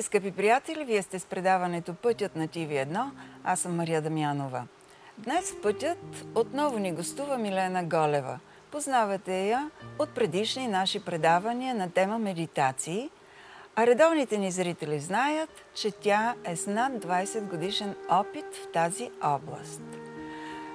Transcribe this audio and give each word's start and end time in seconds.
Здравейте, 0.00 0.18
скъпи 0.18 0.36
приятели! 0.36 0.84
Вие 0.84 1.02
сте 1.02 1.18
с 1.18 1.24
предаването 1.24 1.94
Пътят 1.94 2.36
на 2.36 2.48
ТВ1. 2.48 3.10
Аз 3.44 3.60
съм 3.60 3.76
Мария 3.76 4.02
Дамянова. 4.02 4.62
Днес 5.18 5.52
в 5.52 5.60
Пътят 5.62 5.98
отново 6.34 6.78
ни 6.78 6.92
гостува 6.92 7.38
Милена 7.38 7.84
Голева. 7.84 8.38
Познавате 8.70 9.48
я 9.48 9.70
от 9.98 10.14
предишни 10.14 10.68
наши 10.68 11.04
предавания 11.04 11.74
на 11.74 11.90
тема 11.90 12.18
медитации, 12.18 13.10
а 13.76 13.86
редовните 13.86 14.38
ни 14.38 14.50
зрители 14.50 15.00
знаят, 15.00 15.50
че 15.74 15.90
тя 15.90 16.34
е 16.44 16.56
с 16.56 16.66
над 16.66 16.92
20 16.92 17.40
годишен 17.50 17.94
опит 18.10 18.46
в 18.54 18.72
тази 18.72 19.10
област. 19.22 19.82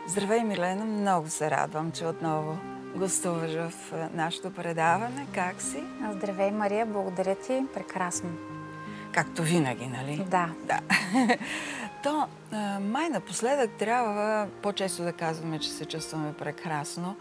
Здравей, 0.07 0.43
Милена! 0.43 0.85
Много 0.85 1.29
се 1.29 1.51
радвам, 1.51 1.91
че 1.91 2.05
отново 2.05 2.57
гостуваш 2.95 3.51
в 3.51 3.73
нашето 4.13 4.53
предаване. 4.53 5.27
Как 5.35 5.61
си? 5.61 5.83
Здравей, 6.11 6.51
Мария! 6.51 6.85
Благодаря 6.85 7.35
ти. 7.35 7.65
Прекрасно. 7.73 8.54
Както 9.15 9.43
винаги, 9.43 9.87
нали? 9.87 10.25
Да. 10.29 10.49
да. 10.63 10.79
То, 12.03 12.27
май 12.79 13.09
напоследък 13.09 13.71
трябва 13.71 14.47
по-често 14.61 15.03
да 15.03 15.13
казваме, 15.13 15.59
че 15.59 15.69
се 15.69 15.85
чувстваме 15.85 16.33
прекрасно, 16.33 17.15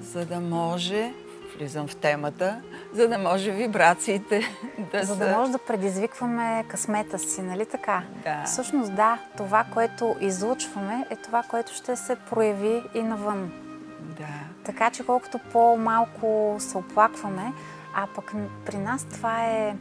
за 0.00 0.26
да 0.26 0.40
може, 0.40 1.12
влизам 1.56 1.88
в 1.88 1.96
темата, 1.96 2.60
за 2.92 3.08
да 3.08 3.18
може 3.18 3.50
вибрациите 3.50 4.42
да 4.92 5.04
За 5.04 5.14
са... 5.14 5.18
да 5.18 5.36
може 5.38 5.52
да 5.52 5.58
предизвикваме 5.58 6.64
късмета 6.68 7.18
си, 7.18 7.42
нали 7.42 7.66
така? 7.66 8.02
Да. 8.24 8.42
Всъщност 8.44 8.94
да, 8.94 9.18
това, 9.36 9.64
което 9.64 10.16
излучваме, 10.20 11.06
е 11.10 11.16
това, 11.16 11.42
което 11.42 11.74
ще 11.74 11.96
се 11.96 12.16
прояви 12.16 12.82
и 12.94 13.02
навън. 13.02 13.52
Да. 14.00 14.64
Така 14.64 14.90
че 14.90 15.06
колкото 15.06 15.38
по-малко 15.52 16.56
се 16.58 16.78
оплакваме, 16.78 17.52
а 17.94 18.06
пък 18.14 18.32
при 18.66 18.76
нас 18.76 19.04
това 19.04 19.44
е 19.44 19.76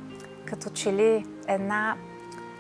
като 0.50 0.70
че 0.70 0.94
ли 0.94 1.26
една, 1.48 1.96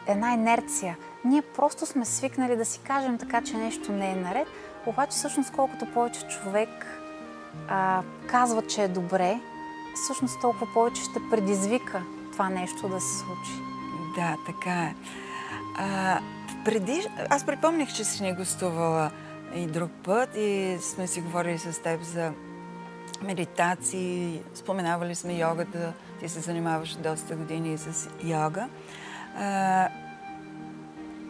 една 0.07 0.33
инерция. 0.33 0.97
Ние 1.25 1.41
просто 1.41 1.85
сме 1.85 2.05
свикнали 2.05 2.55
да 2.55 2.65
си 2.65 2.79
кажем 2.79 3.17
така, 3.17 3.41
че 3.41 3.57
нещо 3.57 3.91
не 3.91 4.11
е 4.11 4.15
наред, 4.15 4.47
обаче 4.85 5.11
всъщност 5.11 5.51
колкото 5.51 5.85
повече 5.93 6.27
човек 6.27 6.69
а, 7.67 8.01
казва, 8.27 8.61
че 8.67 8.83
е 8.83 8.87
добре, 8.87 9.39
всъщност 9.95 10.41
толкова 10.41 10.67
повече 10.73 11.01
ще 11.01 11.29
предизвика 11.31 12.01
това 12.31 12.49
нещо 12.49 12.89
да 12.89 13.01
се 13.01 13.17
случи. 13.17 13.51
Да, 14.15 14.35
така 14.45 14.83
е. 14.83 14.95
А, 15.77 16.19
преди... 16.65 17.07
Аз 17.29 17.45
припомних, 17.45 17.93
че 17.93 18.03
си 18.03 18.23
не 18.23 18.33
гостувала 18.33 19.11
и 19.55 19.67
друг 19.67 19.91
път 20.03 20.29
и 20.35 20.77
сме 20.81 21.07
си 21.07 21.21
говорили 21.21 21.57
с 21.57 21.81
теб 21.81 22.01
за 22.01 22.31
медитации, 23.21 24.41
споменавали 24.53 25.15
сме 25.15 25.33
йогата, 25.33 25.93
ти 26.19 26.29
се 26.29 26.39
занимаваш 26.39 26.95
доста 26.95 27.35
години 27.35 27.77
с 27.77 28.09
йога. 28.23 28.67
А, 29.37 29.89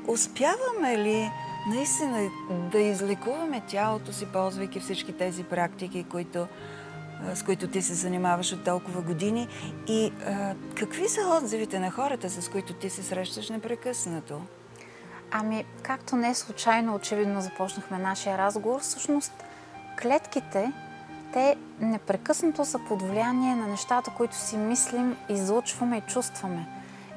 успяваме 0.07 0.97
ли 0.97 1.31
наистина 1.67 2.29
да 2.71 2.79
излекуваме 2.79 3.61
тялото 3.67 4.13
си, 4.13 4.25
ползвайки 4.25 4.79
всички 4.79 5.13
тези 5.13 5.43
практики, 5.43 6.05
които, 6.09 6.47
с 7.33 7.43
които 7.43 7.67
ти 7.67 7.81
се 7.81 7.93
занимаваш 7.93 8.53
от 8.53 8.63
толкова 8.63 9.01
години? 9.01 9.47
И 9.87 10.13
а, 10.25 10.55
какви 10.75 11.09
са 11.09 11.39
отзивите 11.41 11.79
на 11.79 11.91
хората, 11.91 12.29
с 12.29 12.49
които 12.49 12.73
ти 12.73 12.89
се 12.89 13.03
срещаш 13.03 13.49
непрекъснато? 13.49 14.41
Ами, 15.31 15.65
както 15.83 16.15
не 16.15 16.35
случайно, 16.35 16.95
очевидно 16.95 17.41
започнахме 17.41 17.97
нашия 17.97 18.37
разговор, 18.37 18.81
всъщност 18.81 19.33
клетките, 20.02 20.71
те 21.33 21.55
непрекъснато 21.79 22.65
са 22.65 22.79
под 22.87 23.01
влияние 23.01 23.55
на 23.55 23.67
нещата, 23.67 24.11
които 24.17 24.35
си 24.35 24.57
мислим, 24.57 25.17
излучваме 25.29 25.97
и 25.97 26.01
чувстваме. 26.01 26.67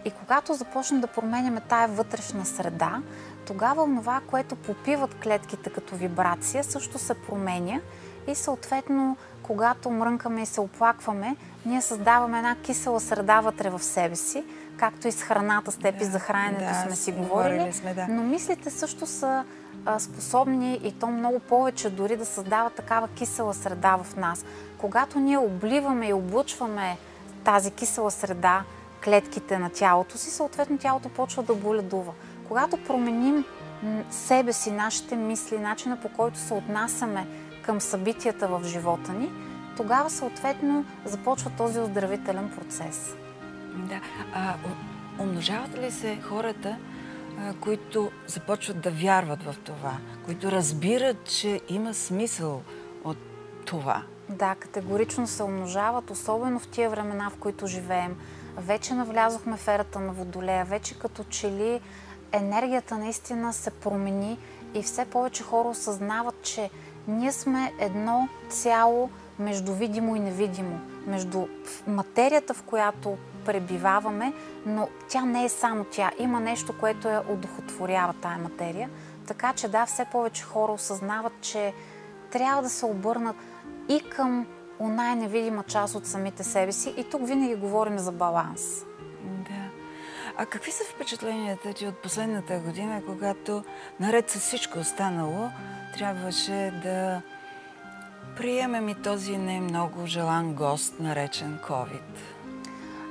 И 0.04 0.10
когато 0.10 0.54
започнем 0.54 1.00
да 1.00 1.06
променяме 1.06 1.60
тая 1.60 1.88
вътрешна 1.88 2.44
среда, 2.44 3.02
тогава 3.46 3.84
това, 3.84 4.20
което 4.30 4.56
попиват 4.56 5.14
клетките 5.14 5.70
като 5.70 5.96
вибрация, 5.96 6.64
също 6.64 6.98
се 6.98 7.14
променя 7.14 7.80
и 8.26 8.34
съответно, 8.34 9.16
когато 9.42 9.90
мрънкаме 9.90 10.42
и 10.42 10.46
се 10.46 10.60
оплакваме, 10.60 11.36
ние 11.66 11.80
създаваме 11.80 12.38
една 12.38 12.56
кисела 12.56 13.00
среда 13.00 13.40
вътре 13.40 13.70
в 13.70 13.82
себе 13.82 14.16
си, 14.16 14.44
както 14.76 15.08
и 15.08 15.12
с 15.12 15.22
храната, 15.22 15.72
с 15.72 15.76
теб 15.76 15.98
да, 15.98 16.04
и 16.04 16.06
за 16.06 16.18
храненето 16.18 16.64
да, 16.64 16.74
сме 16.74 16.96
си 16.96 17.12
говорили. 17.12 17.72
Сме, 17.72 17.94
да. 17.94 18.06
Но 18.08 18.22
мислите 18.22 18.70
също 18.70 19.06
са 19.06 19.44
способни 19.99 20.81
и 20.84 20.93
то 20.93 21.06
много 21.06 21.38
повече 21.38 21.91
дори 21.91 22.16
да 22.16 22.27
създават 22.27 22.72
такава 22.72 23.09
кисела 23.09 23.55
среда 23.55 23.97
в 24.03 24.16
нас. 24.16 24.44
Когато 24.78 25.19
ние 25.19 25.38
обливаме 25.38 26.09
и 26.09 26.12
облучваме 26.12 26.97
тази 27.44 27.71
кисела 27.71 28.10
среда, 28.10 28.65
клетките 29.05 29.59
на 29.59 29.71
тялото 29.71 30.19
си, 30.19 30.31
съответно 30.31 30.78
тялото 30.78 31.09
почва 31.09 31.43
да 31.43 31.55
боледува. 31.55 32.12
Когато 32.49 32.84
променим 32.84 33.44
себе 34.10 34.53
си, 34.53 34.71
нашите 34.71 35.16
мисли, 35.16 35.59
начина 35.59 35.97
по 35.97 36.09
който 36.09 36.39
се 36.39 36.54
отнасяме 36.54 37.27
към 37.62 37.81
събитията 37.81 38.49
в 38.49 38.65
живота 38.65 39.12
ни, 39.12 39.31
тогава 39.77 40.10
съответно 40.10 40.84
започва 41.04 41.50
този 41.50 41.81
оздравителен 41.81 42.50
процес. 42.59 43.15
Да. 43.75 44.00
А, 44.34 44.54
умножават 45.19 45.78
ли 45.78 45.91
се 45.91 46.19
хората, 46.22 46.77
които 47.60 48.10
започват 48.26 48.80
да 48.80 48.91
вярват 48.91 49.42
в 49.42 49.54
това, 49.64 49.97
които 50.25 50.53
разбират, 50.53 51.25
че 51.25 51.60
има 51.69 51.94
смисъл 51.94 52.62
от 53.04 53.19
това? 53.64 54.03
Да, 54.28 54.54
категорично 54.54 55.26
се 55.26 55.42
умножават, 55.42 56.10
особено 56.10 56.58
в 56.58 56.69
тия 56.69 56.91
времена, 56.91 57.30
в 57.30 57.36
които 57.36 57.66
живеем. 57.66 58.16
Вече 58.56 58.94
навлязохме 58.94 59.56
в 59.56 59.69
ерата 59.69 60.00
на 60.00 60.12
Водолея, 60.12 60.64
вече 60.64 60.98
като 60.98 61.25
че 61.25 61.50
ли 61.50 61.80
енергията 62.32 62.98
наистина 62.98 63.53
се 63.53 63.70
промени 63.70 64.38
и 64.74 64.82
все 64.82 65.04
повече 65.04 65.42
хора 65.42 65.69
осъзнават, 65.69 66.42
че 66.42 66.70
ние 67.09 67.32
сме 67.32 67.72
едно 67.78 68.28
цяло 68.48 69.10
между 69.38 69.75
видимо 69.75 70.16
и 70.16 70.20
невидимо, 70.20 70.81
между 71.06 71.47
материята, 71.87 72.54
в 72.54 72.62
която 72.62 73.19
пребиваваме, 73.44 74.32
но 74.66 74.88
тя 75.09 75.25
не 75.25 75.44
е 75.44 75.48
само 75.48 75.84
тя. 75.84 76.10
Има 76.19 76.41
нещо, 76.41 76.75
което 76.81 77.09
я 77.09 77.22
удохотворява 77.28 78.15
тая 78.22 78.38
материя. 78.38 78.91
Така 79.26 79.53
че 79.53 79.69
да, 79.69 79.87
все 79.87 80.04
повече 80.04 80.42
хора 80.42 80.72
осъзнават, 80.72 81.32
че 81.41 81.72
трябва 82.31 82.62
да 82.62 82.69
се 82.69 82.87
обърнат 82.87 83.37
и 83.88 84.00
към 84.10 84.47
оная 84.81 85.16
невидима 85.16 85.62
част 85.62 85.94
от 85.94 86.06
самите 86.06 86.44
себе 86.44 86.72
си. 86.72 86.94
И 86.97 87.04
тук 87.04 87.26
винаги 87.26 87.54
говорим 87.54 87.98
за 87.98 88.12
баланс. 88.12 88.84
Да. 89.25 89.71
А 90.37 90.47
какви 90.47 90.71
са 90.71 90.84
впечатленията 90.84 91.72
ти 91.72 91.87
от 91.87 92.03
последната 92.03 92.59
година, 92.59 93.03
когато 93.06 93.65
наред 94.00 94.31
с 94.31 94.41
всичко 94.41 94.78
останало 94.78 95.50
трябваше 95.94 96.81
да 96.82 97.22
приемем 98.37 98.88
и 98.88 98.94
този 98.94 99.37
не 99.37 99.60
много 99.60 100.06
желан 100.06 100.54
гост, 100.54 101.00
наречен 101.00 101.59
COVID? 101.69 102.19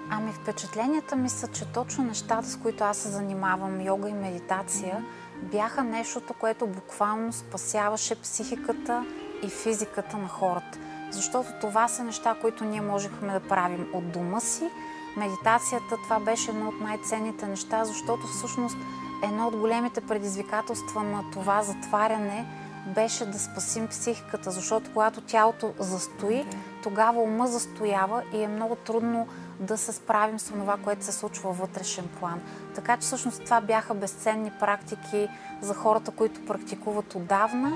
Ами 0.09 0.31
впечатленията 0.31 1.15
ми 1.15 1.29
са, 1.29 1.47
че 1.47 1.65
точно 1.65 2.03
нещата, 2.03 2.47
с 2.47 2.57
които 2.57 2.83
аз 2.83 2.97
се 2.97 3.09
занимавам, 3.09 3.81
йога 3.81 4.09
и 4.09 4.13
медитация, 4.13 5.05
бяха 5.41 5.83
нещото, 5.83 6.33
което 6.33 6.67
буквално 6.67 7.33
спасяваше 7.33 8.21
психиката 8.21 9.05
и 9.43 9.49
физиката 9.49 10.17
на 10.17 10.27
хората. 10.27 10.79
Защото 11.11 11.49
това 11.61 11.87
са 11.87 12.03
неща, 12.03 12.35
които 12.41 12.63
ние 12.63 12.81
можехме 12.81 13.33
да 13.33 13.39
правим 13.39 13.87
от 13.93 14.11
дома 14.11 14.39
си. 14.39 14.69
Медитацията, 15.17 15.97
това 16.03 16.19
беше 16.19 16.51
едно 16.51 16.67
от 16.67 16.81
най-ценните 16.81 17.47
неща, 17.47 17.85
защото 17.85 18.27
всъщност 18.27 18.77
едно 19.23 19.47
от 19.47 19.55
големите 19.55 20.01
предизвикателства 20.01 21.03
на 21.03 21.23
това 21.33 21.63
затваряне 21.63 22.45
беше 22.87 23.25
да 23.25 23.39
спасим 23.39 23.87
психиката, 23.87 24.51
защото 24.51 24.89
когато 24.93 25.21
тялото 25.21 25.73
застои, 25.79 26.45
тогава 26.83 27.21
ума 27.21 27.47
застоява 27.47 28.23
и 28.33 28.43
е 28.43 28.47
много 28.47 28.75
трудно 28.75 29.27
да 29.59 29.77
се 29.77 29.93
справим 29.93 30.39
с 30.39 30.45
това, 30.45 30.77
което 30.77 31.05
се 31.05 31.11
случва 31.11 31.49
във 31.49 31.57
вътрешен 31.57 32.09
план. 32.19 32.41
Така 32.75 32.97
че 32.97 33.01
всъщност 33.01 33.43
това 33.43 33.61
бяха 33.61 33.93
безценни 33.93 34.51
практики 34.59 35.29
за 35.61 35.73
хората, 35.73 36.11
които 36.11 36.45
практикуват 36.45 37.15
отдавна 37.15 37.71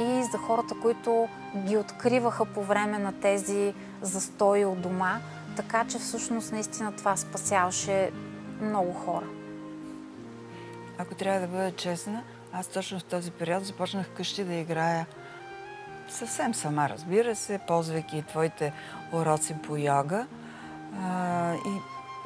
и 0.00 0.22
за 0.32 0.38
хората, 0.38 0.74
които 0.82 1.28
ги 1.56 1.76
откриваха 1.76 2.44
по 2.44 2.62
време 2.62 2.98
на 2.98 3.12
тези 3.20 3.74
застои 4.02 4.64
от 4.64 4.80
дома. 4.80 5.20
Така 5.56 5.84
че 5.84 5.98
всъщност 5.98 6.52
наистина 6.52 6.92
това 6.92 7.16
спасяваше 7.16 8.10
много 8.60 8.92
хора. 8.92 9.26
Ако 10.98 11.14
трябва 11.14 11.40
да 11.40 11.46
бъда 11.46 11.72
честна, 11.76 12.22
аз 12.52 12.66
точно 12.66 12.98
в 12.98 13.04
този 13.04 13.30
период 13.30 13.64
започнах 13.64 14.08
къщи 14.08 14.44
да 14.44 14.54
играя 14.54 15.06
съвсем 16.08 16.54
сама, 16.54 16.88
разбира 16.88 17.36
се, 17.36 17.60
ползвайки 17.66 18.22
твоите 18.22 18.72
уроци 19.12 19.54
по 19.66 19.76
йога. 19.76 20.26
А, 21.02 21.54
и 21.54 21.80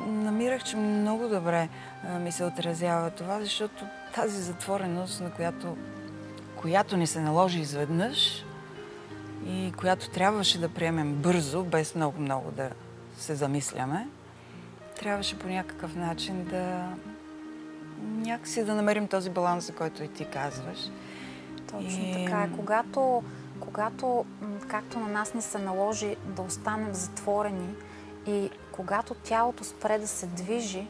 намирах, 0.06 0.64
че 0.64 0.76
много 0.76 1.28
добре 1.28 1.68
а, 2.08 2.18
ми 2.18 2.32
се 2.32 2.44
отразява 2.44 3.10
това, 3.10 3.40
защото 3.40 3.84
тази 4.14 4.42
затвореност, 4.42 5.20
на 5.20 5.30
която, 5.30 5.76
която 6.56 6.96
ни 6.96 7.06
се 7.06 7.20
наложи 7.20 7.60
изведнъж 7.60 8.44
и 9.46 9.72
която 9.78 10.10
трябваше 10.10 10.60
да 10.60 10.68
приемем 10.68 11.14
бързо, 11.14 11.64
без 11.64 11.94
много-много 11.94 12.50
да 12.50 12.70
се 13.16 13.34
замисляме, 13.34 14.08
трябваше 15.00 15.38
по 15.38 15.48
някакъв 15.48 15.96
начин 15.96 16.44
да 16.44 16.88
някакси 18.24 18.64
да 18.64 18.74
намерим 18.74 19.08
този 19.08 19.30
баланс, 19.30 19.66
за 19.66 19.72
който 19.72 20.02
и 20.02 20.08
ти 20.08 20.24
казваш. 20.24 20.78
Точно 21.70 22.04
и... 22.04 22.24
така 22.24 22.42
е. 22.42 22.56
Когато, 22.56 23.22
когато, 23.60 24.24
както 24.68 24.98
на 24.98 25.08
нас 25.08 25.34
ни 25.34 25.42
се 25.42 25.58
наложи 25.58 26.16
да 26.26 26.42
останем 26.42 26.94
затворени 26.94 27.74
и 28.26 28.50
когато 28.72 29.14
тялото 29.14 29.64
спре 29.64 29.98
да 29.98 30.06
се 30.06 30.26
движи, 30.26 30.86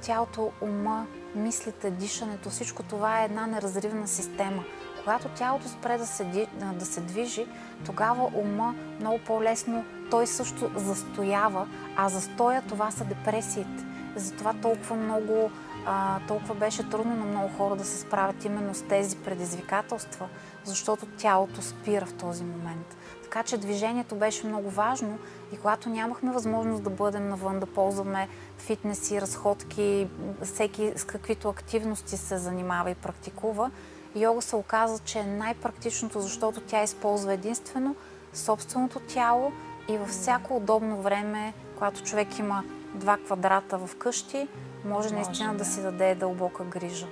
тялото, 0.00 0.52
ума, 0.60 1.06
мислите, 1.34 1.90
дишането, 1.90 2.50
всичко 2.50 2.82
това 2.82 3.20
е 3.20 3.24
една 3.24 3.46
неразривна 3.46 4.08
система. 4.08 4.64
Когато 5.00 5.28
тялото 5.28 5.68
спре 5.68 5.98
да 5.98 6.06
се, 6.06 6.46
да 6.74 6.84
се 6.84 7.00
движи, 7.00 7.46
тогава 7.86 8.30
ума 8.34 8.74
много 9.00 9.18
по-лесно 9.18 9.84
той 10.10 10.26
също 10.26 10.70
застоява, 10.76 11.68
а 11.96 12.08
застоя 12.08 12.62
това 12.68 12.90
са 12.90 13.04
депресиите. 13.04 13.84
Затова 14.16 14.54
толкова 14.62 14.96
много, 14.96 15.50
а, 15.86 16.20
толкова 16.28 16.54
беше 16.54 16.88
трудно 16.90 17.16
на 17.16 17.24
много 17.24 17.48
хора 17.56 17.76
да 17.76 17.84
се 17.84 18.00
справят 18.00 18.44
именно 18.44 18.74
с 18.74 18.82
тези 18.82 19.16
предизвикателства, 19.16 20.28
защото 20.64 21.06
тялото 21.06 21.62
спира 21.62 22.06
в 22.06 22.14
този 22.14 22.44
момент. 22.44 22.96
Така 23.22 23.42
че 23.42 23.58
движението 23.58 24.14
беше 24.14 24.46
много 24.46 24.70
важно 24.70 25.18
и 25.52 25.56
когато 25.56 25.88
нямахме 25.88 26.32
възможност 26.32 26.82
да 26.82 26.90
бъдем 26.90 27.28
навън, 27.28 27.60
да 27.60 27.66
ползваме 27.66 28.28
фитнеси, 28.58 29.20
разходки, 29.20 30.08
всеки 30.42 30.92
с 30.96 31.04
каквито 31.04 31.48
активности 31.48 32.16
се 32.16 32.38
занимава 32.38 32.90
и 32.90 32.94
практикува, 32.94 33.70
йога 34.16 34.42
се 34.42 34.56
оказа, 34.56 34.98
че 34.98 35.18
е 35.18 35.26
най-практичното, 35.26 36.20
защото 36.20 36.60
тя 36.60 36.82
използва 36.82 37.32
единствено 37.32 37.96
собственото 38.34 39.00
тяло 39.00 39.52
и 39.88 39.98
във 39.98 40.08
всяко 40.08 40.56
удобно 40.56 41.02
време, 41.02 41.54
когато 41.74 42.02
човек 42.02 42.38
има 42.38 42.64
два 42.94 43.16
квадрата 43.16 43.78
в 43.78 43.96
къщи, 43.96 44.48
може, 44.84 45.14
наистина 45.14 45.52
да. 45.52 45.58
да 45.58 45.64
си 45.64 45.82
даде 45.82 46.14
дълбока 46.14 46.64
грижа. 46.64 47.06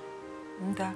Да. 0.61 0.91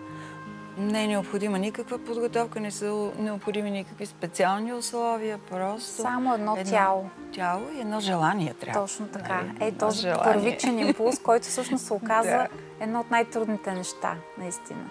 Не 0.77 1.03
е 1.03 1.07
необходима 1.07 1.59
никаква 1.59 1.97
подготовка, 1.97 2.59
не 2.59 2.71
са 2.71 3.11
необходими 3.19 3.71
никакви 3.71 4.05
специални 4.05 4.73
условия, 4.73 5.37
просто... 5.49 6.01
Само 6.01 6.33
едно, 6.33 6.57
едно 6.57 6.71
тяло. 6.71 7.09
Тяло 7.33 7.63
и 7.75 7.79
едно 7.79 7.99
желание 7.99 8.53
трябва. 8.53 8.81
Точно 8.81 9.07
така. 9.07 9.41
Нали? 9.41 9.57
Е, 9.59 9.71
този 9.71 10.01
желание. 10.01 10.33
първичен 10.33 10.79
импулс, 10.79 11.19
който 11.19 11.47
всъщност 11.47 11.85
се 11.85 11.93
оказа 12.03 12.29
да. 12.29 12.47
едно 12.79 12.99
от 12.99 13.11
най-трудните 13.11 13.73
неща, 13.73 14.15
наистина. 14.37 14.85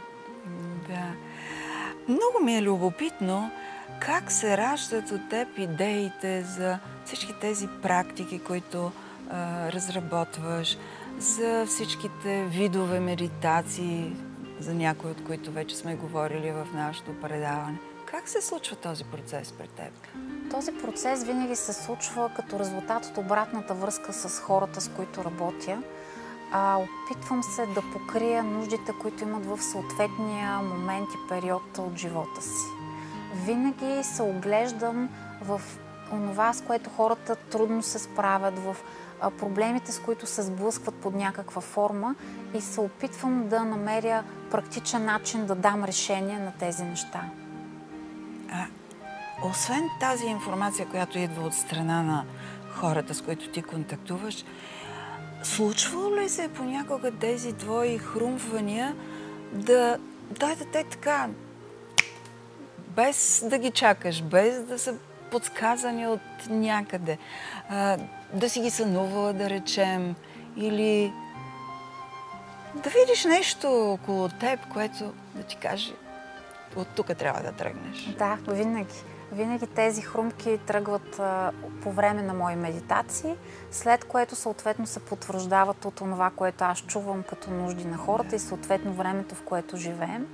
Да. 0.88 1.06
Много 2.08 2.44
ми 2.44 2.56
е 2.56 2.62
любопитно 2.62 3.50
как 4.00 4.32
се 4.32 4.56
раждат 4.56 5.10
от 5.10 5.28
теб 5.28 5.48
идеите 5.58 6.42
за 6.42 6.78
всички 7.04 7.34
тези 7.40 7.68
практики, 7.82 8.38
които 8.38 8.92
а, 9.30 9.72
разработваш, 9.72 10.78
за 11.18 11.66
всичките 11.66 12.44
видове 12.44 13.00
медитации, 13.00 14.16
за 14.60 14.74
някои 14.74 15.10
от 15.10 15.24
които 15.24 15.52
вече 15.52 15.76
сме 15.76 15.96
говорили 15.96 16.50
в 16.50 16.66
нашето 16.74 17.20
предаване. 17.20 17.78
Как 18.06 18.28
се 18.28 18.40
случва 18.40 18.76
този 18.76 19.04
процес 19.04 19.52
пред 19.52 19.70
теб? 19.70 19.92
Този 20.50 20.72
процес 20.72 21.24
винаги 21.24 21.56
се 21.56 21.72
случва 21.72 22.30
като 22.36 22.58
резултат 22.58 23.04
от 23.04 23.18
обратната 23.18 23.74
връзка 23.74 24.12
с 24.12 24.40
хората, 24.40 24.80
с 24.80 24.88
които 24.88 25.24
работя. 25.24 25.82
А, 26.52 26.78
опитвам 26.78 27.42
се 27.42 27.66
да 27.66 27.82
покрия 27.92 28.42
нуждите, 28.42 28.92
които 29.02 29.22
имат 29.22 29.46
в 29.46 29.62
съответния 29.62 30.58
момент 30.58 31.08
и 31.14 31.28
период 31.28 31.78
от 31.78 31.96
живота 31.96 32.42
си. 32.42 32.66
Винаги 33.34 34.02
се 34.02 34.22
оглеждам 34.22 35.08
в 35.42 35.60
онова, 36.12 36.52
с 36.52 36.62
което 36.62 36.90
хората 36.90 37.36
трудно 37.36 37.82
се 37.82 37.98
справят, 37.98 38.58
в 38.58 38.76
проблемите, 39.38 39.92
с 39.92 39.98
които 39.98 40.26
се 40.26 40.42
сблъскват 40.42 40.94
под 40.94 41.14
някаква 41.14 41.60
форма 41.60 42.14
и 42.54 42.60
се 42.60 42.80
опитвам 42.80 43.48
да 43.48 43.64
намеря 43.64 44.24
практичен 44.50 45.04
начин 45.04 45.46
да 45.46 45.54
дам 45.54 45.84
решение 45.84 46.38
на 46.38 46.52
тези 46.52 46.84
неща. 46.84 47.22
А, 48.52 48.66
освен 49.44 49.88
тази 50.00 50.26
информация, 50.26 50.86
която 50.86 51.18
идва 51.18 51.42
от 51.42 51.54
страна 51.54 52.02
на 52.02 52.24
хората, 52.74 53.14
с 53.14 53.22
които 53.22 53.48
ти 53.48 53.62
контактуваш, 53.62 54.44
случва 55.42 56.16
ли 56.16 56.28
се 56.28 56.48
понякога 56.48 57.10
тези 57.10 57.52
твои 57.52 57.98
хрумвания 57.98 58.96
да 59.52 59.98
дойдат 60.30 60.68
те 60.72 60.84
така, 60.84 61.28
без 62.96 63.44
да 63.50 63.58
ги 63.58 63.70
чакаш, 63.70 64.22
без 64.22 64.62
да 64.62 64.78
са 64.78 64.94
подсказани 65.30 66.06
от 66.06 66.20
някъде. 66.50 67.18
Да 68.34 68.50
си 68.50 68.60
ги 68.60 68.70
сънувала, 68.70 69.32
да 69.32 69.50
речем, 69.50 70.14
или 70.56 71.12
да 72.74 72.90
видиш 72.90 73.24
нещо 73.24 73.92
около 73.92 74.28
теб, 74.28 74.60
което 74.72 75.12
да 75.34 75.42
ти 75.42 75.56
каже 75.56 75.94
от 76.76 76.88
тук 76.88 77.16
трябва 77.16 77.42
да 77.42 77.52
тръгнеш. 77.52 78.14
Да, 78.18 78.38
винаги. 78.48 78.94
Винаги 79.32 79.66
тези 79.66 80.02
хрумки 80.02 80.58
тръгват 80.66 81.18
а, 81.18 81.52
по 81.82 81.92
време 81.92 82.22
на 82.22 82.34
мои 82.34 82.56
медитации, 82.56 83.34
след 83.70 84.04
което 84.04 84.36
съответно 84.36 84.86
се 84.86 85.00
потвърждават 85.00 85.84
от 85.84 85.94
това, 85.94 86.30
което 86.36 86.64
аз 86.64 86.78
чувам 86.78 87.22
като 87.22 87.50
нужди 87.50 87.84
на 87.84 87.96
хората 87.96 88.30
да. 88.30 88.36
и 88.36 88.38
съответно 88.38 88.92
времето, 88.92 89.34
в 89.34 89.42
което 89.42 89.76
живеем. 89.76 90.26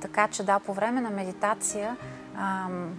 Така 0.00 0.28
че 0.28 0.42
да, 0.42 0.58
по 0.58 0.74
време 0.74 1.00
на 1.00 1.10
медитация 1.10 1.96
ам, 2.36 2.96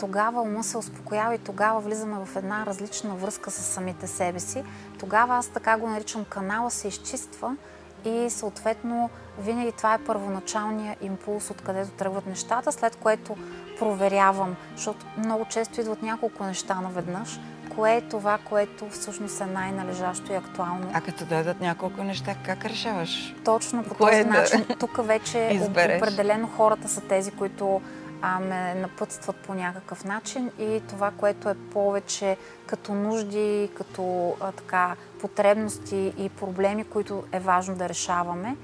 тогава 0.00 0.42
ума 0.42 0.64
се 0.64 0.78
успокоява 0.78 1.34
и 1.34 1.38
тогава 1.38 1.80
влизаме 1.80 2.16
в 2.24 2.36
една 2.36 2.66
различна 2.66 3.14
връзка 3.14 3.50
с 3.50 3.62
самите 3.62 4.06
себе 4.06 4.40
си. 4.40 4.62
Тогава 4.98 5.36
аз 5.36 5.48
така 5.48 5.76
го 5.76 5.88
наричам 5.88 6.24
канала 6.24 6.70
се 6.70 6.88
изчиства 6.88 7.56
и 8.04 8.30
съответно 8.30 9.10
винаги 9.38 9.72
това 9.72 9.94
е 9.94 9.98
първоначалният 9.98 11.02
импулс, 11.02 11.50
откъдето 11.50 11.90
тръгват 11.90 12.26
нещата, 12.26 12.72
след 12.72 12.96
което 12.96 13.36
проверявам, 13.78 14.56
защото 14.76 15.06
много 15.18 15.44
често 15.44 15.80
идват 15.80 16.02
няколко 16.02 16.44
неща 16.44 16.80
наведнъж, 16.80 17.40
кое 17.74 17.96
е 17.96 18.00
това, 18.00 18.38
което 18.48 18.88
всъщност 18.88 19.40
е 19.40 19.46
най-належащо 19.46 20.32
и 20.32 20.36
актуално. 20.36 20.90
А 20.92 21.00
като 21.00 21.24
дойдат 21.24 21.60
няколко 21.60 22.04
неща, 22.04 22.34
как 22.44 22.64
решаваш? 22.64 23.34
Точно 23.44 23.84
по 23.84 23.94
кое 23.94 24.10
този 24.10 24.24
да 24.24 24.30
начин. 24.30 24.66
Тук 24.78 25.06
вече 25.06 25.38
избереш? 25.52 26.02
определено 26.02 26.48
хората 26.56 26.88
са 26.88 27.00
тези, 27.00 27.30
които 27.30 27.80
а, 28.22 28.40
ме 28.40 28.74
напътстват 28.74 29.36
по 29.36 29.54
някакъв 29.54 30.04
начин 30.04 30.50
и 30.58 30.82
това, 30.88 31.10
което 31.10 31.48
е 31.48 31.54
повече 31.54 32.36
като 32.66 32.94
нужди, 32.94 33.70
като 33.74 34.36
а, 34.40 34.52
така, 34.52 34.96
потребности 35.20 36.12
и 36.18 36.28
проблеми, 36.28 36.84
които 36.84 37.24
е 37.32 37.40
важно 37.40 37.76
да 37.76 37.88
решаваме, 37.88 38.56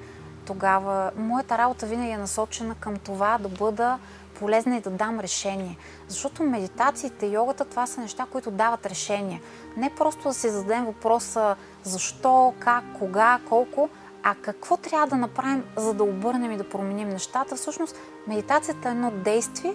тогава 0.46 1.10
моята 1.16 1.58
работа 1.58 1.86
винаги 1.86 2.10
е 2.10 2.18
насочена 2.18 2.74
към 2.74 2.96
това 2.96 3.38
да 3.38 3.48
бъда 3.48 3.98
полезна 4.38 4.76
и 4.76 4.80
да 4.80 4.90
дам 4.90 5.20
решение. 5.20 5.78
Защото 6.08 6.42
медитациите, 6.42 7.26
йогата, 7.26 7.64
това 7.64 7.86
са 7.86 8.00
неща, 8.00 8.26
които 8.32 8.50
дават 8.50 8.86
решение. 8.86 9.42
Не 9.76 9.94
просто 9.94 10.22
да 10.22 10.34
си 10.34 10.50
зададем 10.50 10.84
въпроса 10.84 11.56
защо, 11.82 12.54
как, 12.58 12.84
кога, 12.98 13.40
колко, 13.48 13.88
а 14.28 14.34
какво 14.34 14.76
трябва 14.76 15.06
да 15.06 15.16
направим, 15.16 15.64
за 15.76 15.94
да 15.94 16.04
обърнем 16.04 16.52
и 16.52 16.56
да 16.56 16.68
променим 16.68 17.08
нещата? 17.08 17.56
Всъщност, 17.56 17.96
медитацията 18.26 18.88
е 18.88 18.90
едно 18.90 19.10
действие 19.10 19.72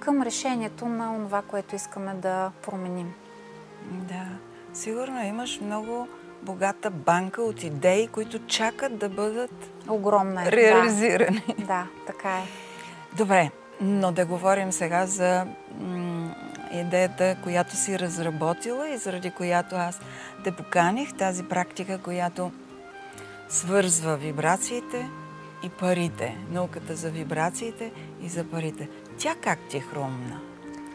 към 0.00 0.22
решението 0.22 0.86
на 0.86 1.14
това, 1.14 1.42
което 1.42 1.76
искаме 1.76 2.14
да 2.14 2.50
променим. 2.62 3.14
Да, 3.90 4.26
сигурно 4.72 5.24
имаш 5.24 5.60
много 5.60 6.08
богата 6.42 6.90
банка 6.90 7.42
от 7.42 7.62
идеи, 7.62 8.08
които 8.08 8.46
чакат 8.46 8.98
да 8.98 9.08
бъдат 9.08 9.70
Огромна 9.88 10.48
е, 10.48 10.52
реализирани. 10.52 11.44
Да, 11.58 11.64
да, 11.64 11.86
така 12.06 12.28
е. 12.28 12.42
Добре, 13.16 13.50
но 13.80 14.12
да 14.12 14.26
говорим 14.26 14.72
сега 14.72 15.06
за 15.06 15.46
м- 15.80 16.34
идеята, 16.72 17.36
която 17.42 17.76
си 17.76 17.98
разработила 17.98 18.88
и 18.88 18.98
заради 18.98 19.30
която 19.30 19.76
аз 19.76 20.00
те 20.44 20.52
поканих, 20.52 21.16
тази 21.16 21.42
практика, 21.42 21.98
която 21.98 22.52
свързва 23.50 24.16
вибрациите 24.16 25.10
и 25.64 25.68
парите. 25.68 26.38
Науката 26.50 26.96
за 26.96 27.10
вибрациите 27.10 27.92
и 28.22 28.28
за 28.28 28.44
парите. 28.44 28.88
Тя 29.18 29.34
как 29.42 29.58
ти 29.68 29.76
е 29.76 29.80
хрумна? 29.80 30.40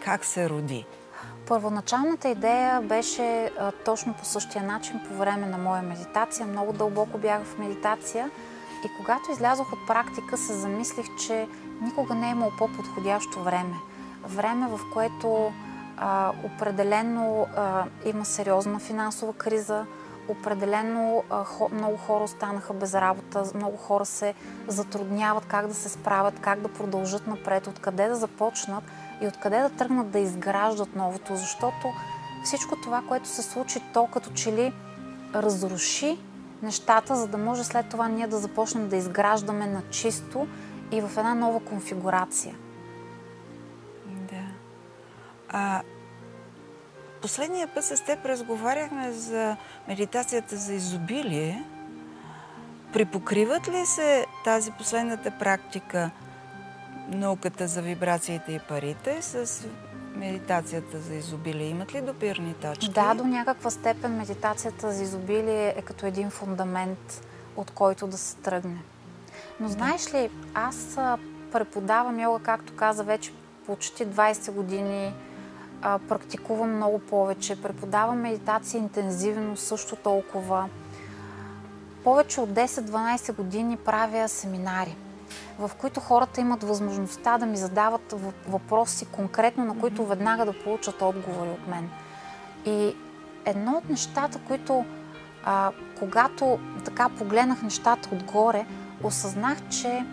Как 0.05 0.25
се 0.25 0.49
роди? 0.49 0.85
Първоначалната 1.47 2.29
идея 2.29 2.81
беше 2.81 3.51
а, 3.59 3.71
точно 3.71 4.13
по 4.13 4.25
същия 4.25 4.63
начин 4.63 4.99
по 5.07 5.15
време 5.15 5.47
на 5.47 5.57
моя 5.57 5.81
медитация. 5.81 6.47
Много 6.47 6.73
дълбоко 6.73 7.17
бях 7.17 7.43
в 7.43 7.57
медитация 7.57 8.31
и 8.85 8.87
когато 8.97 9.31
излязох 9.31 9.73
от 9.73 9.87
практика 9.87 10.37
се 10.37 10.53
замислих, 10.53 11.05
че 11.27 11.47
никога 11.81 12.15
не 12.15 12.27
е 12.27 12.31
имало 12.31 12.51
по-подходящо 12.57 13.43
време. 13.43 13.75
Време, 14.27 14.67
в 14.67 14.79
което 14.93 15.53
а, 15.97 16.31
определено 16.43 17.47
а, 17.55 17.85
има 18.05 18.25
сериозна 18.25 18.79
финансова 18.79 19.33
криза, 19.33 19.85
определено 20.27 21.23
много 21.71 21.97
хора 21.97 22.23
останаха 22.23 22.73
без 22.73 22.93
работа, 22.93 23.43
много 23.55 23.77
хора 23.77 24.05
се 24.05 24.33
затрудняват 24.67 25.45
как 25.45 25.67
да 25.67 25.73
се 25.73 25.89
справят, 25.89 26.39
как 26.39 26.59
да 26.59 26.67
продължат 26.67 27.27
напред, 27.27 27.67
откъде 27.67 28.07
да 28.07 28.15
започнат 28.15 28.83
и 29.21 29.27
откъде 29.27 29.59
да 29.59 29.69
тръгнат 29.69 30.09
да 30.09 30.19
изграждат 30.19 30.95
новото, 30.95 31.35
защото 31.35 31.87
всичко 32.43 32.75
това, 32.75 33.03
което 33.07 33.27
се 33.27 33.41
случи, 33.41 33.79
то 33.93 34.07
като 34.07 34.29
че 34.33 34.51
ли 34.51 34.73
разруши 35.35 36.19
нещата, 36.61 37.15
за 37.15 37.27
да 37.27 37.37
може 37.37 37.63
след 37.63 37.89
това 37.89 38.07
ние 38.07 38.27
да 38.27 38.37
започнем 38.37 38.89
да 38.89 38.95
изграждаме 38.95 39.67
на 39.67 39.81
чисто 39.89 40.47
и 40.91 41.01
в 41.01 41.17
една 41.17 41.35
нова 41.35 41.59
конфигурация. 41.59 42.55
Да. 44.05 44.45
А 45.49 45.81
последния 47.21 47.67
път 47.67 47.83
с 47.83 48.03
теб 48.05 48.25
разговаряхме 48.25 49.11
за 49.11 49.57
медитацията 49.87 50.55
за 50.55 50.73
изобилие. 50.73 51.63
Припокриват 52.93 53.67
ли 53.67 53.85
се 53.85 54.25
тази 54.43 54.71
последната 54.71 55.31
практика, 55.31 56.11
науката 57.09 57.67
за 57.67 57.81
вибрациите 57.81 58.51
и 58.51 58.59
парите, 58.59 59.21
с 59.21 59.65
медитацията 60.15 60.99
за 60.99 61.15
изобилие? 61.15 61.67
Имат 61.67 61.93
ли 61.93 62.01
допирни 62.01 62.53
точки? 62.53 62.89
Да, 62.89 63.13
до 63.13 63.23
някаква 63.23 63.69
степен 63.69 64.17
медитацията 64.17 64.91
за 64.91 65.03
изобилие 65.03 65.73
е 65.77 65.81
като 65.81 66.05
един 66.05 66.29
фундамент, 66.29 67.27
от 67.55 67.71
който 67.71 68.07
да 68.07 68.17
се 68.17 68.35
тръгне. 68.35 68.77
Но 69.59 69.67
знаеш 69.67 70.13
ли, 70.13 70.29
аз 70.53 70.97
преподавам 71.51 72.19
йога, 72.19 72.39
както 72.39 72.75
каза, 72.75 73.03
вече 73.03 73.33
почти 73.65 74.07
20 74.07 74.51
години. 74.51 75.13
Практикувам 76.09 76.75
много 76.75 76.99
повече. 76.99 77.61
Преподавам 77.61 78.19
медитация 78.19 78.79
интензивно, 78.79 79.57
също 79.57 79.95
толкова. 79.95 80.69
Повече 82.03 82.41
от 82.41 82.49
10-12 82.49 83.35
години 83.35 83.77
правя 83.77 84.29
семинари 84.29 84.95
в 85.59 85.71
които 85.77 85.99
хората 85.99 86.41
имат 86.41 86.63
възможността 86.63 87.37
да 87.37 87.45
ми 87.45 87.57
задават 87.57 88.15
въпроси 88.47 89.05
конкретно, 89.05 89.65
на 89.65 89.79
които 89.79 90.05
веднага 90.05 90.45
да 90.45 90.63
получат 90.63 91.01
отговори 91.01 91.49
от 91.49 91.67
мен. 91.67 91.89
И 92.65 92.95
едно 93.45 93.71
от 93.71 93.89
нещата, 93.89 94.39
които 94.47 94.85
а, 95.45 95.71
когато 95.99 96.59
така 96.85 97.09
погледнах 97.09 97.61
нещата 97.61 98.09
отгоре, 98.11 98.65
осъзнах, 99.03 99.57
че 99.69 100.05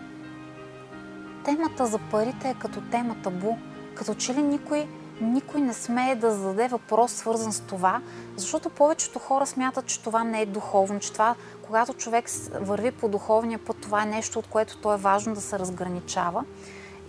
темата 1.45 1.85
за 1.85 1.99
парите 2.11 2.49
е 2.49 2.55
като 2.59 2.81
тема 2.81 3.15
табу. 3.23 3.55
Като 3.95 4.13
че 4.13 4.33
ли 4.33 4.41
никой, 4.41 4.87
никой 5.21 5.61
не 5.61 5.73
смее 5.73 6.15
да 6.15 6.31
зададе 6.31 6.67
въпрос 6.67 7.11
свързан 7.11 7.53
с 7.53 7.59
това, 7.59 8.01
защото 8.37 8.69
повечето 8.69 9.19
хора 9.19 9.45
смятат, 9.45 9.85
че 9.85 10.03
това 10.03 10.23
не 10.23 10.41
е 10.41 10.45
духовно, 10.45 10.99
че 10.99 11.13
това 11.13 11.35
когато 11.65 11.93
човек 11.93 12.29
върви 12.61 12.91
по 12.91 13.07
духовния 13.07 13.59
път, 13.59 13.77
това 13.81 14.03
е 14.03 14.05
нещо, 14.05 14.39
от 14.39 14.47
което 14.47 14.77
то 14.77 14.93
е 14.93 14.97
важно 14.97 15.33
да 15.33 15.41
се 15.41 15.59
разграничава. 15.59 16.45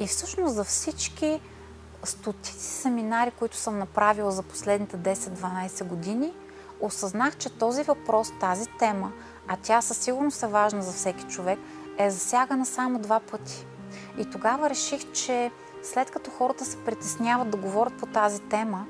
И 0.01 0.07
всъщност 0.07 0.55
за 0.55 0.65
всички 0.65 1.41
стотици 2.05 2.67
семинари, 2.67 3.31
които 3.31 3.57
съм 3.57 3.79
направила 3.79 4.31
за 4.31 4.43
последните 4.43 4.97
10-12 4.97 5.85
години, 5.85 6.33
осъзнах, 6.81 7.37
че 7.37 7.51
този 7.51 7.83
въпрос, 7.83 8.33
тази 8.41 8.69
тема, 8.79 9.13
а 9.49 9.57
тя 9.63 9.81
със 9.81 9.97
сигурност 9.99 10.43
е 10.43 10.47
важна 10.47 10.83
за 10.83 10.93
всеки 10.93 11.25
човек, 11.25 11.59
е 11.99 12.11
засягана 12.11 12.67
само 12.67 12.99
два 12.99 13.21
пъти. 13.21 13.67
И 14.19 14.31
тогава 14.31 14.71
реших, 14.71 15.13
че 15.13 15.51
след 15.85 16.11
като 16.11 16.31
хората 16.31 16.65
се 16.65 16.85
притесняват 16.85 17.51
да 17.51 17.57
говорят 17.57 17.95
по 17.95 18.07
тази 18.07 18.41
тема, 18.41 18.87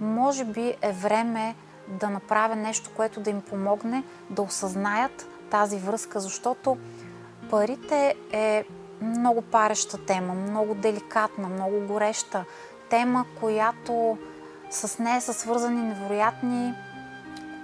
може 0.00 0.44
би 0.44 0.74
е 0.82 0.92
време 0.92 1.54
да 1.88 2.10
направя 2.10 2.56
нещо, 2.56 2.90
което 2.96 3.20
да 3.20 3.30
им 3.30 3.40
помогне 3.40 4.04
да 4.30 4.42
осъзнаят 4.42 5.28
тази 5.50 5.78
връзка, 5.78 6.20
защото 6.20 6.76
парите 7.50 8.14
е 8.32 8.64
много 9.02 9.42
пареща 9.42 9.98
тема, 10.06 10.34
много 10.34 10.74
деликатна, 10.74 11.48
много 11.48 11.80
гореща 11.80 12.44
тема, 12.90 13.24
която 13.40 14.18
с 14.70 14.98
нея 14.98 15.20
са 15.20 15.32
свързани 15.32 15.82
невероятни 15.82 16.74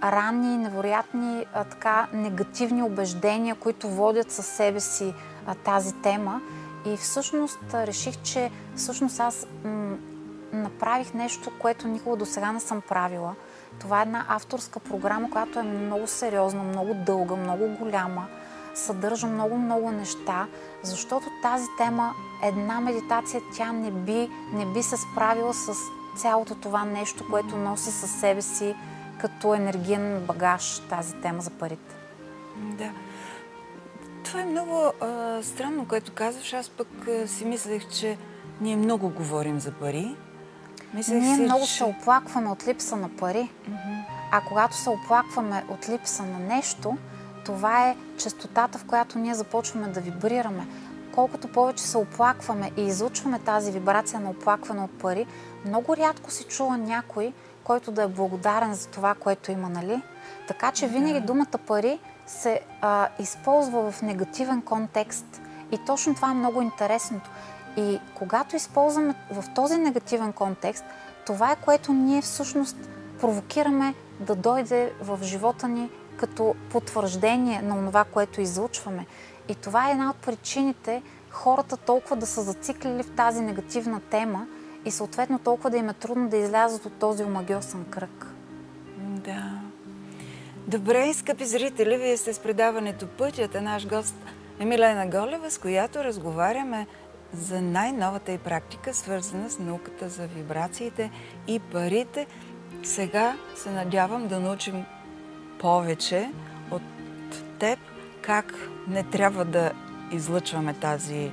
ранни, 0.03 0.57
невероятни 0.57 1.47
а, 1.55 1.65
така 1.65 2.09
негативни 2.13 2.83
убеждения, 2.83 3.55
които 3.55 3.89
водят 3.89 4.31
със 4.31 4.47
себе 4.47 4.81
си 4.81 5.15
а, 5.47 5.55
тази 5.55 5.95
тема. 5.95 6.41
И 6.87 6.97
всъщност 6.97 7.75
реших, 7.75 8.23
че 8.23 8.51
всъщност 8.77 9.21
аз 9.21 9.47
м- 9.65 9.97
направих 10.53 11.15
нещо, 11.15 11.51
което 11.59 11.89
никога 11.89 12.17
до 12.17 12.27
сега 12.27 12.53
не 12.53 12.61
съм 12.61 12.81
правила– 12.81 13.35
това 13.81 13.99
е 13.99 14.03
една 14.03 14.25
авторска 14.29 14.81
програма, 14.81 15.31
която 15.31 15.59
е 15.59 15.63
много 15.63 16.07
сериозна, 16.07 16.63
много 16.63 16.95
дълга, 16.95 17.37
много 17.37 17.69
голяма, 17.69 18.27
съдържа 18.75 19.27
много-много 19.27 19.91
неща, 19.91 20.47
защото 20.83 21.27
тази 21.43 21.67
тема, 21.79 22.15
една 22.43 22.81
медитация, 22.81 23.41
тя 23.57 23.73
не 23.73 23.91
би, 23.91 24.31
не 24.53 24.67
би 24.67 24.83
се 24.83 24.97
справила 24.97 25.55
с 25.55 25.73
цялото 26.17 26.55
това 26.55 26.85
нещо, 26.85 27.25
което 27.31 27.57
носи 27.57 27.91
със 27.91 28.11
себе 28.11 28.43
си 28.43 28.75
като 29.21 29.55
енергиен 29.55 30.25
багаж 30.27 30.79
тази 30.79 31.15
тема 31.15 31.43
за 31.43 31.51
парите. 31.51 31.95
Да. 32.57 32.91
Това 34.33 34.43
е 34.43 34.47
много 34.47 34.93
а, 35.01 35.39
странно, 35.43 35.89
което 35.89 36.13
казваш. 36.13 36.53
Аз 36.53 36.69
пък 36.69 36.89
а, 37.09 37.29
си 37.29 37.45
мислех, 37.45 37.89
че 37.89 38.19
ние 38.61 38.77
много 38.77 39.09
говорим 39.09 39.61
за 39.61 39.73
пари, 39.73 40.17
Мислех 40.95 41.23
Ние 41.23 41.35
си, 41.35 41.41
много 41.41 41.67
че... 41.67 41.73
се 41.73 41.85
оплакваме 41.85 42.51
от 42.51 42.67
липса 42.69 42.97
на 42.97 43.09
пари. 43.09 43.51
Mm-hmm. 43.71 44.05
А 44.33 44.41
когато 44.49 44.77
се 44.77 44.91
оплакваме 44.91 45.65
от 45.69 45.89
липса 45.89 46.23
на 46.23 46.39
нещо, 46.39 46.97
това 47.45 47.89
е 47.89 47.97
частотата, 48.19 48.79
в 48.79 48.85
която 48.85 49.19
ние 49.19 49.35
започваме 49.35 49.89
да 49.89 50.01
вибрираме. 50.01 50.67
Колкото 51.15 51.49
повече 51.49 51.85
се 51.85 51.99
оплакваме 51.99 52.71
и 52.77 52.83
излучваме 52.83 53.39
тази 53.39 53.73
вибрация 53.73 54.21
на 54.21 54.31
оплакване 54.31 54.83
от 54.83 54.99
пари, 54.99 55.27
много 55.67 55.97
рядко 55.97 56.31
си 56.31 56.45
чува 56.45 56.77
някой, 56.77 57.33
който 57.65 57.93
да 57.93 58.03
е 58.03 58.09
благодарен 58.09 58.75
за 58.75 58.89
това, 58.89 59.15
което 59.15 59.53
има, 59.53 59.69
нали? 59.69 60.03
Така 60.49 60.73
че 60.73 60.89
винаги 60.89 61.21
думата 61.21 61.59
пари 61.67 61.99
се 62.33 62.61
а, 62.81 63.09
използва 63.19 63.91
в 63.91 64.03
негативен 64.03 64.63
контекст. 64.63 65.41
И 65.73 65.79
точно 65.87 66.15
това 66.15 66.31
е 66.31 66.35
много 66.35 66.63
интересното. 66.63 67.31
И 67.77 68.01
когато 68.15 68.57
използваме 68.57 69.15
в 69.31 69.45
този 69.55 69.77
негативен 69.77 70.33
контекст, 70.33 70.85
това 71.27 71.53
е 71.53 71.57
което 71.57 71.93
ние 71.93 72.23
всъщност 72.23 72.77
провокираме 73.21 73.95
да 74.21 74.35
дойде 74.35 74.93
в 75.01 75.19
живота 75.23 75.69
ни 75.69 75.91
като 76.17 76.55
потвърждение 76.71 77.63
на 77.63 77.87
това, 77.87 78.05
което 78.05 78.41
излучваме. 78.41 79.07
И 79.49 79.55
това 79.55 79.89
е 79.89 79.93
една 79.93 80.11
от 80.11 80.17
причините 80.17 81.03
хората 81.31 81.77
толкова 81.77 82.17
да 82.17 82.27
са 82.27 82.43
зациклили 82.43 83.03
в 83.03 83.11
тази 83.11 83.41
негативна 83.41 84.01
тема 84.01 84.47
и 84.85 84.91
съответно 84.91 85.39
толкова 85.39 85.71
да 85.71 85.77
им 85.77 85.89
е 85.89 85.93
трудно 85.93 86.29
да 86.29 86.37
излязат 86.37 86.87
от 86.87 86.93
този 86.93 87.25
омагиосен 87.25 87.85
кръг. 87.91 88.27
Да. 88.99 89.72
Добре, 90.67 91.15
скъпи 91.15 91.45
зрители, 91.45 91.97
вие 91.97 92.17
сте 92.17 92.33
с 92.33 92.39
предаването 92.39 93.07
Пътята. 93.07 93.63
Наш 93.63 93.87
гост 93.87 94.15
е 94.59 94.65
Милена 94.65 95.07
Голева, 95.07 95.51
с 95.51 95.59
която 95.59 96.05
разговаряме 96.05 96.87
за 97.33 97.61
най-новата 97.61 98.33
и 98.33 98.39
практика, 98.39 98.95
свързана 98.95 99.51
с 99.51 99.59
науката 99.59 100.09
за 100.09 100.27
вибрациите 100.27 101.11
и 101.47 101.61
парите. 101.61 102.27
Сега 102.83 103.37
се 103.57 103.71
надявам 103.71 104.29
да 104.29 104.41
научим 104.41 104.85
повече 105.59 106.31
от 106.71 106.83
теб 107.59 107.79
как 108.23 108.55
не 108.89 109.03
трябва 109.03 109.45
да 109.45 109.73
излъчваме 110.13 110.75
тази, 110.75 111.33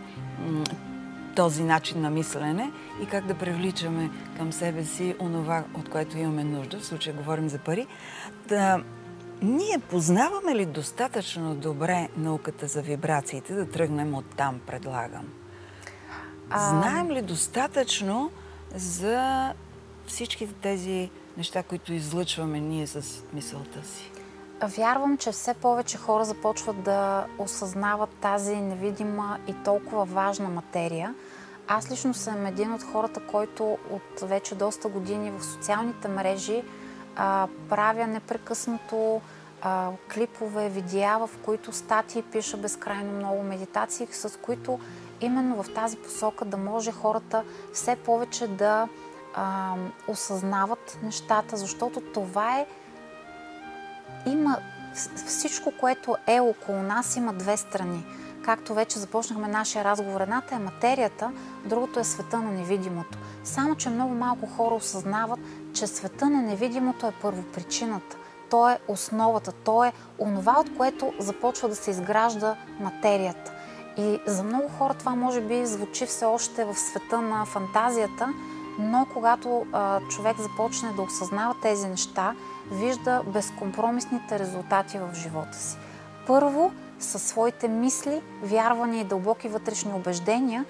този 1.36 1.64
начин 1.64 2.02
на 2.02 2.10
мислене 2.10 2.72
и 3.04 3.06
как 3.06 3.26
да 3.26 3.36
привличаме 3.36 4.10
към 4.38 4.54
себе 4.54 4.84
си 4.84 5.16
онова, 5.20 5.64
от 5.74 5.90
което 5.90 6.18
имаме 6.18 6.44
нужда. 6.44 6.80
В 6.80 6.86
случая 6.86 7.16
говорим 7.16 7.50
за 7.50 7.58
пари. 7.58 7.88
Да, 8.48 8.84
ние 9.42 9.80
познаваме 9.90 10.56
ли 10.56 10.66
достатъчно 10.66 11.56
добре 11.56 12.10
науката 12.18 12.68
за 12.68 12.82
вибрациите 12.82 13.54
да 13.54 13.70
тръгнем 13.70 14.14
от 14.16 14.26
там, 14.38 14.60
предлагам? 14.68 15.26
А... 16.50 16.70
Знаем 16.70 17.12
ли 17.12 17.22
достатъчно 17.22 18.32
за 18.76 19.54
всичките 20.08 20.54
тези 20.54 21.10
неща, 21.38 21.64
които 21.64 21.94
излъчваме 21.94 22.60
ние 22.60 22.88
с 22.88 23.24
мисълта 23.34 23.84
си? 23.84 24.12
Вярвам, 24.64 25.18
че 25.18 25.32
все 25.32 25.54
повече 25.54 25.98
хора 25.98 26.26
започват 26.26 26.84
да 26.84 27.26
осъзнават 27.38 28.10
тази 28.10 28.56
невидима 28.56 29.38
и 29.48 29.54
толкова 29.66 30.06
важна 30.06 30.50
материя. 30.50 31.16
Аз 31.68 31.92
лично 31.92 32.14
съм 32.14 32.46
един 32.46 32.74
от 32.74 32.84
хората, 32.84 33.20
който 33.32 33.78
от 33.90 34.30
вече 34.30 34.56
доста 34.56 34.88
години 34.88 35.32
в 35.32 35.46
социалните 35.46 36.08
мрежи 36.08 36.64
а, 37.20 37.48
правя 37.70 38.08
непрекъснато 38.08 39.22
а, 39.62 39.92
клипове, 40.14 40.70
видеа, 40.70 41.18
в 41.20 41.30
които 41.46 41.72
статии 41.72 42.22
пиша 42.22 42.58
безкрайно 42.58 43.12
много 43.12 43.44
медитации, 43.44 44.08
с 44.12 44.40
които 44.42 44.80
именно 45.22 45.64
в 45.64 45.74
тази 45.74 45.98
посока 45.98 46.46
да 46.46 46.58
може 46.58 46.92
хората 46.92 47.44
все 47.74 47.96
повече 47.96 48.48
да 48.48 48.88
а, 49.36 49.74
осъзнават 50.08 51.00
нещата, 51.04 51.58
защото 51.58 52.02
това 52.02 52.60
е 52.60 52.66
има 54.26 54.58
всичко, 55.28 55.74
което 55.80 56.16
е 56.28 56.40
около 56.40 56.82
нас, 56.82 57.16
има 57.16 57.34
две 57.34 57.58
страни. 57.58 58.06
Както 58.46 58.74
вече 58.74 59.00
започнахме 59.00 59.48
нашия 59.48 59.84
разговор, 59.84 60.22
едната 60.22 60.56
е 60.56 60.60
материята, 60.60 61.32
другото 61.66 62.00
е 62.00 62.04
света 62.04 62.38
на 62.38 62.52
невидимото. 62.52 63.18
Само, 63.44 63.76
че 63.76 63.90
много 63.90 64.14
малко 64.14 64.48
хора 64.48 64.76
осъзнават, 64.76 65.40
че 65.74 65.88
света 65.88 66.30
на 66.30 66.42
невидимото 66.42 67.08
е 67.08 67.14
първопричината. 67.22 68.18
то 68.50 68.70
е 68.70 68.80
основата, 68.88 69.52
то 69.52 69.84
е 69.84 69.94
онова, 70.20 70.60
от 70.60 70.78
което 70.78 71.14
започва 71.20 71.70
да 71.70 71.76
се 71.76 71.92
изгражда 71.92 72.56
материята. 72.80 73.52
И 73.98 74.20
за 74.28 74.44
много 74.44 74.68
хора 74.68 74.94
това 74.94 75.16
може 75.16 75.42
би 75.42 75.66
звучи 75.66 76.06
все 76.06 76.26
още 76.26 76.66
в 76.66 76.76
света 76.76 77.22
на 77.22 77.46
фантазията, 77.46 78.34
но 78.80 79.08
когато 79.14 79.66
а, 79.74 80.00
човек 80.10 80.38
започне 80.40 80.90
да 80.96 81.02
осъзнава 81.02 81.56
тези 81.62 81.88
неща, 81.88 82.36
вижда 82.72 83.24
безкомпромисните 83.28 84.40
резултати 84.40 84.98
в 84.98 85.10
живота 85.14 85.58
си. 85.58 85.78
Първо, 86.28 86.72
със 87.00 87.24
своите 87.24 87.68
мисли, 87.68 88.22
вярвания 88.44 89.02
и 89.02 89.04
дълбоки 89.04 89.48
вътрешни 89.48 89.94
убеждения, 89.94 90.66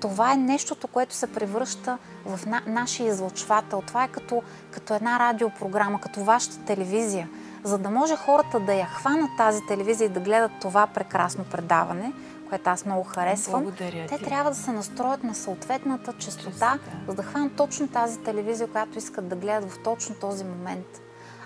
това 0.00 0.32
е 0.32 0.36
нещото, 0.36 0.88
което 0.88 1.14
се 1.14 1.26
превръща 1.32 1.98
в 2.26 2.46
на, 2.46 2.62
нашия 2.66 3.08
излъчвател. 3.08 3.82
Това 3.86 4.04
е 4.04 4.08
като, 4.08 4.42
като 4.70 4.94
една 4.94 5.18
радиопрограма, 5.18 6.00
като 6.00 6.24
вашата 6.24 6.58
телевизия. 6.58 7.28
За 7.64 7.78
да 7.78 7.90
може 7.90 8.16
хората 8.16 8.60
да 8.60 8.74
я 8.74 8.86
хванат 8.86 9.30
тази 9.38 9.60
телевизия 9.68 10.06
и 10.06 10.08
да 10.08 10.20
гледат 10.20 10.50
това 10.60 10.86
прекрасно 10.86 11.44
предаване, 11.44 12.12
което 12.48 12.70
аз 12.70 12.86
много 12.86 13.04
харесвам, 13.04 13.62
Благодаря 13.62 14.06
те 14.06 14.18
ти. 14.18 14.24
трябва 14.24 14.50
да 14.50 14.56
се 14.56 14.72
настроят 14.72 15.24
на 15.24 15.34
съответната 15.34 16.12
частота, 16.12 16.50
Частота. 16.50 16.78
за 17.08 17.14
да 17.14 17.22
хванат 17.22 17.56
точно 17.56 17.88
тази 17.88 18.18
телевизия, 18.18 18.68
която 18.68 18.98
искат 18.98 19.28
да 19.28 19.36
гледат 19.36 19.70
в 19.70 19.82
точно 19.82 20.14
този 20.14 20.44
момент. 20.44 20.86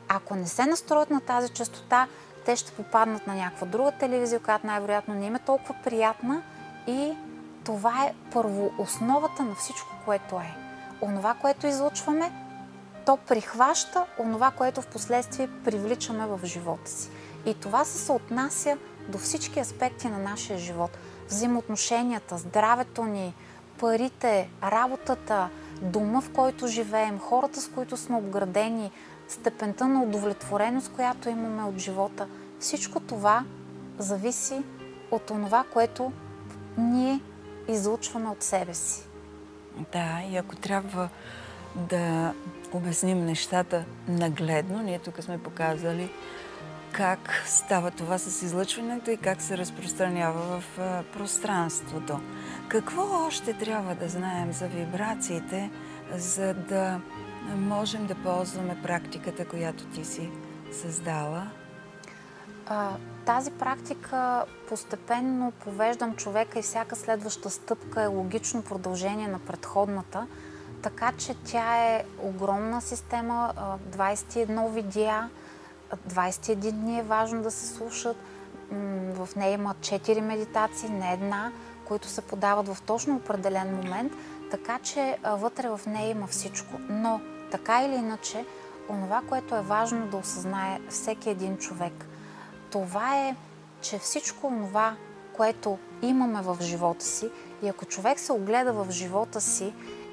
Ако 0.08 0.34
не 0.34 0.46
се 0.46 0.66
настроят 0.66 1.10
на 1.10 1.20
тази 1.20 1.48
частота, 1.48 2.06
те 2.44 2.56
ще 2.56 2.72
попаднат 2.72 3.26
на 3.26 3.34
някаква 3.34 3.66
друга 3.66 3.92
телевизия, 3.92 4.40
която 4.40 4.66
най-вероятно 4.66 5.14
не 5.14 5.26
им 5.26 5.34
е 5.34 5.38
толкова 5.38 5.74
приятна 5.84 6.42
и 6.86 7.12
това 7.68 8.04
е 8.04 8.14
първо 8.32 8.70
основата 8.78 9.42
на 9.42 9.54
всичко, 9.54 9.88
което 10.04 10.36
е. 10.36 10.56
Онова, 11.02 11.34
което 11.34 11.66
излъчваме, 11.66 12.32
то 13.06 13.16
прихваща 13.16 14.04
онова, 14.18 14.50
което 14.50 14.82
в 14.82 14.86
последствие 14.86 15.48
привличаме 15.64 16.26
в 16.26 16.40
живота 16.44 16.90
си. 16.90 17.10
И 17.46 17.54
това 17.54 17.84
се 17.84 17.98
съотнася 17.98 18.76
до 19.08 19.18
всички 19.18 19.60
аспекти 19.60 20.08
на 20.08 20.18
нашия 20.18 20.58
живот. 20.58 20.90
Взаимоотношенията, 21.28 22.38
здравето 22.38 23.04
ни, 23.04 23.34
парите, 23.80 24.50
работата, 24.62 25.48
дома, 25.82 26.20
в 26.20 26.30
който 26.32 26.66
живеем, 26.66 27.18
хората, 27.18 27.60
с 27.60 27.68
които 27.68 27.96
сме 27.96 28.16
обградени, 28.16 28.90
степента 29.28 29.88
на 29.88 30.02
удовлетвореност, 30.02 30.92
която 30.92 31.28
имаме 31.28 31.62
от 31.62 31.78
живота. 31.78 32.26
Всичко 32.60 33.00
това 33.00 33.44
зависи 33.98 34.62
от 35.10 35.22
това, 35.22 35.64
което 35.72 36.12
ние 36.78 37.20
излучваме 37.68 38.28
от 38.28 38.42
себе 38.42 38.74
си. 38.74 39.02
Да, 39.92 40.22
и 40.30 40.36
ако 40.36 40.56
трябва 40.56 41.08
да 41.74 42.34
обясним 42.72 43.24
нещата 43.24 43.84
нагледно, 44.08 44.82
ние 44.82 44.98
тук 44.98 45.22
сме 45.22 45.42
показали 45.42 46.10
как 46.92 47.42
става 47.46 47.90
това 47.90 48.18
с 48.18 48.42
излъчването 48.42 49.10
и 49.10 49.16
как 49.16 49.42
се 49.42 49.58
разпространява 49.58 50.60
в 50.60 50.64
пространството. 51.12 52.20
Какво 52.68 53.26
още 53.26 53.52
трябва 53.52 53.94
да 53.94 54.08
знаем 54.08 54.52
за 54.52 54.66
вибрациите, 54.68 55.70
за 56.12 56.54
да 56.54 57.00
можем 57.56 58.06
да 58.06 58.14
ползваме 58.14 58.82
практиката, 58.82 59.44
която 59.44 59.86
ти 59.86 60.04
си 60.04 60.30
създала? 60.72 61.50
А, 62.66 62.90
тази 63.28 63.50
практика 63.50 64.44
постепенно 64.68 65.50
повеждам 65.50 66.16
човека 66.16 66.58
и 66.58 66.62
всяка 66.62 66.96
следваща 66.96 67.50
стъпка 67.50 68.02
е 68.02 68.06
логично 68.06 68.62
продължение 68.62 69.28
на 69.28 69.38
предходната, 69.38 70.26
така 70.82 71.12
че 71.18 71.34
тя 71.44 71.76
е 71.76 72.04
огромна 72.22 72.80
система, 72.80 73.52
а, 73.56 73.76
21 73.96 74.68
видеа, 74.68 75.28
а, 75.90 75.96
21 75.96 76.72
дни 76.72 76.98
е 76.98 77.02
важно 77.02 77.42
да 77.42 77.50
се 77.50 77.66
слушат. 77.66 78.16
В 79.12 79.28
нея 79.36 79.52
има 79.52 79.74
4 79.80 80.20
медитации, 80.20 80.88
не 80.88 81.12
една, 81.12 81.52
които 81.84 82.08
се 82.08 82.20
подават 82.20 82.68
в 82.68 82.82
точно 82.82 83.16
определен 83.16 83.76
момент, 83.76 84.12
така 84.50 84.78
че 84.78 85.18
вътре 85.24 85.68
в 85.68 85.80
нея 85.86 86.10
има 86.10 86.26
всичко. 86.26 86.74
Но 86.88 87.20
така 87.50 87.82
или 87.82 87.94
иначе, 87.94 88.44
онова, 88.88 89.22
което 89.28 89.56
е 89.56 89.60
важно 89.60 90.06
да 90.06 90.16
осъзнае 90.16 90.80
всеки 90.88 91.30
един 91.30 91.58
човек– 91.58 91.92
това 92.70 93.16
е, 93.16 93.36
че 93.80 93.98
всичко 93.98 94.52
това, 94.66 94.96
което 95.36 95.78
имаме 96.02 96.42
в 96.42 96.56
живота 96.60 97.04
си, 97.04 97.30
и 97.62 97.68
ако 97.68 97.84
човек 97.84 98.18
се 98.18 98.32
огледа 98.32 98.72
в 98.72 98.90
живота 98.90 99.40
си 99.40 99.72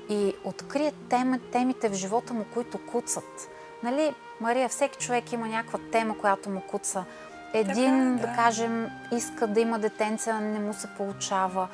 и 0.10 0.34
открие 0.44 0.94
тема, 1.10 1.40
темите 1.52 1.90
в 1.90 1.94
живота 1.94 2.34
му, 2.34 2.46
които 2.54 2.86
куцат. 2.86 3.50
Нали, 3.84 4.14
Мария, 4.42 4.70
всеки 4.70 4.98
човек 4.98 5.32
има 5.32 5.48
някаква 5.48 5.80
тема, 5.92 6.18
която 6.18 6.50
му 6.50 6.62
куца. 6.62 7.06
Един, 7.56 8.18
Така, 8.18 8.28
да. 8.28 8.28
да. 8.28 8.36
кажем, 8.36 8.90
иска 9.12 9.48
да 9.48 9.60
има 9.60 9.80
детенце, 9.80 10.30
а 10.30 10.40
не 10.40 10.60
му 10.60 10.74
се 10.74 10.88
получава. 10.88 11.68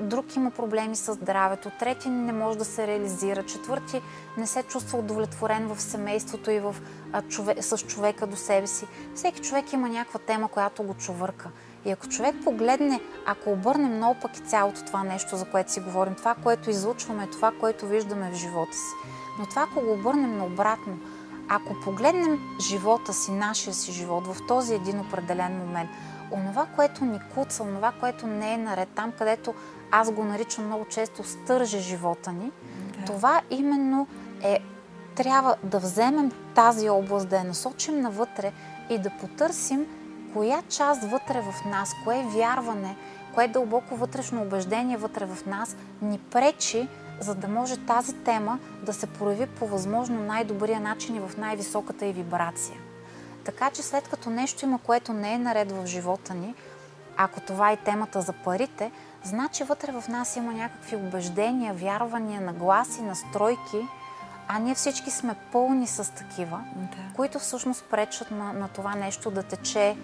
Друг 0.00 0.36
има 0.36 0.50
проблеми 0.50 0.96
с 0.96 1.12
здравето. 1.12 1.70
Трети 1.78 2.08
не 2.08 2.32
може 2.32 2.58
да 2.58 2.64
се 2.64 2.86
реализира. 2.86 3.42
Четвърти 3.42 4.00
не 4.36 4.46
се 4.46 4.62
чувства 4.62 4.98
удовлетворен 4.98 5.74
в 5.74 5.80
семейството 5.80 6.50
и 6.50 6.60
в, 6.60 6.76
а, 7.12 7.22
чове, 7.22 7.62
с 7.62 7.78
човека 7.78 8.26
до 8.26 8.36
себе 8.36 8.66
си. 8.66 8.86
Всеки 9.14 9.40
човек 9.40 9.72
има 9.72 9.88
някаква 9.88 10.20
тема, 10.20 10.48
която 10.48 10.82
го 10.82 10.94
чувърка. 10.94 11.48
И 11.84 11.90
ако 11.90 12.08
човек 12.08 12.34
погледне, 12.44 13.00
ако 13.26 13.50
обърнем 13.50 13.96
много 13.96 14.20
пък 14.20 14.36
и 14.36 14.40
цялото 14.40 14.84
това 14.84 15.04
нещо, 15.04 15.36
за 15.36 15.44
което 15.44 15.72
си 15.72 15.80
говорим, 15.80 16.14
това, 16.14 16.34
което 16.34 16.70
излучваме, 16.70 17.26
това, 17.26 17.52
което 17.60 17.86
виждаме 17.86 18.30
в 18.30 18.34
живота 18.34 18.72
си. 18.72 19.08
Но 19.38 19.46
това, 19.46 19.62
ако 19.62 19.80
го 19.80 19.92
обърнем 19.92 20.38
наобратно, 20.38 20.98
ако 21.48 21.80
погледнем 21.84 22.38
живота 22.60 23.12
си, 23.12 23.30
нашия 23.32 23.74
си 23.74 23.92
живот 23.92 24.26
в 24.26 24.46
този 24.48 24.74
един 24.74 25.00
определен 25.00 25.58
момент, 25.58 25.90
онова, 26.30 26.66
което 26.76 27.04
ни 27.04 27.20
куца, 27.34 27.62
онова, 27.62 27.92
което 28.00 28.26
не 28.26 28.52
е 28.52 28.56
наред, 28.56 28.88
там 28.94 29.12
където 29.18 29.54
аз 29.90 30.10
го 30.10 30.24
наричам 30.24 30.66
много 30.66 30.84
често 30.84 31.24
стърже 31.24 31.78
живота 31.78 32.32
ни, 32.32 32.52
Да. 32.98 33.04
това 33.04 33.40
именно 33.50 34.06
е, 34.42 34.58
трябва 35.14 35.56
да 35.62 35.78
вземем 35.78 36.32
тази 36.54 36.90
област, 36.90 37.28
да 37.28 37.36
я 37.36 37.44
насочим 37.44 38.00
навътре 38.00 38.52
и 38.90 38.98
да 38.98 39.10
потърсим 39.10 39.86
коя 40.32 40.62
част 40.68 41.02
вътре 41.02 41.40
в 41.40 41.64
нас, 41.64 41.94
кое 42.04 42.22
вярване, 42.22 42.96
кое 43.34 43.48
дълбоко 43.48 43.96
вътрешно 43.96 44.42
убеждение 44.42 44.96
вътре 44.96 45.26
в 45.26 45.46
нас 45.46 45.76
ни 46.02 46.18
пречи, 46.18 46.88
за 47.20 47.34
да 47.34 47.48
може 47.48 47.76
тази 47.76 48.14
тема 48.14 48.58
да 48.82 48.92
се 48.92 49.06
прояви 49.06 49.46
по 49.46 49.66
възможно 49.66 50.20
най-добрия 50.20 50.80
начин 50.80 51.16
и 51.16 51.20
в 51.20 51.36
най-високата 51.38 52.06
и 52.06 52.12
вибрация. 52.12 52.76
Така 53.44 53.70
че 53.70 53.82
след 53.82 54.08
като 54.08 54.30
нещо 54.30 54.64
има, 54.64 54.78
което 54.78 55.12
не 55.12 55.34
е 55.34 55.38
наред 55.38 55.72
в 55.72 55.86
живота 55.86 56.34
ни, 56.34 56.54
ако 57.16 57.40
това 57.40 57.72
е 57.72 57.76
темата 57.76 58.20
за 58.20 58.32
парите, 58.32 58.90
значи 59.24 59.64
вътре 59.64 59.92
в 59.92 60.08
нас 60.08 60.36
има 60.36 60.52
някакви 60.52 60.96
убеждения, 60.96 61.74
вярвания, 61.74 62.40
нагласи, 62.40 63.02
настройки, 63.02 63.88
а 64.48 64.58
ние 64.58 64.74
всички 64.74 65.10
сме 65.10 65.34
пълни 65.52 65.86
с 65.86 66.12
такива, 66.14 66.60
Да. 66.76 67.14
които 67.16 67.38
всъщност 67.38 67.84
пречат 67.84 68.30
на, 68.30 68.52
на 68.52 68.68
това 68.68 68.94
нещо 68.94 69.30
да 69.30 69.42
тече 69.42 69.96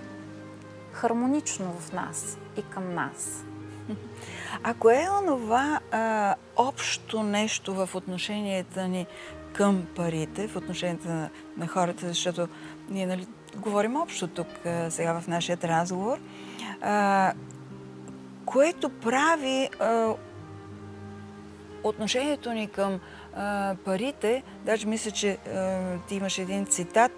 хармонично 0.93 1.73
в 1.81 1.93
нас 1.93 2.37
и 2.57 2.63
към 2.63 2.95
нас. 2.95 3.45
А 4.63 4.75
кое 4.75 5.03
е 5.03 5.11
онова 5.11 5.81
а, 5.91 6.35
общо 6.57 7.23
нещо 7.23 7.75
в 7.75 7.91
отношенията 7.95 8.89
ни 8.89 9.07
към 9.53 9.87
парите, 9.97 10.49
в 10.49 10.57
отношенията 10.57 11.09
на, 11.09 11.31
на 11.57 11.67
хората, 11.67 12.09
защото 12.09 12.49
ние 12.91 13.07
нали, 13.07 13.27
говорим 13.57 13.97
общо 13.97 14.29
тук 14.29 14.67
а, 14.67 14.91
сега 14.91 15.21
в 15.21 15.27
нашия 15.27 15.59
разговор, 15.65 16.19
а, 16.83 17.33
което 18.45 18.89
прави 18.89 19.69
а, 19.81 20.15
отношението 21.85 22.53
ни 22.53 22.67
към 22.67 23.01
а, 23.37 23.75
парите, 23.85 24.43
даже 24.65 24.87
мисля, 24.87 25.11
че 25.11 25.31
а, 25.31 25.81
ти 26.09 26.15
имаш 26.15 26.39
един 26.39 26.67
цитат, 26.67 27.13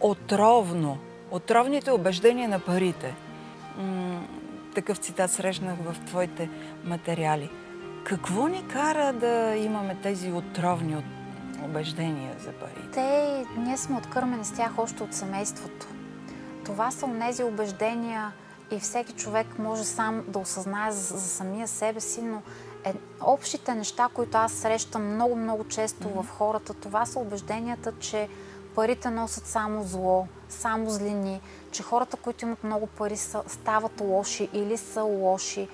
отровно, 0.00 0.98
отровните 1.30 1.90
убеждения 1.90 2.48
на 2.48 2.58
парите. 2.60 3.14
Такъв 4.74 4.98
цитат 4.98 5.30
срещнах 5.30 5.76
в 5.84 5.96
твоите 6.06 6.50
материали. 6.84 7.50
Какво 8.04 8.46
ни 8.46 8.68
кара 8.68 9.12
да 9.12 9.54
имаме 9.56 9.96
тези 10.02 10.32
отровни 10.32 10.96
от- 10.96 11.04
убеждения 11.64 12.34
за 12.38 12.52
парите? 12.52 12.90
Те, 12.92 13.44
ние 13.56 13.76
сме 13.76 13.96
откърмени 13.96 14.44
с 14.44 14.52
тях 14.52 14.78
още 14.78 15.02
от 15.02 15.14
семейството. 15.14 15.86
Това 16.64 16.90
са 16.90 17.06
онези 17.06 17.42
убеждения 17.44 18.32
и 18.70 18.80
всеки 18.80 19.12
човек 19.12 19.58
може 19.58 19.84
сам 19.84 20.24
да 20.28 20.38
осъзнае 20.38 20.92
за, 20.92 21.16
за 21.18 21.28
самия 21.28 21.68
себе 21.68 22.00
си, 22.00 22.22
но 22.22 22.42
е, 22.84 22.94
общите 23.20 23.74
неща, 23.74 24.08
които 24.14 24.38
аз 24.38 24.52
срещам 24.52 25.14
много-много 25.14 25.64
често 25.64 26.08
в 26.08 26.26
хората, 26.30 26.74
това 26.74 27.06
са 27.06 27.18
убежденията, 27.18 27.92
че 28.00 28.28
парите 28.74 29.10
носят 29.10 29.46
само 29.46 29.84
зло, 29.84 30.26
само 30.52 30.90
злини, 30.90 31.40
че 31.70 31.82
хората, 31.82 32.16
които 32.16 32.44
имат 32.44 32.64
много 32.64 32.86
пари, 32.86 33.16
са, 33.16 33.42
стават 33.48 34.00
лоши 34.00 34.48
или 34.52 34.76
са 34.76 35.02
лоши. 35.02 35.68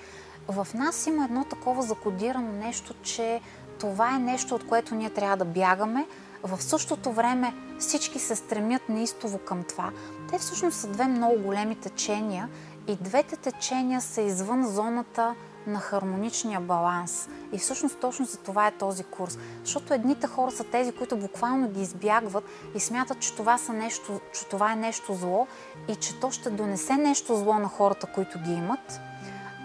В 0.47 0.67
нас 0.73 1.07
има 1.07 1.25
едно 1.25 1.43
такова 1.43 1.81
закодирано 1.81 2.51
нещо, 2.51 2.93
че 3.03 3.41
това 3.79 4.15
е 4.15 4.19
нещо, 4.19 4.55
от 4.55 4.67
което 4.67 4.95
ние 4.95 5.09
трябва 5.09 5.37
да 5.37 5.45
бягаме, 5.45 6.07
в 6.43 6.61
същото 6.61 7.11
време 7.11 7.53
всички 7.79 8.19
се 8.19 8.35
стремят 8.35 8.89
неистово 8.89 9.37
към 9.37 9.63
това. 9.63 9.91
Те 10.31 10.37
всъщност 10.37 10.77
са 10.77 10.87
две 10.87 11.07
много 11.07 11.39
големи 11.39 11.75
течения 11.75 12.49
и 12.87 12.95
двете 12.95 13.35
течения 13.35 14.01
са 14.01 14.21
извън 14.21 14.67
зоната 14.67 15.35
на 15.67 15.79
хармоничния 15.79 16.59
баланс. 16.59 17.29
И 17.51 17.57
всъщност 17.57 17.99
точно 17.99 18.25
за 18.25 18.37
това 18.37 18.67
е 18.67 18.77
този 18.77 19.03
курс. 19.03 19.37
Защото 19.63 19.93
едните 19.93 20.27
хора 20.27 20.51
са 20.51 20.63
тези, 20.63 20.91
които 20.91 21.17
буквално 21.17 21.69
ги 21.69 21.81
избягват 21.81 22.43
и 22.75 22.79
смятат, 22.79 23.19
че 23.19 23.35
това, 23.35 23.57
са 23.57 23.73
нещо, 23.73 24.19
че 24.33 24.45
това 24.45 24.71
е 24.73 24.75
нещо 24.75 25.13
зло 25.13 25.47
и 25.87 25.95
че 25.95 26.19
то 26.19 26.31
ще 26.31 26.49
донесе 26.49 26.93
нещо 26.93 27.35
зло 27.35 27.53
на 27.53 27.67
хората, 27.67 28.07
които 28.07 28.39
ги 28.39 28.51
имат. 28.51 29.08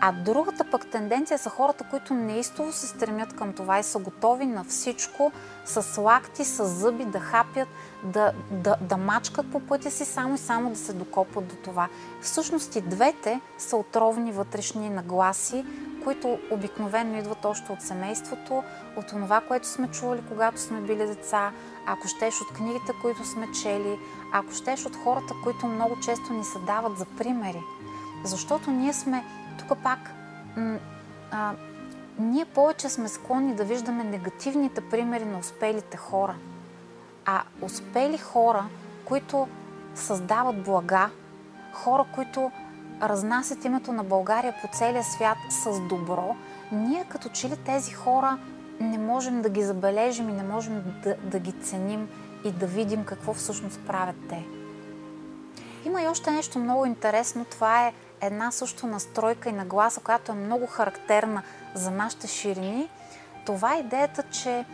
А 0.07 0.13
другата 0.13 0.65
пък 0.71 0.87
тенденция 0.87 1.39
са 1.39 1.51
хората, 1.51 1.85
които 1.91 2.15
неистово 2.15 2.73
се 2.73 2.87
стремят 2.87 3.37
към 3.37 3.53
това 3.53 3.79
и 3.79 3.83
са 3.83 3.99
готови 3.99 4.47
на 4.47 4.65
всичко, 4.65 5.33
с 5.65 6.01
лакти, 6.03 6.45
с 6.45 6.65
зъби 6.65 7.05
да 7.05 7.21
хапят, 7.21 7.69
да, 8.03 8.33
да, 8.51 8.77
да 8.81 8.97
мачкат 8.97 9.53
по 9.53 9.61
пътя 9.61 9.91
си, 9.91 10.05
само 10.05 10.35
и 10.35 10.39
само 10.39 10.71
да 10.71 10.77
се 10.77 10.93
докопат 10.93 11.47
до 11.47 11.55
това. 11.57 11.89
Всъщност 12.21 12.77
и 12.77 12.81
двете 12.81 13.41
са 13.59 13.77
отровни 13.77 14.33
вътрешни 14.33 14.91
нагласи, 14.91 15.65
които 16.05 16.39
обикновено 16.51 17.19
идват 17.19 17.45
още 17.45 17.73
от 17.73 17.83
семейството, 17.83 18.63
от 18.97 19.07
това, 19.07 19.41
което 19.41 19.67
сме 19.67 19.89
чували, 19.89 20.23
когато 20.29 20.61
сме 20.61 20.81
били 20.81 21.07
деца, 21.07 21.53
ако 21.87 22.09
щеш 22.09 22.41
от 22.41 22.57
книгите, 22.57 22.93
които 23.03 23.25
сме 23.25 23.53
чели, 23.63 23.99
ако 24.33 24.53
щеш 24.53 24.87
от 24.87 24.97
хората, 24.97 25.35
които 25.45 25.67
много 25.67 26.01
често 26.01 26.33
ни 26.33 26.45
се 26.45 26.59
дават 26.59 26.99
за 26.99 27.05
примери. 27.05 27.63
Защото 28.25 28.71
ние 28.71 28.93
сме 28.93 29.25
тук 29.59 29.79
пак 29.83 29.99
а, 31.31 31.53
ние 32.19 32.45
повече 32.45 32.89
сме 32.89 33.09
склонни 33.09 33.55
да 33.55 33.65
виждаме 33.65 34.05
негативните 34.05 34.81
примери 34.81 35.25
на 35.25 35.39
успелите 35.39 35.97
хора. 35.97 36.35
А 37.27 37.43
успели 37.61 38.19
хора, 38.19 38.67
които 39.05 39.49
създават 39.95 40.63
блага, 40.63 41.11
хора, 41.73 42.05
които 42.15 42.51
разнасят 43.03 43.65
името 43.65 43.93
на 43.93 44.05
България 44.05 44.55
по 44.63 44.69
целия 44.73 45.05
свят 45.05 45.39
с 45.51 45.81
добро, 45.81 46.37
ние 46.73 47.05
като 47.09 47.29
че 47.29 47.49
ли 47.49 47.57
тези 47.57 47.93
хора 47.93 48.39
не 48.81 48.99
можем 48.99 49.43
да 49.43 49.49
ги 49.49 49.63
забележим 49.63 50.29
и 50.29 50.33
не 50.33 50.43
можем 50.43 50.83
да, 51.05 51.17
да 51.17 51.39
ги 51.39 51.53
ценим 51.53 52.09
и 52.45 52.53
да 52.53 52.67
видим 52.67 53.05
какво 53.05 53.35
всъщност 53.35 53.81
правят 53.87 54.17
те. 54.29 54.45
Има 55.85 56.03
и 56.03 56.07
още 56.07 56.31
нещо 56.31 56.59
много 56.59 56.87
интересно. 56.87 57.45
Това 57.45 57.87
е 57.87 57.93
една 58.27 58.51
също 58.51 58.87
настройка 58.87 59.49
и 59.49 59.53
нагласа, 59.53 60.01
която 60.01 60.33
е 60.33 60.35
много 60.35 60.67
характерна 60.67 61.43
за 61.75 61.91
нашите 61.91 62.27
ширини. 62.27 62.89
Това 63.47 63.75
е 63.75 63.81
идеята, 63.81 64.23
че 64.23 64.65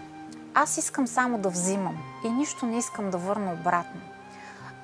аз 0.54 0.78
искам 0.78 1.06
само 1.06 1.38
да 1.38 1.48
взимам 1.48 1.98
и 2.24 2.30
нищо 2.30 2.66
не 2.66 2.78
искам 2.78 3.10
да 3.10 3.18
върна 3.18 3.52
обратно. 3.52 4.00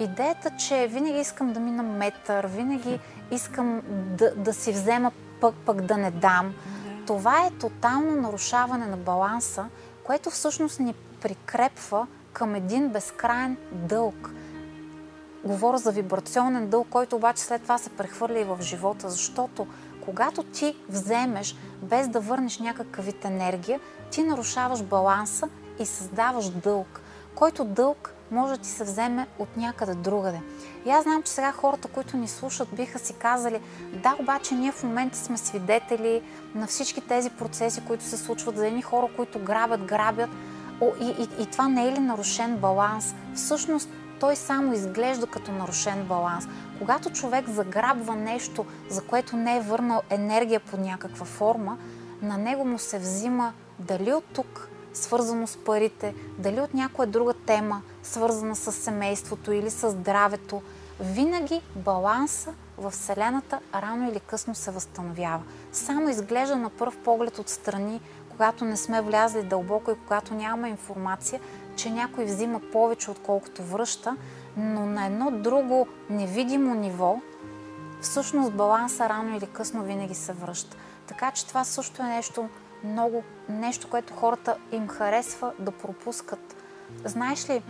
Идеята, 0.01 0.51
че 0.57 0.87
винаги 0.87 1.19
искам 1.19 1.53
да 1.53 1.61
мина 1.61 1.83
метър, 1.83 2.47
винаги 2.47 3.01
искам 3.31 3.83
да, 3.89 4.35
да 4.35 4.55
си 4.55 4.73
взема 4.73 5.13
пък, 5.41 5.55
пък 5.67 5.83
да 5.83 5.97
не 5.97 6.11
дам. 6.11 6.55
Това 7.07 7.47
е 7.47 7.51
тотално 7.51 8.21
нарушаване 8.21 8.87
на 8.87 8.97
баланса, 8.97 9.65
което 10.05 10.31
всъщност 10.31 10.81
ни 10.81 10.95
прикрепва 11.23 12.07
към 12.33 12.55
един 12.55 12.89
безкрайен 12.89 13.57
дълг. 13.73 14.31
Говоря 15.47 15.79
за 15.79 15.93
вибрационен 15.93 16.69
дълг, 16.69 16.87
който 16.91 17.17
обаче 17.17 17.43
след 17.43 17.63
това 17.63 17.79
се 17.79 17.91
прехвърля 17.91 18.41
и 18.41 18.45
в 18.45 18.59
живота, 18.61 19.11
защото 19.11 19.67
когато 20.05 20.43
ти 20.43 20.77
вземеш 20.89 21.57
без 21.83 22.09
да 22.09 22.21
върнеш 22.21 22.59
някакъв 22.59 23.05
вид 23.05 23.25
енергия, 23.25 23.81
ти 24.11 24.23
нарушаваш 24.23 24.83
баланса 24.83 25.49
и 25.79 25.87
създаваш 25.87 26.49
дълг, 26.49 27.01
който 27.35 27.65
дълг 27.65 28.15
може 28.31 28.53
да 28.53 28.63
ти 28.63 28.69
се 28.69 28.85
вземе 28.85 29.27
от 29.39 29.57
някъде 29.57 29.95
другаде. 29.95 30.41
И 30.87 30.91
аз 30.91 31.03
знам, 31.03 31.23
че 31.23 31.33
сега 31.33 31.53
хората, 31.53 31.89
които 31.89 32.17
ни 32.17 32.29
слушат, 32.29 32.69
биха 32.73 32.99
си 32.99 33.15
казали, 33.15 33.61
да, 34.03 34.17
обаче 34.21 34.55
ние 34.55 34.73
в 34.73 34.83
момента 34.83 35.19
сме 35.19 35.39
свидетели 35.39 36.23
на 36.55 36.67
всички 36.67 37.01
тези 37.01 37.31
процеси, 37.31 37.85
които 37.87 38.05
се 38.05 38.17
случват 38.17 38.57
за 38.57 38.67
едни 38.67 38.83
хора, 38.83 39.09
които 39.17 39.39
грабят, 39.39 39.85
грабят. 39.85 40.31
И, 41.01 41.05
и, 41.05 41.43
и 41.43 41.47
това 41.47 41.69
не 41.69 41.89
е 41.89 41.93
ли 41.93 41.99
нарушен 41.99 42.57
баланс? 42.57 43.15
Всъщност, 43.35 43.89
той 44.21 44.37
само 44.37 44.73
изглежда 44.73 45.27
като 45.27 45.53
нарушен 45.53 46.05
баланс. 46.05 46.49
Когато 46.79 47.11
човек 47.11 47.49
заграбва 47.49 48.17
нещо, 48.17 48.67
за 48.91 49.03
което 49.03 49.37
не 49.37 49.57
е 49.57 49.61
върнал 49.61 50.03
енергия 50.11 50.61
под 50.61 50.81
някаква 50.81 51.27
форма, 51.27 51.79
на 52.23 52.39
него 52.39 52.65
му 52.65 52.79
се 52.79 52.99
взима 52.99 53.53
дали 53.79 54.13
от 54.13 54.25
тук, 54.25 54.69
свързано 54.95 55.47
с 55.47 55.57
парите, 55.57 56.15
дали 56.39 56.61
от 56.61 56.75
някоя 56.75 57.09
друга 57.09 57.35
тема, 57.35 57.83
свързана 58.03 58.57
с 58.57 58.73
семейството 58.73 59.53
или 59.53 59.71
с 59.71 59.91
здравето, 59.91 60.63
винаги 61.01 61.61
баланса 61.77 62.53
в 62.79 62.91
Вселената 62.91 63.61
рано 63.75 64.11
или 64.11 64.21
късно 64.21 64.55
се 64.55 64.71
възстановява. 64.71 65.43
Само 65.73 66.09
изглежда 66.09 66.57
на 66.57 66.71
първ 66.71 66.93
поглед 67.05 67.39
отстрани, 67.39 68.01
когато 68.31 68.65
не 68.65 68.77
сме 68.77 69.03
влязли 69.03 69.43
дълбоко 69.43 69.91
и 69.91 69.99
когато 70.07 70.35
нямаме 70.35 70.69
информация, 70.69 71.41
че 71.77 71.91
някой 71.91 72.25
взима 72.25 72.61
повече, 72.73 73.11
отколкото 73.11 73.63
връща, 73.63 74.17
но 74.57 74.87
на 74.87 75.07
едно 75.07 75.31
друго 75.31 75.87
невидимо 76.11 76.75
ниво, 76.75 77.21
всъщност 78.01 78.53
баланса 78.53 79.09
рано 79.09 79.37
или 79.37 79.47
късно 79.47 79.83
винаги 79.83 80.15
се 80.15 80.33
връща. 80.33 80.77
Така 81.07 81.31
че 81.31 81.47
това 81.47 81.65
също 81.65 82.03
е 82.03 82.07
нещо 82.07 82.49
много, 82.85 83.23
нещо, 83.49 83.91
което 83.91 84.15
хората 84.15 84.57
им 84.73 84.89
харесва 84.89 85.53
да 85.59 85.71
пропускат. 85.71 86.57
Знаеш 87.05 87.51
ли, 87.51 87.63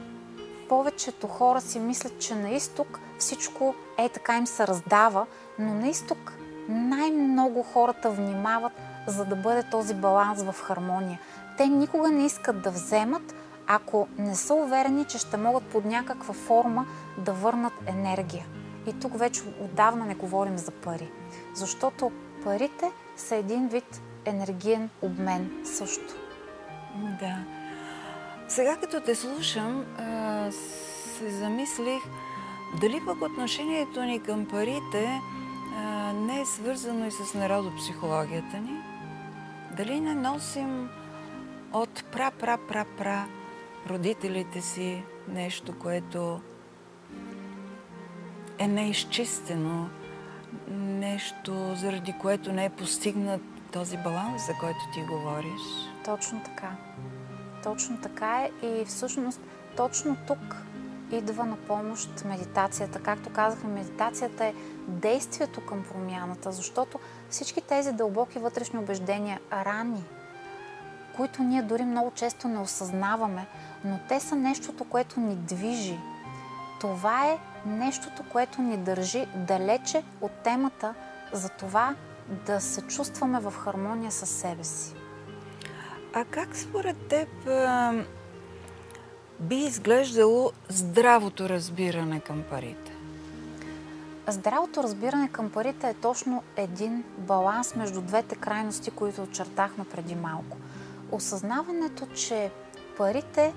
повечето 0.68 1.26
хора 1.26 1.60
си 1.60 1.78
мислят, 1.80 2.18
че 2.18 2.34
на 2.34 2.50
изток 2.50 3.00
всичко 3.18 3.74
е 3.98 4.08
така 4.08 4.36
им 4.36 4.46
се 4.46 4.66
раздава, 4.66 5.26
но 5.58 5.74
на 5.74 5.88
изток 5.88 6.32
най-много 6.68 7.62
хората 7.62 8.10
внимават, 8.10 8.72
за 9.06 9.24
да 9.24 9.36
бъде 9.36 9.62
този 9.62 9.94
баланс 9.94 10.42
в 10.42 10.52
хармония. 10.52 11.20
Те 11.56 11.66
никога 11.66 12.08
не 12.08 12.26
искат 12.26 12.62
да 12.62 12.70
вземат, 12.70 13.34
ако 13.66 14.08
не 14.18 14.34
са 14.34 14.54
уверени, 14.54 15.04
че 15.04 15.18
ще 15.18 15.36
могат 15.36 15.64
под 15.64 15.84
някаква 15.84 16.34
форма 16.34 16.86
да 17.18 17.32
върнат 17.32 17.72
енергия. 17.86 18.46
И 18.86 18.92
тук 18.92 19.18
вече 19.18 19.42
отдавна 19.60 20.06
не 20.06 20.14
говорим 20.14 20.58
за 20.58 20.70
пари. 20.70 21.10
Защото 21.54 22.12
парите 22.44 22.90
са 23.16 23.36
един 23.36 23.68
вид 23.68 24.02
енергиен 24.24 24.90
обмен 25.02 25.62
също. 25.64 26.14
Да. 27.20 27.36
Сега 28.48 28.76
като 28.76 29.00
те 29.00 29.14
слушам, 29.14 29.84
се 31.18 31.30
замислих 31.30 32.02
дали 32.80 33.00
пък 33.06 33.22
отношението 33.22 34.02
ни 34.02 34.22
към 34.22 34.46
парите 34.46 35.20
не 36.14 36.40
е 36.40 36.46
свързано 36.46 37.06
и 37.06 37.10
с 37.10 37.34
народопсихологията 37.34 38.56
ни. 38.56 38.82
Дали 39.76 40.00
не 40.00 40.14
носим 40.14 40.88
от 41.72 42.04
пра-пра-пра-пра 42.12 43.24
родителите 43.90 44.60
си 44.60 45.04
нещо, 45.28 45.78
което 45.78 46.40
е 48.58 48.68
неизчистено, 48.68 49.88
нещо, 50.78 51.74
заради 51.74 52.14
което 52.20 52.52
не 52.52 52.64
е 52.64 52.70
постигнат 52.70 53.42
този 53.72 53.96
баланс, 53.96 54.46
за 54.46 54.52
който 54.60 54.78
ти 54.94 55.02
говориш. 55.02 55.60
Точно 56.04 56.42
така. 56.44 56.76
Точно 57.62 58.00
така 58.00 58.40
е 58.42 58.66
и 58.66 58.84
всъщност 58.84 59.40
точно 59.76 60.16
тук 60.26 60.56
идва 61.12 61.44
на 61.46 61.56
помощ 61.56 62.24
медитацията. 62.24 63.02
Както 63.02 63.30
казахме, 63.30 63.70
медитацията 63.70 64.44
е 64.44 64.54
действието 64.88 65.66
към 65.66 65.84
промяната, 65.84 66.52
защото 66.52 66.98
всички 67.30 67.60
тези 67.60 67.92
дълбоки 67.92 68.38
вътрешни 68.38 68.78
убеждения, 68.78 69.40
рани, 69.52 70.04
които 71.16 71.42
ние 71.42 71.62
дори 71.62 71.84
много 71.84 72.10
често 72.10 72.48
не 72.48 72.58
осъзнаваме, 72.58 73.46
но 73.84 73.98
те 74.08 74.20
са 74.20 74.36
нещото, 74.36 74.84
което 74.84 75.20
ни 75.20 75.36
движи. 75.36 75.98
Това 76.80 77.26
е 77.26 77.38
нещото, 77.66 78.22
което 78.32 78.62
ни 78.62 78.76
държи 78.76 79.26
далече 79.34 80.02
от 80.20 80.32
темата 80.32 80.94
за 81.32 81.48
това 81.48 81.94
да 82.46 82.60
се 82.60 82.82
чувстваме 82.82 83.40
в 83.40 83.50
хармония 83.50 84.12
с 84.12 84.26
себе 84.26 84.64
си. 84.64 84.94
А 86.14 86.24
как 86.24 86.56
според 86.56 86.96
теб 87.08 87.28
би 89.40 89.56
изглеждало 89.56 90.52
здравото 90.68 91.48
разбиране 91.48 92.20
към 92.20 92.42
парите? 92.50 92.92
Здравото 94.28 94.82
разбиране 94.82 95.28
към 95.28 95.50
парите 95.50 95.88
е 95.88 95.94
точно 95.94 96.42
един 96.56 97.04
баланс 97.18 97.74
между 97.74 98.02
двете 98.02 98.36
крайности, 98.36 98.90
които 98.90 99.22
очертахме 99.22 99.84
преди 99.84 100.14
малко. 100.14 100.56
Осъзнаването, 101.12 102.06
че 102.06 102.50
парите 102.96 103.54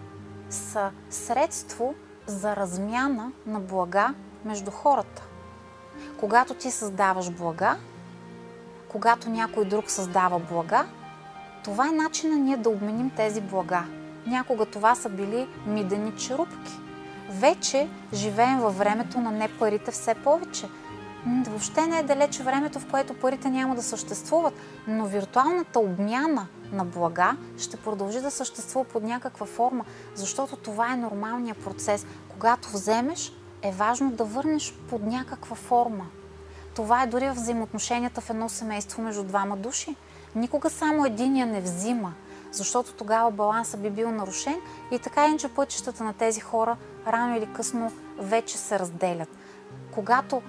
са 0.50 0.92
средство 1.10 1.94
за 2.28 2.56
размяна 2.56 3.32
на 3.46 3.60
блага 3.60 4.14
между 4.46 4.72
хората. 4.72 5.24
Когато 6.20 6.54
ти 6.54 6.72
създаваш 6.72 7.32
блага, 7.32 7.78
когато 8.90 9.30
някой 9.30 9.66
друг 9.66 9.92
създава 9.92 10.40
блага, 10.40 10.86
това 11.64 11.88
е 11.88 11.92
начина 11.92 12.36
ние 12.36 12.58
да 12.58 12.70
обменим 12.70 13.10
тези 13.10 13.42
блага. 13.42 13.84
някога 14.28 14.66
това 14.66 14.96
са 14.96 15.10
били 15.10 15.48
мидени 15.66 16.16
черупки. 16.16 16.74
Вече 17.30 17.90
живеем 18.14 18.60
във 18.60 18.78
времето 18.78 19.20
на 19.20 19.32
не 19.32 19.50
парите 19.60 19.92
все 19.92 20.16
повече. 20.16 20.68
Въобще 21.48 21.88
не 21.88 22.00
е 22.00 22.04
далече 22.04 22.44
времето, 22.44 22.80
в 22.80 22.88
което 22.92 23.14
парите 23.14 23.50
няма 23.50 23.76
да 23.76 23.84
съществуват, 23.84 24.54
но 24.88 25.06
виртуалната 25.06 25.80
обмяна 25.80 26.48
на 26.72 26.86
блага 26.86 27.38
ще 27.58 27.78
продължи 27.78 28.22
да 28.22 28.32
съществува 28.32 28.86
под 28.86 29.04
някаква 29.04 29.46
форма, 29.46 29.86
защото 30.16 30.56
това 30.56 30.94
е 30.94 30.98
нормалният 30.98 31.58
процес. 31.58 32.06
Когато 32.30 32.70
вземеш, 32.70 33.34
е 33.62 33.72
важно 33.72 34.12
да 34.12 34.24
върнеш 34.24 34.74
под 34.90 35.04
някаква 35.04 35.56
форма. 35.56 36.06
Това 36.76 37.04
е 37.04 37.08
дори 37.08 37.30
в 37.30 37.34
взаимоотношенията 37.34 38.22
в 38.22 38.30
едно 38.30 38.50
семейство 38.50 39.02
между 39.02 39.24
двама 39.24 39.58
души. 39.58 39.96
Никога 40.36 40.70
само 40.70 41.06
единия 41.06 41.46
не 41.46 41.62
взима, 41.62 42.14
защото 42.52 42.94
тогава 42.94 43.32
баланса 43.32 43.78
би 43.78 43.90
бил 43.90 44.12
нарушен 44.12 44.56
и 44.92 45.00
така 45.00 45.28
иначе 45.28 45.48
пътищата 45.48 46.04
на 46.04 46.14
тези 46.14 46.40
хора 46.40 46.78
рано 47.08 47.38
или 47.38 47.54
късно 47.54 47.92
вече 48.18 48.58
се 48.58 48.80
разделят. 48.80 49.30
Когато 49.92 50.42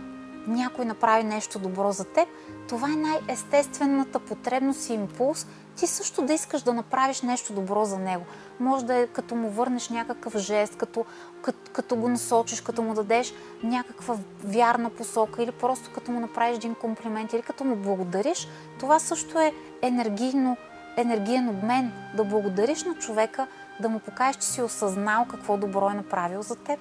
някой 0.46 0.85
направи 0.85 1.24
нещо 1.24 1.59
добро 1.59 1.92
за 1.92 2.05
теб, 2.05 2.29
това 2.68 2.88
е 2.88 2.96
най-естествената 2.96 4.18
потребност 4.18 4.90
и 4.90 4.92
импулс, 4.92 5.46
ти 5.76 5.87
също 5.87 6.22
да 6.22 6.33
искаш 6.33 6.62
да 6.62 6.74
направиш 6.74 7.22
нещо 7.22 7.53
добро 7.53 7.85
за 7.85 7.98
него. 7.98 8.24
Може 8.61 8.85
да 8.85 8.94
е 8.94 9.07
като 9.07 9.35
му 9.35 9.50
върнеш 9.50 9.88
някакъв 9.88 10.37
жест, 10.37 10.76
като, 10.76 11.05
като, 11.42 11.70
като 11.72 11.96
го 11.96 12.09
насочиш, 12.09 12.61
като 12.61 12.83
му 12.83 12.94
дадеш 12.94 13.35
някаква 13.62 14.16
вярна 14.44 14.90
посока 14.90 15.42
или 15.42 15.53
просто 15.53 15.90
като 15.94 16.11
му 16.11 16.20
направиш 16.20 16.57
един 16.57 16.74
комплимент 16.74 17.33
или 17.33 17.42
като 17.42 17.64
му 17.64 17.76
благодариш. 17.76 18.48
Това 18.81 18.98
също 18.98 19.38
е 19.38 19.53
енергийно, 19.83 20.57
енергиен 20.96 21.48
обмен. 21.48 21.92
Да 22.16 22.24
благодариш 22.24 22.85
на 22.85 22.94
човека, 22.94 23.46
да 23.81 23.88
му 23.88 23.98
покажеш, 23.98 24.37
че 24.37 24.46
си 24.46 24.62
осъзнал 24.62 25.24
какво 25.31 25.57
добро 25.57 25.90
е 25.90 25.94
направил 25.94 26.42
за 26.42 26.57
теб. 26.57 26.81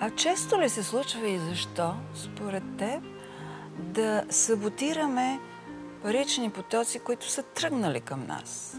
А 0.00 0.10
често 0.10 0.60
ли 0.60 0.68
се 0.68 0.82
случва 0.82 1.28
и 1.28 1.38
защо, 1.38 1.94
според 2.14 2.62
теб, 2.78 3.02
да 3.78 4.24
саботираме 4.30 5.40
парични 6.02 6.50
потоци, 6.50 6.98
които 6.98 7.30
са 7.30 7.42
тръгнали 7.42 8.00
към 8.00 8.26
нас? 8.26 8.76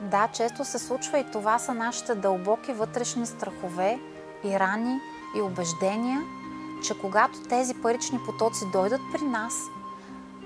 Да, 0.00 0.28
често 0.28 0.64
се 0.64 0.78
случва 0.78 1.18
и 1.18 1.30
това 1.32 1.58
са 1.58 1.74
нашите 1.74 2.14
дълбоки 2.14 2.72
вътрешни 2.72 3.26
страхове 3.26 3.98
и 4.44 4.58
рани 4.58 4.98
и 5.36 5.40
убеждения, 5.40 6.22
че 6.86 6.98
когато 7.00 7.42
тези 7.48 7.74
парични 7.74 8.18
потоци 8.26 8.64
дойдат 8.72 9.00
при 9.12 9.24
нас, 9.24 9.54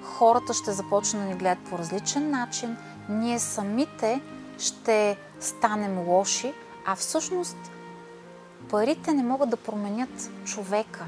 хората 0.02 0.54
ще 0.54 0.72
започнат 0.72 1.22
да 1.22 1.28
ни 1.28 1.34
гледат 1.34 1.64
по 1.64 1.78
различен 1.78 2.30
начин, 2.30 2.76
ние 3.08 3.38
самите 3.38 4.20
ще 4.58 5.16
станем 5.40 6.08
лоши, 6.08 6.52
а 6.86 6.96
всъщност 6.96 7.56
парите 8.72 9.12
не 9.12 9.22
могат 9.22 9.50
да 9.50 9.56
променят 9.56 10.30
човека. 10.44 11.04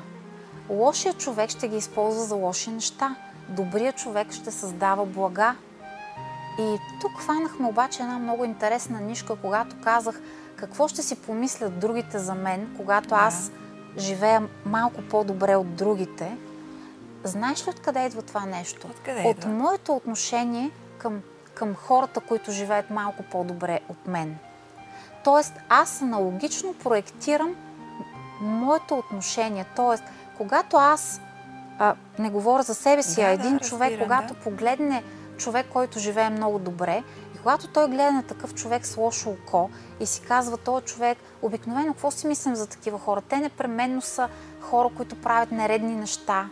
Лошият 0.70 1.18
човек 1.18 1.50
ще 1.50 1.68
ги 1.68 1.76
използва 1.76 2.22
за 2.22 2.34
лоши 2.34 2.70
неща. 2.70 3.16
Добрият 3.48 3.96
човек 3.96 4.32
ще 4.32 4.50
създава 4.50 5.06
блага. 5.06 5.56
И 6.58 6.76
тук 7.00 7.12
хванахме 7.18 7.66
обаче 7.66 8.02
една 8.02 8.18
много 8.18 8.44
интересна 8.44 9.00
нишка, 9.00 9.36
когато 9.36 9.76
казах 9.84 10.20
какво 10.56 10.88
ще 10.88 11.02
си 11.02 11.16
помислят 11.16 11.78
другите 11.78 12.18
за 12.18 12.34
мен, 12.34 12.74
когато 12.76 13.14
аз 13.14 13.52
живея 13.98 14.48
малко 14.66 15.02
по-добре 15.02 15.56
от 15.56 15.74
другите. 15.74 16.36
Знаеш 17.24 17.66
ли 17.66 17.70
откъде 17.70 18.06
идва 18.06 18.22
това 18.22 18.46
нещо? 18.46 18.86
Откъде 18.90 19.20
идва? 19.20 19.30
От 19.30 19.46
моето 19.46 19.96
отношение 19.96 20.70
към, 20.98 21.22
към 21.54 21.74
хората, 21.74 22.20
които 22.20 22.50
живеят 22.50 22.90
малко 22.90 23.22
по-добре 23.22 23.80
от 23.88 24.06
мен. 24.06 24.38
Тоест, 25.24 25.52
аз 25.68 26.02
аналогично 26.02 26.74
проектирам 26.74 27.54
моето 28.40 28.98
отношение. 28.98 29.64
Тоест, 29.76 30.04
когато 30.36 30.76
аз 30.76 31.20
а, 31.78 31.94
не 32.18 32.30
говоря 32.30 32.62
за 32.62 32.74
себе 32.74 33.02
си, 33.02 33.20
да, 33.20 33.26
а 33.26 33.30
един 33.30 33.56
да, 33.56 33.64
човек, 33.64 33.90
разбирам, 33.90 34.04
когато 34.04 34.34
да. 34.34 34.40
погледне 34.40 35.02
човек, 35.36 35.66
който 35.72 35.98
живее 35.98 36.30
много 36.30 36.58
добре, 36.58 37.02
и 37.34 37.38
когато 37.38 37.68
той 37.68 37.88
гледа 37.88 38.12
на 38.12 38.22
такъв 38.22 38.54
човек 38.54 38.86
с 38.86 38.96
лошо 38.96 39.30
око 39.30 39.70
и 40.00 40.06
си 40.06 40.20
казва, 40.20 40.56
този 40.56 40.84
човек, 40.84 41.18
обикновено, 41.42 41.92
какво 41.92 42.10
си 42.10 42.26
мислим 42.26 42.54
за 42.54 42.66
такива 42.66 42.98
хора? 42.98 43.22
Те 43.22 43.36
непременно 43.36 44.00
са 44.00 44.28
хора, 44.60 44.88
които 44.96 45.20
правят 45.20 45.52
нередни 45.52 45.96
неща. 45.96 46.48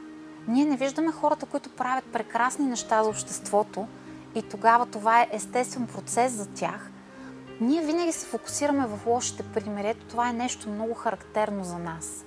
Ние 0.48 0.64
не 0.64 0.76
виждаме 0.76 1.12
хората, 1.12 1.46
които 1.46 1.70
правят 1.70 2.04
прекрасни 2.12 2.66
неща 2.66 3.02
за 3.02 3.08
обществото 3.08 3.86
и 4.34 4.42
тогава 4.42 4.86
това 4.86 5.20
е 5.20 5.28
естествен 5.32 5.86
процес 5.86 6.32
за 6.32 6.46
тях. 6.46 6.90
Ние 7.62 7.82
винаги 7.82 8.12
се 8.12 8.26
фокусираме 8.26 8.86
в 8.86 9.06
лошите 9.06 9.42
примери. 9.42 9.88
Ето 9.88 10.06
това 10.06 10.28
е 10.28 10.32
нещо 10.32 10.68
много 10.68 10.94
характерно 10.94 11.64
за 11.64 11.78
нас. 11.78 12.24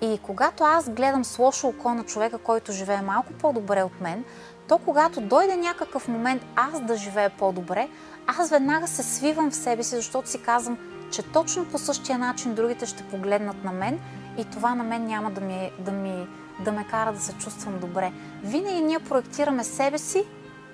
И 0.00 0.18
когато 0.22 0.64
аз 0.64 0.90
гледам 0.90 1.24
с 1.24 1.38
лошо 1.38 1.68
око 1.68 1.94
на 1.94 2.04
човека, 2.04 2.38
който 2.38 2.72
живее 2.72 3.02
малко 3.02 3.32
по-добре 3.32 3.82
от 3.82 4.00
мен, 4.00 4.24
то 4.68 4.78
когато 4.78 5.20
дойде 5.20 5.56
някакъв 5.56 6.08
момент 6.08 6.42
аз 6.56 6.80
да 6.80 6.96
живея 6.96 7.30
по-добре, 7.38 7.88
аз 8.26 8.50
веднага 8.50 8.86
се 8.86 9.02
свивам 9.02 9.50
в 9.50 9.56
себе 9.56 9.82
си, 9.82 9.96
защото 9.96 10.30
си 10.30 10.42
казвам, 10.42 10.78
че 11.10 11.22
точно 11.22 11.64
по 11.64 11.78
същия 11.78 12.18
начин 12.18 12.54
другите 12.54 12.86
ще 12.86 13.08
погледнат 13.08 13.64
на 13.64 13.72
мен 13.72 14.00
и 14.38 14.44
това 14.44 14.74
на 14.74 14.84
мен 14.84 15.06
няма 15.06 15.30
да 15.30 15.40
ми, 15.40 15.70
да 15.78 15.92
ми 15.92 16.26
да 16.64 16.72
ме 16.72 16.86
кара 16.90 17.12
да 17.12 17.20
се 17.20 17.32
чувствам 17.32 17.78
добре. 17.78 18.12
Винаги 18.42 18.80
ние 18.80 18.98
проектираме 18.98 19.64
себе 19.64 19.98
си 19.98 20.24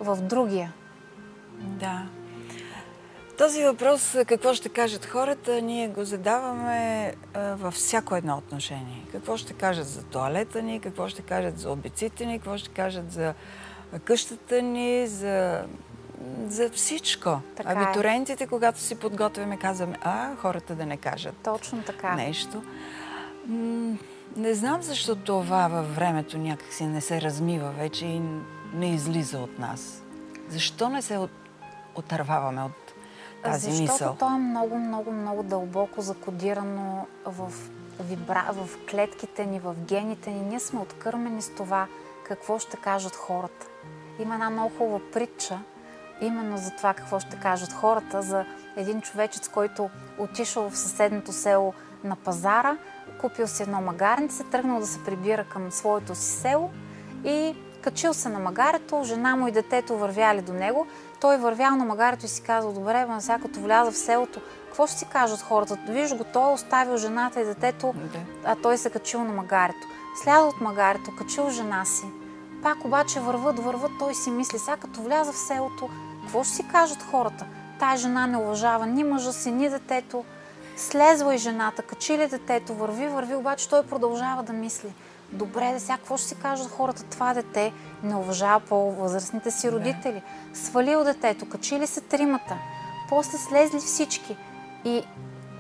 в 0.01 0.17
другия. 0.23 0.73
Да. 1.61 2.03
Този 3.39 3.65
въпрос, 3.65 4.17
какво 4.27 4.55
ще 4.55 4.69
кажат 4.69 5.07
хората, 5.07 5.63
ние 5.63 5.89
го 5.89 6.05
задаваме 6.05 7.13
във 7.35 7.75
всяко 7.75 8.17
едно 8.17 8.37
отношение. 8.37 9.07
Какво 9.13 9.37
ще 9.37 9.53
кажат 9.53 9.87
за 9.87 10.03
туалета 10.03 10.63
ни, 10.63 10.81
какво 10.81 11.09
ще 11.09 11.23
кажат 11.23 11.59
за 11.59 11.71
обиците 11.71 12.27
ни, 12.27 12.39
какво 12.39 12.59
ще 12.59 12.69
кажат 12.69 13.13
за 13.13 13.35
къщата 14.05 14.63
ни, 14.63 15.07
за, 15.07 15.65
за 16.47 16.71
всичко. 16.71 17.41
Така 17.57 17.71
е. 17.71 17.75
Абитурентите, 17.75 18.47
когато 18.47 18.79
си 18.79 18.95
подготвяме, 18.95 19.57
казваме, 19.57 19.99
а, 20.03 20.37
хората 20.37 20.75
да 20.75 20.87
не 20.87 20.97
кажат 20.97 21.35
Точно 21.45 21.83
така. 21.83 22.15
нещо. 22.15 22.63
Не 24.37 24.55
знам 24.55 24.83
защо 24.83 25.17
това 25.17 25.69
във 25.69 25.97
времето 25.97 26.39
някакси 26.39 26.85
не 26.85 27.01
се 27.01 27.21
размива 27.21 27.71
вече 27.71 28.07
и 28.07 28.23
не 28.75 28.95
излиза 28.95 29.39
от 29.39 29.59
нас. 29.59 30.03
Защо 30.49 30.89
не 30.89 31.03
се 31.03 31.17
от... 31.17 31.31
отърваваме 31.95 32.63
от 32.63 32.84
тази 33.45 33.71
Защото 33.71 33.83
мисъл? 33.83 33.97
Защото 33.97 34.19
то 34.19 34.35
е 34.35 34.39
много, 34.39 34.79
много, 34.79 35.13
много 35.13 35.43
дълбоко 35.43 36.01
закодирано 36.01 37.07
в, 37.25 37.53
вибра... 38.01 38.45
в 38.53 38.69
клетките 38.91 39.47
ни, 39.47 39.61
в 39.61 39.75
гените 39.79 40.31
ни. 40.31 40.41
Ние 40.41 40.61
сме 40.61 40.81
откърмени 40.81 41.43
с 41.43 41.51
това 41.55 41.87
какво 42.25 42.59
ще 42.59 42.77
кажат 42.77 43.17
хората. 43.17 43.67
Има 44.19 44.35
една 44.35 44.51
много 44.51 44.77
хубава 44.79 45.01
притча, 45.13 45.59
именно 46.21 46.57
за 46.57 46.71
това 46.71 46.95
какво 46.95 47.21
ще 47.21 47.37
кажат 47.37 47.73
хората, 47.73 48.23
за 48.23 48.45
един 48.77 49.01
човечец, 49.01 49.49
който 49.49 49.91
отишъл 50.19 50.71
в 50.71 50.79
съседното 50.79 51.33
село 51.33 51.75
на 52.05 52.17
пазара, 52.17 52.77
купил 53.21 53.47
си 53.47 53.63
едно 53.63 53.81
магарнице, 53.81 54.45
тръгнал 54.45 54.81
да 54.81 54.87
се 54.87 55.05
прибира 55.05 55.45
към 55.45 55.73
своето 55.73 56.15
си 56.15 56.41
село 56.41 56.71
и 57.25 57.55
качил 57.83 58.15
се 58.15 58.29
на 58.29 58.39
магарето, 58.39 59.05
жена 59.05 59.37
му 59.37 59.49
и 59.49 59.53
детето 59.53 59.99
вървяли 59.99 60.43
до 60.43 60.53
него. 60.53 60.87
Той 61.21 61.37
вървял 61.37 61.77
на 61.77 61.85
магарето 61.85 62.27
и 62.27 62.29
си 62.29 62.43
казал, 62.43 62.73
добре, 62.73 63.07
ма 63.07 63.21
сега 63.21 63.39
като 63.39 63.61
вляза 63.61 63.91
в 63.91 63.97
селото, 63.97 64.41
какво 64.67 64.87
ще 64.87 64.99
си 64.99 65.07
кажат 65.13 65.41
хората? 65.41 65.79
Виж 65.89 66.15
го, 66.15 66.25
той 66.25 66.51
е 66.51 66.55
оставил 66.55 66.97
жената 66.97 67.41
и 67.41 67.45
детето, 67.45 67.95
а 68.45 68.57
той 68.57 68.79
се 68.79 68.91
качил 68.91 69.25
на 69.25 69.33
магарето. 69.33 69.89
Сляза 70.23 70.47
от 70.47 70.61
магарето, 70.61 71.17
качил 71.19 71.51
жена 71.51 71.85
си. 71.85 72.07
Пак 72.63 72.85
обаче 72.85 73.21
върват, 73.21 73.59
върват, 73.59 73.93
той 73.99 74.15
си 74.15 74.31
мисли, 74.31 74.59
сега 74.59 74.77
като 74.77 75.01
вляза 75.01 75.33
в 75.33 75.39
селото, 75.39 75.89
какво 76.23 76.45
ще 76.45 76.55
си 76.55 76.69
кажат 76.73 77.03
хората? 77.03 77.47
Тая 77.79 77.97
жена 77.97 78.27
не 78.27 78.37
уважава 78.37 78.87
ни 78.87 79.05
мъжа 79.05 79.33
си, 79.33 79.51
ни 79.51 79.69
детето. 79.69 80.25
Слезва 80.77 81.35
и 81.35 81.39
жената, 81.39 81.83
качи 81.83 82.19
ли 82.19 82.27
детето, 82.27 82.75
върви, 82.75 83.09
върви, 83.09 83.35
обаче 83.35 83.69
той 83.69 83.87
продължава 83.87 84.43
да 84.43 84.53
мисли. 84.53 84.93
Добре, 85.33 85.73
да 85.73 85.81
сега 85.81 85.97
какво 85.97 86.17
ще 86.17 86.29
си 86.29 86.35
кажат 86.35 86.71
хората? 86.71 87.05
Това 87.05 87.35
дете 87.35 87.73
не 88.03 88.17
уважава 88.17 88.61
по-възрастните 88.61 89.51
си 89.51 89.73
родители. 89.73 90.23
Свалил 90.55 91.05
детето, 91.05 91.49
качили 91.49 91.87
се 91.87 92.01
тримата. 92.01 92.57
После 93.09 93.39
слезли 93.39 93.79
всички. 93.79 94.37
И 94.85 95.03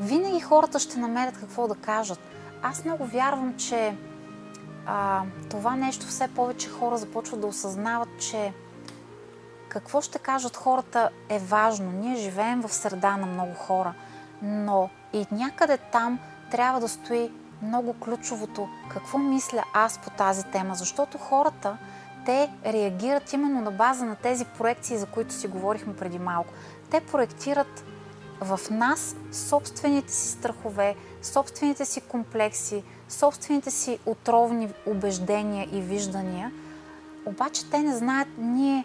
винаги 0.01 0.41
хората 0.41 0.79
ще 0.79 0.99
намерят 0.99 1.39
какво 1.39 1.69
да 1.69 1.75
кажат. 1.75 2.19
Аз 2.63 2.85
много 2.85 3.05
вярвам, 3.05 3.57
че 3.57 3.97
а, 4.87 5.23
това 5.51 5.77
нещо 5.77 6.07
все 6.07 6.29
повече 6.29 6.69
хора 6.69 6.97
започват 6.99 7.41
да 7.41 7.47
осъзнават, 7.47 8.09
че 8.31 8.53
какво 9.69 10.01
ще 10.01 10.19
кажат 10.19 10.57
хората 10.57 11.11
е 11.29 11.39
важно. 11.39 11.93
Ние 11.93 12.17
живеем 12.17 12.61
в 12.63 12.73
среда 12.73 13.17
на 13.17 13.27
много 13.27 13.55
хора, 13.55 13.95
но 14.43 14.91
и 15.13 15.27
някъде 15.31 15.79
там 15.79 16.19
трябва 16.51 16.81
да 16.81 16.89
стои 16.89 17.31
много 17.63 17.93
ключовото 17.93 18.69
какво 18.89 19.19
мисля 19.19 19.65
аз 19.73 19.99
по 19.99 20.11
тази 20.11 20.45
тема, 20.45 20.75
защото 20.75 21.19
хората 21.19 21.77
те 22.27 22.51
реагират 22.67 23.33
именно 23.33 23.61
на 23.61 23.71
база 23.71 24.05
на 24.05 24.17
тези 24.17 24.45
проекции, 24.45 24.99
за 24.99 25.07
които 25.07 25.35
си 25.35 25.49
говорихме 25.49 25.97
преди 25.97 26.19
малко. 26.19 26.53
Те 26.91 27.01
проектират 27.01 27.85
в 28.41 28.61
нас 28.71 29.17
собствените 29.33 30.13
си 30.13 30.29
страхове, 30.29 30.95
собствените 31.23 31.85
си 31.85 32.01
комплекси, 32.01 32.83
собствените 33.09 33.71
си 33.71 33.99
отровни 34.07 34.69
убеждения 34.87 35.69
и 35.73 35.81
виждания. 35.81 36.53
Обаче 37.27 37.71
те 37.71 37.79
не 37.79 37.97
знаят 37.97 38.29
ние 38.39 38.85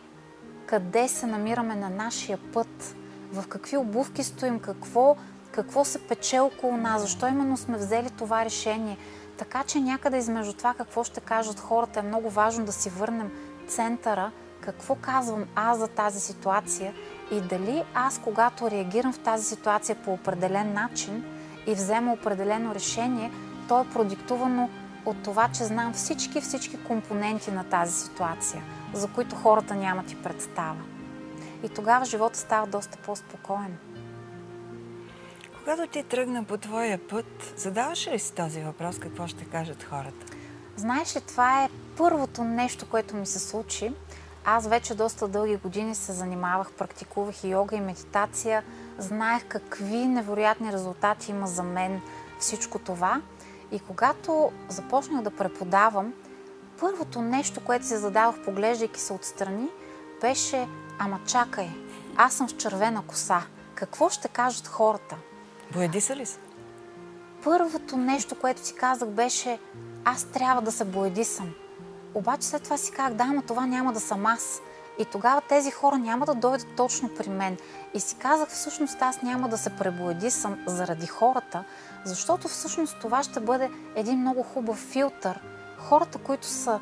къде 0.66 1.08
се 1.08 1.28
намираме 1.28 1.76
на 1.76 1.90
нашия 1.90 2.38
път, 2.54 2.96
в 3.34 3.48
какви 3.48 3.78
обувки 3.78 4.24
стоим, 4.24 4.60
какво, 4.60 5.16
какво 5.60 5.86
се 5.86 6.08
пече 6.08 6.40
около 6.40 6.78
нас, 6.78 7.02
защо 7.02 7.28
именно 7.28 7.58
сме 7.58 7.78
взели 7.78 8.10
това 8.10 8.46
решение. 8.46 8.98
Така 9.38 9.64
че 9.64 9.80
някъде 9.80 10.18
измежду 10.18 10.54
това 10.54 10.74
какво 10.74 11.04
ще 11.04 11.22
кажат 11.22 11.60
хората 11.60 12.00
е 12.00 12.04
много 12.04 12.30
важно 12.30 12.66
да 12.66 12.72
си 12.72 12.90
върнем 12.90 13.32
центъра, 13.68 14.32
какво 14.62 14.96
казвам 14.96 15.46
аз 15.56 15.78
за 15.78 15.88
тази 15.88 16.20
ситуация 16.20 16.94
и 17.32 17.42
дали 17.42 17.84
аз, 17.94 18.22
когато 18.24 18.72
реагирам 18.72 19.14
в 19.14 19.20
тази 19.20 19.46
ситуация 19.46 19.96
по 19.96 20.14
определен 20.14 20.74
начин 20.74 21.24
и 21.68 21.74
взема 21.74 22.14
определено 22.14 22.76
решение, 22.76 23.32
то 23.68 23.82
е 23.82 23.90
продиктувано 23.94 24.70
от 25.06 25.24
това, 25.24 25.48
че 25.48 25.64
знам 25.64 25.94
всички, 25.94 26.42
всички 26.42 26.84
компоненти 26.84 27.52
на 27.52 27.64
тази 27.64 27.94
ситуация, 27.94 28.64
за 28.94 29.08
които 29.08 29.36
хората 29.36 29.76
нямат 29.76 30.12
и 30.12 30.16
представа. 30.16 30.82
И 31.64 31.70
тогава 31.70 32.06
живота 32.06 32.38
става 32.38 32.68
доста 32.68 32.98
по-спокоен. 32.98 33.78
Когато 35.64 35.88
ти 35.88 36.04
тръгна 36.04 36.44
по 36.44 36.58
твоя 36.58 37.08
път, 37.08 37.54
задаваш 37.58 38.08
ли 38.08 38.20
си 38.20 38.34
този 38.34 38.62
въпрос, 38.62 39.00
какво 39.00 39.28
ще 39.28 39.46
кажат 39.46 39.84
хората? 39.84 40.26
Знаеш 40.76 41.16
ли, 41.16 41.22
това 41.22 41.64
е 41.64 41.70
първото 41.98 42.44
нещо, 42.44 42.90
което 42.90 43.16
ми 43.16 43.26
се 43.26 43.40
случи. 43.40 43.92
Аз 44.46 44.68
вече 44.68 44.96
доста 44.96 45.28
дълги 45.28 45.56
години 45.56 45.96
се 45.96 46.14
занимавах, 46.14 46.72
практикувах 46.72 47.44
и 47.44 47.50
йога 47.50 47.76
и 47.76 47.82
медитация. 47.82 48.64
Знаех 48.98 49.46
какви 49.48 49.98
невероятни 49.98 50.72
резултати 50.72 51.32
има 51.32 51.48
за 51.48 51.64
мен 51.64 52.02
всичко 52.40 52.80
това. 52.80 53.22
И 53.72 53.80
когато 53.80 54.52
започнах 54.70 55.22
да 55.22 55.32
преподавам, 55.32 56.14
първото 56.80 57.22
нещо, 57.22 57.66
което 57.66 57.86
се 57.86 57.98
задавах, 57.98 58.44
поглеждайки 58.46 59.00
се 59.00 59.14
отстрани, 59.14 59.68
беше 60.22 60.68
Ама 61.02 61.20
чакай, 61.28 61.70
аз 62.18 62.34
съм 62.34 62.50
с 62.50 62.54
червена 62.54 63.02
коса. 63.08 63.42
Какво 63.76 64.10
ще 64.10 64.28
кажат 64.28 64.68
хората? 64.68 65.16
Боядиса 65.74 66.16
ли 66.16 66.26
се? 66.26 66.40
Първото 67.44 67.98
нещо, 67.98 68.36
което 68.36 68.66
си 68.66 68.76
казах 68.76 69.10
беше 69.10 69.60
аз 70.06 70.24
трябва 70.24 70.62
да 70.62 70.72
се 70.72 70.86
боядисам. 70.86 71.50
Обаче 72.14 72.48
след 72.48 72.64
това 72.64 72.78
си 72.78 72.92
казах, 72.92 73.14
да, 73.14 73.26
но 73.26 73.42
това 73.42 73.66
няма 73.66 73.94
да 73.94 74.00
съм 74.00 74.26
аз. 74.26 74.62
И 75.00 75.06
тогава 75.06 75.42
тези 75.42 75.72
хора 75.72 75.98
няма 75.98 76.26
да 76.26 76.34
дойдат 76.34 76.68
точно 76.78 77.10
при 77.18 77.30
мен. 77.30 77.58
И 77.94 78.00
си 78.00 78.16
казах, 78.16 78.50
всъщност 78.50 79.02
аз 79.02 79.22
няма 79.22 79.50
да 79.50 79.58
се 79.58 79.70
пребоядисам 79.70 80.58
заради 80.68 81.08
хората, 81.08 81.64
защото 82.06 82.48
всъщност 82.48 82.98
това 83.02 83.24
ще 83.24 83.40
бъде 83.40 83.70
един 83.96 84.20
много 84.20 84.44
хубав 84.44 84.78
филтър. 84.78 85.40
Хората, 85.78 86.18
които 86.18 86.48
са 86.48 86.80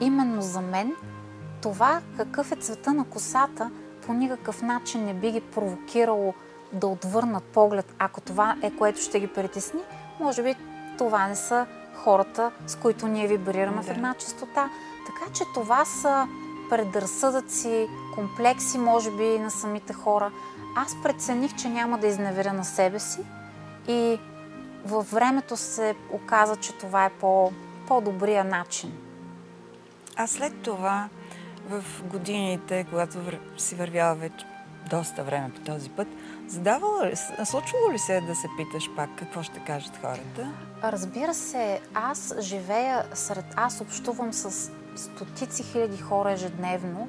именно 0.00 0.42
за 0.42 0.60
мен, 0.60 0.92
това 1.62 2.00
какъв 2.16 2.52
е 2.52 2.56
цвета 2.56 2.92
на 2.92 3.04
косата, 3.04 3.70
по 4.06 4.12
никакъв 4.12 4.62
начин 4.62 5.04
не 5.04 5.14
би 5.14 5.30
ги 5.30 5.40
провокирало 5.40 6.34
да 6.72 6.86
отвърнат 6.86 7.44
поглед, 7.44 7.94
ако 7.98 8.20
това 8.20 8.56
е 8.62 8.76
което 8.76 9.00
ще 9.00 9.20
ги 9.20 9.26
притесни, 9.26 9.80
може 10.20 10.42
би 10.42 10.54
това 10.98 11.28
не 11.28 11.36
са 11.36 11.66
хората, 11.94 12.50
с 12.66 12.76
които 12.76 13.06
ние 13.06 13.28
вибрираме 13.28 13.76
да. 13.76 13.82
в 13.82 13.90
една 13.90 14.14
частота. 14.14 14.70
Така 15.06 15.32
че 15.32 15.44
това 15.54 15.84
са 15.84 16.28
предразсъдъци, 16.70 17.88
комплекси, 18.14 18.78
може 18.78 19.10
би, 19.10 19.38
на 19.38 19.50
самите 19.50 19.92
хора. 19.92 20.30
Аз 20.76 20.96
прецених, 21.02 21.56
че 21.56 21.68
няма 21.68 21.98
да 21.98 22.06
изневеря 22.06 22.52
на 22.52 22.64
себе 22.64 22.98
си 22.98 23.20
и 23.88 24.18
във 24.84 25.10
времето 25.10 25.56
се 25.56 25.94
оказа, 26.12 26.56
че 26.56 26.72
това 26.72 27.04
е 27.04 27.10
по, 27.10 27.52
по-добрия 27.88 28.44
начин. 28.44 28.92
А 30.16 30.26
след 30.26 30.62
това, 30.62 31.08
в 31.68 31.84
годините, 32.04 32.86
когато 32.90 33.18
си 33.58 33.74
вървяла 33.74 34.14
вече 34.14 34.46
доста 34.90 35.24
време 35.24 35.50
по 35.54 35.60
този 35.60 35.90
път, 35.90 36.08
задавало 36.48 37.04
ли, 37.04 37.16
случвало 37.44 37.92
ли 37.92 37.98
се 37.98 38.20
да 38.20 38.34
се 38.34 38.48
питаш 38.56 38.90
пак 38.96 39.10
какво 39.18 39.42
ще 39.42 39.60
кажат 39.60 39.96
хората? 39.96 40.52
Разбира 40.82 41.34
се, 41.34 41.80
аз 41.94 42.34
живея 42.40 43.04
сред... 43.14 43.44
Аз 43.56 43.80
общувам 43.80 44.32
с 44.32 44.70
стотици 44.96 45.62
хиляди 45.62 45.98
хора 45.98 46.32
ежедневно. 46.32 47.08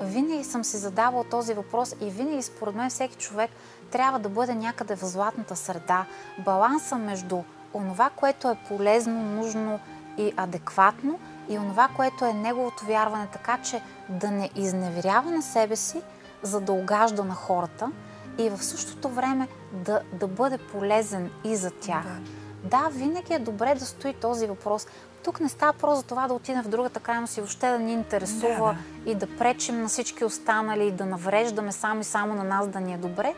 Винаги 0.00 0.44
съм 0.44 0.64
си 0.64 0.76
задавал 0.76 1.24
този 1.24 1.54
въпрос 1.54 1.94
и 2.00 2.10
винаги 2.10 2.42
според 2.42 2.74
мен 2.74 2.90
всеки 2.90 3.16
човек 3.16 3.50
трябва 3.90 4.18
да 4.18 4.28
бъде 4.28 4.54
някъде 4.54 4.96
в 4.96 5.04
златната 5.04 5.56
среда. 5.56 6.06
Баланса 6.38 6.96
между 6.96 7.42
онова, 7.74 8.10
което 8.16 8.50
е 8.50 8.58
полезно, 8.68 9.22
нужно 9.22 9.80
и 10.18 10.32
адекватно 10.36 11.18
и 11.48 11.58
онова, 11.58 11.88
което 11.96 12.24
е 12.24 12.32
неговото 12.32 12.84
вярване, 12.84 13.26
така 13.32 13.58
че 13.62 13.82
да 14.08 14.30
не 14.30 14.50
изневерява 14.56 15.30
на 15.30 15.42
себе 15.42 15.76
си, 15.76 16.02
за 16.42 16.60
да 16.60 16.72
огажда 16.72 17.24
на 17.24 17.34
хората 17.34 17.90
и 18.38 18.50
в 18.50 18.64
същото 18.64 19.08
време 19.08 19.48
да, 19.72 20.00
да 20.12 20.26
бъде 20.26 20.58
полезен 20.58 21.30
и 21.44 21.56
за 21.56 21.70
тях. 21.70 22.04
Да. 22.04 22.68
да, 22.68 22.88
винаги 22.92 23.34
е 23.34 23.38
добре 23.38 23.74
да 23.74 23.86
стои 23.86 24.14
този 24.14 24.46
въпрос. 24.46 24.86
Тук 25.24 25.40
не 25.40 25.48
става 25.48 25.72
просто 25.72 25.96
за 25.96 26.02
това 26.02 26.28
да 26.28 26.34
отидем 26.34 26.62
в 26.62 26.68
другата 26.68 27.00
крайност 27.00 27.36
и 27.36 27.40
въобще 27.40 27.70
да 27.70 27.78
ни 27.78 27.92
интересува 27.92 28.66
да, 28.66 29.04
да. 29.04 29.10
и 29.10 29.14
да 29.14 29.36
пречим 29.38 29.82
на 29.82 29.88
всички 29.88 30.24
останали 30.24 30.86
и 30.86 30.90
да 30.90 31.06
навреждаме 31.06 31.72
само 31.72 32.00
и 32.00 32.04
само 32.04 32.34
на 32.34 32.44
нас 32.44 32.68
да 32.68 32.80
ни 32.80 32.94
е 32.94 32.98
добре. 32.98 33.34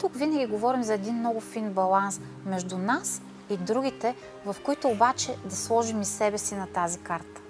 Тук 0.00 0.16
винаги 0.16 0.46
говорим 0.46 0.82
за 0.82 0.94
един 0.94 1.14
много 1.14 1.40
фин 1.40 1.72
баланс 1.72 2.20
между 2.46 2.78
нас 2.78 3.22
и 3.50 3.56
другите, 3.56 4.14
в 4.46 4.56
които 4.64 4.88
обаче 4.88 5.36
да 5.44 5.56
сложим 5.56 6.00
и 6.02 6.04
себе 6.04 6.38
си 6.38 6.54
на 6.54 6.66
тази 6.66 6.98
карта. 6.98 7.40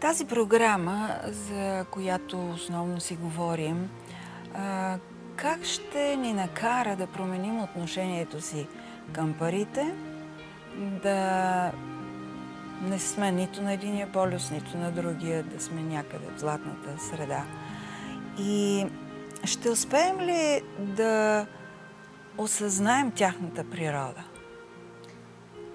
Тази 0.00 0.24
програма, 0.24 1.10
за 1.26 1.84
която 1.90 2.50
основно 2.50 3.00
си 3.00 3.16
говорим, 3.16 3.90
как 5.40 5.64
ще 5.64 6.16
ни 6.16 6.32
накара 6.32 6.96
да 6.96 7.06
променим 7.06 7.62
отношението 7.62 8.40
си 8.40 8.66
към 9.12 9.34
парите, 9.38 9.94
да 11.02 11.72
не 12.82 12.98
сме 12.98 13.32
нито 13.32 13.62
на 13.62 13.72
единия 13.72 14.12
полюс, 14.12 14.50
нито 14.50 14.78
на 14.78 14.90
другия, 14.90 15.42
да 15.42 15.60
сме 15.60 15.82
някъде 15.82 16.26
в 16.36 16.40
златната 16.40 16.98
среда. 16.98 17.44
И 18.38 18.86
ще 19.44 19.70
успеем 19.70 20.20
ли 20.20 20.62
да 20.78 21.46
осъзнаем 22.38 23.10
тяхната 23.10 23.70
природа? 23.70 24.24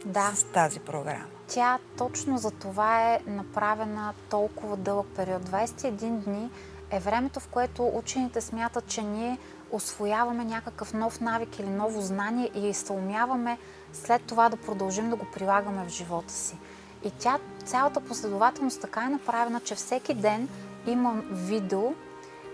Да. 0.06 0.32
С 0.36 0.44
тази 0.44 0.80
програма. 0.80 1.26
Тя 1.48 1.78
точно 1.98 2.38
за 2.38 2.52
това 2.52 3.14
е 3.14 3.20
направена 3.28 4.14
толкова 4.30 4.78
дълъг 4.78 5.08
период. 5.16 5.44
21 5.44 6.10
дни 6.10 6.50
е 6.92 7.00
времето, 7.00 7.40
в 7.40 7.48
което 7.48 7.92
учените 7.94 8.42
смятат, 8.42 8.88
че 8.88 9.02
ние 9.02 9.38
освояваме 9.72 10.46
някакъв 10.46 10.94
нов 10.94 11.22
навик 11.22 11.60
или 11.60 11.70
ново 11.70 12.02
знание 12.02 12.52
и 12.56 12.74
се 12.74 12.94
умяваме 12.94 13.58
след 13.94 14.22
това 14.22 14.50
да 14.50 14.58
продължим 14.58 15.10
да 15.10 15.16
го 15.16 15.26
прилагаме 15.34 15.86
в 15.86 15.90
живота 15.90 16.34
си. 16.34 16.58
И 17.04 17.12
тя, 17.20 17.40
цялата 17.66 18.02
последователност 18.02 18.82
така 18.82 19.04
е 19.06 19.10
направена, 19.10 19.60
че 19.60 19.76
всеки 19.76 20.14
ден 20.14 20.50
има 20.88 21.22
видео 21.32 21.94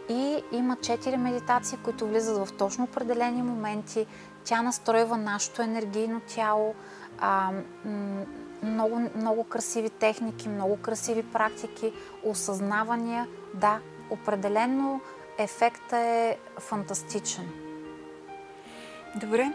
и 0.09 0.43
има 0.51 0.77
четири 0.81 1.17
медитации, 1.17 1.77
които 1.83 2.07
влизат 2.07 2.47
в 2.47 2.57
точно 2.57 2.83
определени 2.83 3.43
моменти. 3.43 4.05
Тя 4.43 4.61
настройва 4.61 5.17
нашето 5.17 5.61
енергийно 5.61 6.21
тяло, 6.35 6.75
а, 7.19 7.51
много, 8.63 9.09
много 9.15 9.43
красиви 9.43 9.89
техники, 9.89 10.49
много 10.49 10.77
красиви 10.77 11.23
практики, 11.23 11.93
осъзнавания. 12.23 13.27
Да, 13.53 13.79
определено 14.09 15.01
ефектът 15.43 15.93
е 15.93 16.37
фантастичен. 16.59 17.49
Добре. 19.15 19.51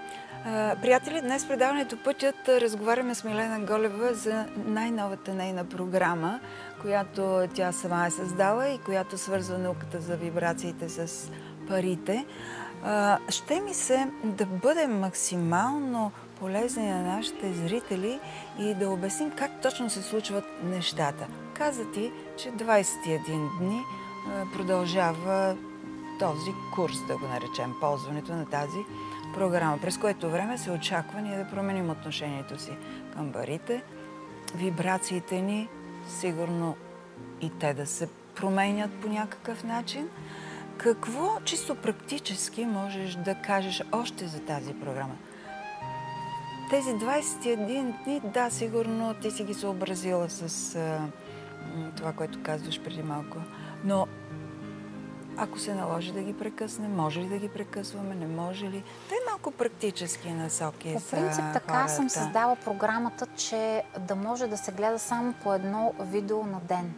Приятели, 0.82 1.20
днес 1.20 1.44
в 1.44 1.48
предаването 1.48 1.96
Пътят 2.04 2.48
разговаряме 2.48 3.14
с 3.14 3.24
Милена 3.24 3.60
Голева 3.60 4.14
за 4.14 4.46
най-новата 4.56 5.34
нейна 5.34 5.64
програма, 5.64 6.40
която 6.80 7.48
тя 7.54 7.72
сама 7.72 8.06
е 8.06 8.10
създала 8.10 8.68
и 8.68 8.78
която 8.78 9.18
свързва 9.18 9.58
науката 9.58 10.00
за 10.00 10.16
вибрациите 10.16 10.88
с 10.88 11.30
парите. 11.68 12.26
Ще 13.28 13.60
ми 13.60 13.74
се 13.74 14.08
да 14.24 14.46
бъдем 14.46 15.00
максимално 15.00 16.12
полезни 16.38 16.90
на 16.90 17.02
нашите 17.02 17.52
зрители 17.52 18.20
и 18.58 18.74
да 18.74 18.90
обясним 18.90 19.30
как 19.30 19.50
точно 19.62 19.90
се 19.90 20.02
случват 20.02 20.44
нещата. 20.64 21.26
Каза 21.54 21.90
ти, 21.90 22.12
че 22.36 22.52
21 22.52 23.58
дни 23.58 23.82
продължава 24.52 25.56
този 26.18 26.50
курс, 26.74 27.06
да 27.06 27.16
го 27.16 27.26
наречем, 27.26 27.74
ползването 27.80 28.32
на 28.32 28.46
тази 28.46 28.78
програма, 29.34 29.78
през 29.82 29.98
което 29.98 30.30
време 30.30 30.58
се 30.58 30.70
очаква 30.70 31.20
ние 31.20 31.36
да 31.36 31.50
променим 31.50 31.90
отношението 31.90 32.58
си 32.58 32.70
към 33.14 33.32
парите. 33.32 33.82
Вибрациите 34.54 35.40
ни 35.40 35.68
сигурно 36.08 36.76
и 37.40 37.50
те 37.50 37.74
да 37.74 37.86
се 37.86 38.08
променят 38.34 38.90
по 38.90 39.08
някакъв 39.08 39.64
начин. 39.64 40.08
Какво 40.78 41.40
чисто 41.44 41.74
практически 41.74 42.64
можеш 42.64 43.14
да 43.14 43.34
кажеш 43.34 43.82
още 43.92 44.26
за 44.26 44.40
тази 44.40 44.74
програма? 44.74 45.14
Тези 46.70 46.90
21 46.90 48.04
дни, 48.04 48.20
да, 48.24 48.50
сигурно 48.50 49.14
ти 49.14 49.30
си 49.30 49.44
ги 49.44 49.54
съобразила 49.54 50.28
с 50.28 50.74
а, 50.74 51.00
това, 51.96 52.12
което 52.12 52.42
казваш 52.42 52.82
преди 52.82 53.02
малко. 53.02 53.38
Но 53.84 54.06
ако 55.36 55.58
се 55.58 55.74
наложи 55.74 56.12
да 56.12 56.22
ги 56.22 56.38
прекъснем, 56.38 56.96
може 56.96 57.20
ли 57.20 57.28
да 57.28 57.38
ги 57.38 57.48
прекъсваме, 57.48 58.14
не 58.14 58.26
може 58.26 58.64
ли? 58.64 58.82
Те 59.08 59.14
малко 59.30 59.50
практически 59.50 60.30
насоки 60.30 60.94
По 60.94 61.10
принцип 61.10 61.44
така 61.52 61.72
хората. 61.72 61.92
съм 61.92 62.10
създала 62.10 62.56
програмата, 62.56 63.26
че 63.36 63.82
да 64.00 64.14
може 64.14 64.46
да 64.46 64.56
се 64.56 64.72
гледа 64.72 64.98
само 64.98 65.32
по 65.42 65.54
едно 65.54 65.94
видео 66.00 66.46
на 66.46 66.60
ден. 66.60 66.94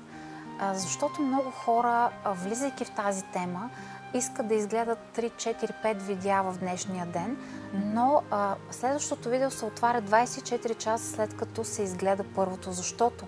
Защото 0.72 1.22
много 1.22 1.50
хора, 1.50 2.10
влизайки 2.26 2.84
в 2.84 2.90
тази 2.90 3.22
тема, 3.22 3.70
искат 4.14 4.48
да 4.48 4.54
изгледат 4.54 4.98
3, 5.16 5.30
4, 5.30 5.72
5 5.84 5.96
видеа 5.96 6.42
в 6.42 6.58
днешния 6.58 7.06
ден, 7.06 7.36
но 7.74 8.22
а, 8.30 8.54
следващото 8.70 9.28
видео 9.28 9.50
се 9.50 9.64
отваря 9.64 10.02
24 10.02 10.76
часа 10.76 11.12
след 11.14 11.36
като 11.36 11.64
се 11.64 11.82
изгледа 11.82 12.24
първото, 12.34 12.72
защото 12.72 13.24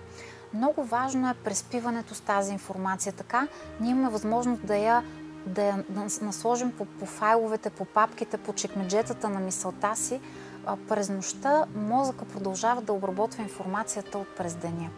много 0.53 0.83
важно 0.83 1.29
е 1.29 1.33
преспиването 1.33 2.15
с 2.15 2.21
тази 2.21 2.53
информация. 2.53 3.13
Така 3.13 3.47
ние 3.79 3.91
имаме 3.91 4.09
възможност 4.09 4.65
да 4.65 4.77
я 4.77 5.03
да 5.45 5.63
я 5.63 5.83
насложим 6.21 6.71
по, 6.77 6.85
по 6.85 7.05
файловете, 7.05 7.69
по 7.69 7.85
папките, 7.85 8.37
по 8.37 8.53
чекмеджетата 8.53 9.29
на 9.29 9.39
мисълта 9.39 9.95
си, 9.95 10.19
а, 10.65 10.77
през 10.89 11.09
нощта 11.09 11.65
мозъка 11.75 12.25
продължава 12.25 12.81
да 12.81 12.93
обработва 12.93 13.43
информацията 13.43 14.17
от 14.17 14.35
през 14.37 14.55
деня. 14.55 14.89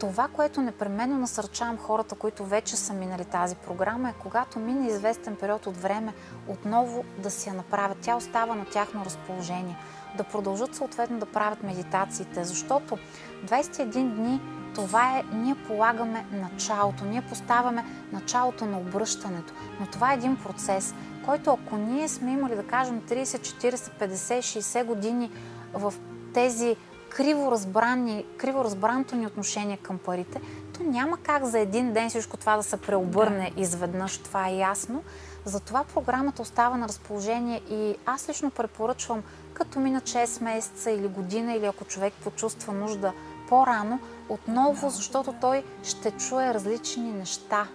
Това, 0.00 0.28
което 0.28 0.62
непременно 0.62 1.18
насърчавам 1.18 1.78
хората, 1.78 2.14
които 2.14 2.44
вече 2.44 2.76
са 2.76 2.92
минали 2.92 3.24
тази 3.24 3.56
програма, 3.56 4.10
е 4.10 4.14
когато 4.22 4.58
мине 4.58 4.86
известен 4.86 5.36
период 5.36 5.66
от 5.66 5.76
време, 5.76 6.14
отново 6.48 7.04
да 7.18 7.30
си 7.30 7.48
я 7.48 7.54
направят. 7.54 7.98
Тя 8.00 8.16
остава 8.16 8.54
на 8.54 8.64
тяхно 8.64 9.04
разположение. 9.04 9.76
Да 10.16 10.24
продължат 10.24 10.74
съответно 10.74 11.18
да 11.18 11.26
правят 11.26 11.62
медитациите, 11.62 12.44
защото 12.44 12.98
21 13.44 14.08
дни 14.08 14.40
това 14.76 15.18
е, 15.18 15.24
ние 15.32 15.54
полагаме 15.54 16.26
началото, 16.32 17.04
ние 17.04 17.22
поставяме 17.22 17.84
началото 18.12 18.66
на 18.66 18.78
обръщането. 18.78 19.52
Но 19.80 19.86
това 19.86 20.12
е 20.12 20.14
един 20.14 20.36
процес, 20.36 20.94
който 21.24 21.50
ако 21.50 21.76
ние 21.76 22.08
сме 22.08 22.32
имали, 22.32 22.56
да 22.56 22.62
кажем, 22.62 23.00
30, 23.00 23.22
40, 23.22 23.74
50, 23.74 24.38
60 24.38 24.84
години 24.84 25.30
в 25.74 25.94
тези 26.34 26.76
криво, 27.08 27.50
разбрани, 27.50 28.24
криво 28.38 28.64
разбраното 28.64 29.16
ни 29.16 29.26
отношение 29.26 29.76
към 29.76 29.98
парите, 29.98 30.40
то 30.74 30.82
няма 30.82 31.16
как 31.16 31.44
за 31.44 31.58
един 31.58 31.92
ден 31.92 32.08
всичко 32.08 32.36
това 32.36 32.56
да 32.56 32.62
се 32.62 32.76
преобърне 32.76 33.52
да. 33.54 33.62
изведнъж, 33.62 34.18
това 34.18 34.48
е 34.48 34.56
ясно. 34.56 35.02
Затова 35.44 35.84
програмата 35.84 36.42
остава 36.42 36.76
на 36.76 36.88
разположение 36.88 37.60
и 37.70 37.96
аз 38.06 38.28
лично 38.28 38.50
препоръчвам, 38.50 39.22
като 39.56 39.80
мина 39.80 40.00
6 40.00 40.42
месеца 40.42 40.90
или 40.90 41.08
година, 41.08 41.54
или 41.54 41.66
ако 41.66 41.84
човек 41.84 42.14
почувства 42.24 42.72
нужда 42.72 43.12
по-рано, 43.48 43.98
отново, 44.28 44.90
защото 44.90 45.34
той 45.40 45.64
ще 45.82 46.10
чуе 46.10 46.54
различни 46.54 47.12
неща. 47.12 47.68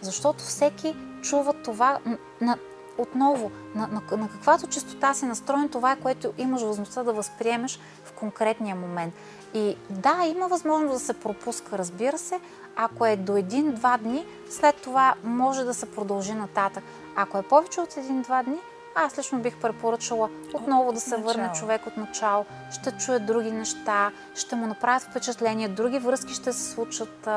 Защото 0.00 0.44
всеки 0.44 0.96
чува 1.22 1.52
това 1.52 1.98
на, 2.40 2.58
отново, 2.98 3.50
на, 3.74 3.88
на, 3.88 4.16
на 4.16 4.28
каквато 4.28 4.66
частота 4.66 5.14
си 5.14 5.26
настроен, 5.26 5.68
това 5.68 5.92
е 5.92 6.00
което 6.00 6.32
имаш 6.38 6.62
възможността 6.62 7.02
да 7.02 7.12
възприемеш 7.12 7.80
в 8.04 8.12
конкретния 8.12 8.76
момент. 8.76 9.14
И 9.54 9.76
да, 9.90 10.24
има 10.26 10.48
възможност 10.48 10.92
да 10.92 11.00
се 11.00 11.20
пропуска, 11.20 11.78
разбира 11.78 12.18
се, 12.18 12.40
ако 12.76 13.06
е 13.06 13.16
до 13.16 13.36
един-два 13.36 13.98
дни, 13.98 14.26
след 14.50 14.76
това 14.76 15.14
може 15.24 15.64
да 15.64 15.74
се 15.74 15.86
продължи 15.86 16.34
нататък. 16.34 16.84
Ако 17.16 17.38
е 17.38 17.42
повече 17.42 17.80
от 17.80 17.96
един-два 17.96 18.42
дни, 18.42 18.58
аз 18.94 19.18
лично 19.18 19.38
бих 19.38 19.56
препоръчала 19.56 20.28
отново 20.54 20.92
да 20.92 21.00
се 21.00 21.16
върне 21.16 21.52
човек 21.52 21.86
от 21.86 21.96
начало, 21.96 22.44
ще 22.70 22.92
чуе 22.92 23.18
други 23.18 23.50
неща, 23.50 24.12
ще 24.34 24.56
му 24.56 24.66
направят 24.66 25.02
впечатление, 25.02 25.68
други 25.68 25.98
връзки 25.98 26.34
ще 26.34 26.52
се 26.52 26.72
случат. 26.72 27.28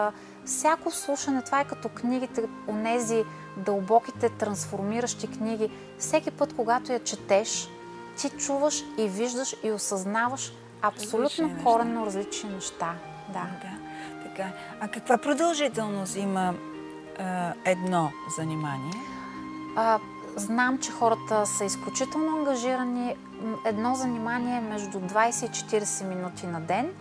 Всяко 0.45 0.91
слушане, 0.91 1.41
това 1.41 1.61
е 1.61 1.67
като 1.67 1.89
книгите, 1.89 2.43
онези 2.67 3.23
дълбоките, 3.57 4.29
трансформиращи 4.29 5.27
книги. 5.27 5.71
Всеки 5.99 6.31
път, 6.31 6.55
когато 6.55 6.91
я 6.93 7.03
четеш, 7.03 7.69
ти 8.17 8.29
чуваш 8.29 8.83
и 8.97 9.07
виждаш 9.07 9.55
и 9.63 9.71
осъзнаваш 9.71 10.53
абсолютно 10.81 11.63
коренно 11.63 12.05
различни 12.05 12.49
неща. 12.49 12.93
Да. 13.29 13.45
да. 13.61 13.71
Така. 14.23 14.49
А 14.79 14.87
каква 14.87 15.17
продължителност 15.17 16.15
има 16.15 16.53
а, 17.19 17.53
едно 17.65 18.11
занимание? 18.37 19.01
А, 19.75 19.99
Знам, 20.37 20.77
че 20.77 20.91
хората 20.91 21.45
са 21.45 21.65
изключително 21.65 22.37
ангажирани. 22.37 23.15
Едно 23.65 23.95
занимание 23.95 24.57
е 24.57 24.61
между 24.61 24.99
20 24.99 25.45
и 25.45 25.79
40 25.81 26.07
минути 26.07 26.47
на 26.47 26.61
ден. 26.61 26.93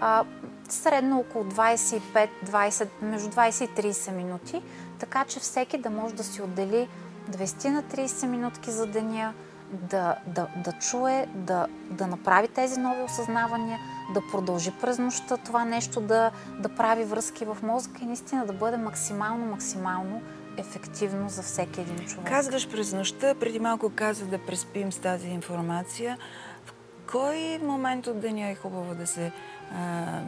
А, 0.00 0.24
средно 0.68 1.18
около 1.18 1.44
25-20, 1.44 2.88
между 3.02 3.28
20 3.28 3.64
и 3.64 3.92
30 3.92 4.12
минути, 4.12 4.62
така 4.98 5.24
че 5.24 5.40
всеки 5.40 5.78
да 5.78 5.90
може 5.90 6.14
да 6.14 6.24
си 6.24 6.42
отдели 6.42 6.88
20 7.30 7.68
на 7.68 7.82
30 7.82 8.26
минутки 8.26 8.70
за 8.70 8.86
деня, 8.86 9.32
да, 9.72 10.16
да, 10.26 10.46
да 10.64 10.72
чуе, 10.72 11.26
да, 11.34 11.66
да 11.90 12.06
направи 12.06 12.48
тези 12.48 12.80
нови 12.80 13.02
осъзнавания, 13.02 13.78
да 14.14 14.20
продължи 14.32 14.72
през 14.80 14.98
нощта 14.98 15.36
това 15.36 15.64
нещо, 15.64 16.00
да, 16.00 16.30
да 16.58 16.68
прави 16.68 17.04
връзки 17.04 17.44
в 17.44 17.56
мозъка 17.62 17.98
и 18.02 18.06
наистина 18.06 18.46
да 18.46 18.52
бъде 18.52 18.76
максимално, 18.76 19.46
максимално 19.46 20.22
ефективно 20.56 21.28
за 21.28 21.42
всеки 21.42 21.80
един 21.80 22.06
човек. 22.06 22.28
Казваш 22.28 22.68
през 22.68 22.92
нощта, 22.92 23.34
преди 23.34 23.58
малко 23.58 23.92
каза 23.94 24.26
да 24.26 24.38
преспим 24.38 24.92
с 24.92 24.98
тази 24.98 25.28
информация. 25.28 26.18
В 26.64 26.72
кой 27.12 27.58
момент 27.58 28.06
от 28.06 28.20
деня 28.20 28.48
е 28.48 28.54
хубаво 28.54 28.94
да 28.94 29.06
се 29.06 29.32
а, 29.74 30.20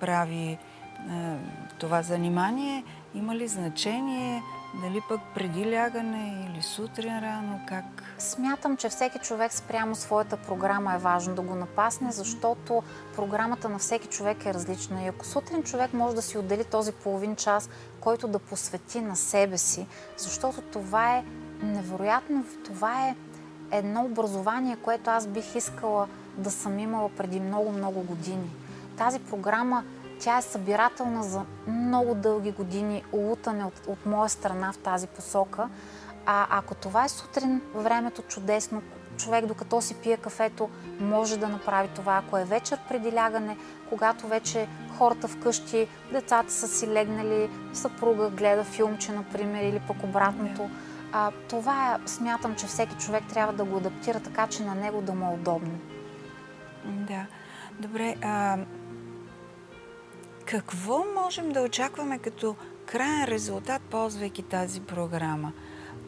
прави 0.00 0.58
а, 1.10 1.34
това 1.78 2.02
занимание? 2.02 2.84
Има 3.14 3.36
ли 3.36 3.48
значение? 3.48 4.42
Дали 4.82 5.00
пък 5.08 5.20
преди 5.34 5.72
лягане 5.72 6.48
или 6.50 6.62
сутрин 6.62 7.18
рано? 7.18 7.60
Как? 7.68 7.84
Смятам, 8.18 8.76
че 8.76 8.88
всеки 8.88 9.18
човек 9.18 9.52
спрямо 9.52 9.94
своята 9.94 10.36
програма 10.36 10.94
е 10.94 10.98
важно 10.98 11.34
да 11.34 11.42
го 11.42 11.54
напасне, 11.54 12.12
защото 12.12 12.82
програмата 13.16 13.68
на 13.68 13.78
всеки 13.78 14.08
човек 14.08 14.46
е 14.46 14.54
различна. 14.54 15.02
И 15.02 15.08
ако 15.08 15.24
сутрин 15.24 15.62
човек 15.62 15.92
може 15.92 16.14
да 16.14 16.22
си 16.22 16.38
отдели 16.38 16.64
този 16.64 16.92
половин 16.92 17.36
час, 17.36 17.70
който 18.06 18.28
да 18.28 18.38
посвети 18.38 19.00
на 19.00 19.16
себе 19.16 19.58
си, 19.58 19.86
защото 20.16 20.60
това 20.62 21.16
е 21.16 21.24
невероятно, 21.62 22.44
това 22.64 23.08
е 23.08 23.16
едно 23.70 24.04
образование, 24.04 24.76
което 24.76 25.10
аз 25.10 25.26
бих 25.26 25.54
искала 25.54 26.08
да 26.36 26.50
съм 26.50 26.78
имала 26.78 27.08
преди 27.08 27.40
много-много 27.40 28.02
години. 28.02 28.50
Тази 28.98 29.18
програма 29.18 29.84
тя 30.20 30.38
е 30.38 30.42
събирателна 30.42 31.22
за 31.22 31.42
много 31.66 32.14
дълги 32.14 32.52
години, 32.52 33.04
улутане 33.12 33.64
от, 33.64 33.86
от 33.86 34.06
моя 34.06 34.28
страна 34.28 34.72
в 34.72 34.78
тази 34.78 35.06
посока. 35.06 35.68
А 36.26 36.46
ако 36.50 36.74
това 36.74 37.04
е 37.04 37.08
сутрин, 37.08 37.60
времето 37.74 38.22
чудесно, 38.22 38.82
човек 39.16 39.46
докато 39.46 39.80
си 39.80 39.94
пие 39.94 40.16
кафето 40.16 40.70
може 41.00 41.36
да 41.36 41.48
направи 41.48 41.88
това. 41.94 42.16
Ако 42.16 42.38
е 42.38 42.44
вечер 42.44 42.78
преди 42.88 43.12
лягане, 43.14 43.56
когато 43.88 44.26
вече 44.26 44.68
хората 44.98 45.28
вкъщи, 45.28 45.88
децата 46.12 46.52
са 46.52 46.68
си 46.68 46.88
легнали, 46.88 47.50
съпруга 47.72 48.30
гледа 48.30 48.64
филмче, 48.64 49.12
например, 49.12 49.62
или 49.62 49.80
пък 49.88 50.02
обратното. 50.02 50.70
А, 51.12 51.30
това 51.48 51.94
е, 51.94 52.08
смятам, 52.08 52.54
че 52.54 52.66
всеки 52.66 52.94
човек 52.94 53.24
трябва 53.28 53.52
да 53.52 53.64
го 53.64 53.76
адаптира 53.76 54.20
така, 54.20 54.46
че 54.46 54.64
на 54.64 54.74
него 54.74 55.02
да 55.02 55.14
му 55.14 55.30
е 55.30 55.34
удобно. 55.34 55.78
Да. 56.84 57.26
Добре, 57.80 58.14
а, 58.22 58.58
какво 60.44 61.04
можем 61.22 61.52
да 61.52 61.60
очакваме 61.60 62.18
като 62.18 62.56
крайен 62.86 63.24
резултат, 63.24 63.82
ползвайки 63.82 64.42
тази 64.42 64.80
програма? 64.80 65.52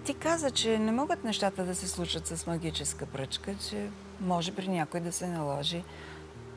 Ти 0.04 0.14
каза, 0.14 0.50
че 0.50 0.78
не 0.78 0.92
могат 0.92 1.24
нещата 1.24 1.64
да 1.64 1.74
се 1.74 1.88
случат 1.88 2.26
с 2.26 2.46
магическа 2.46 3.06
пръчка, 3.06 3.54
че 3.68 3.88
може 4.20 4.54
при 4.54 4.68
някой 4.68 5.00
да 5.00 5.12
се 5.12 5.26
наложи 5.26 5.84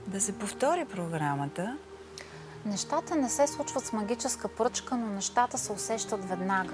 да 0.08 0.22
се 0.22 0.32
повтори 0.32 0.86
програмата. 0.86 1.78
Нещата 2.66 3.16
не 3.16 3.30
се 3.30 3.48
случват 3.48 3.86
с 3.86 3.94
магическа 3.94 4.48
пръчка, 4.48 4.98
но 4.98 5.08
нещата 5.08 5.58
се 5.58 5.72
усещат 5.72 6.30
веднага. 6.30 6.74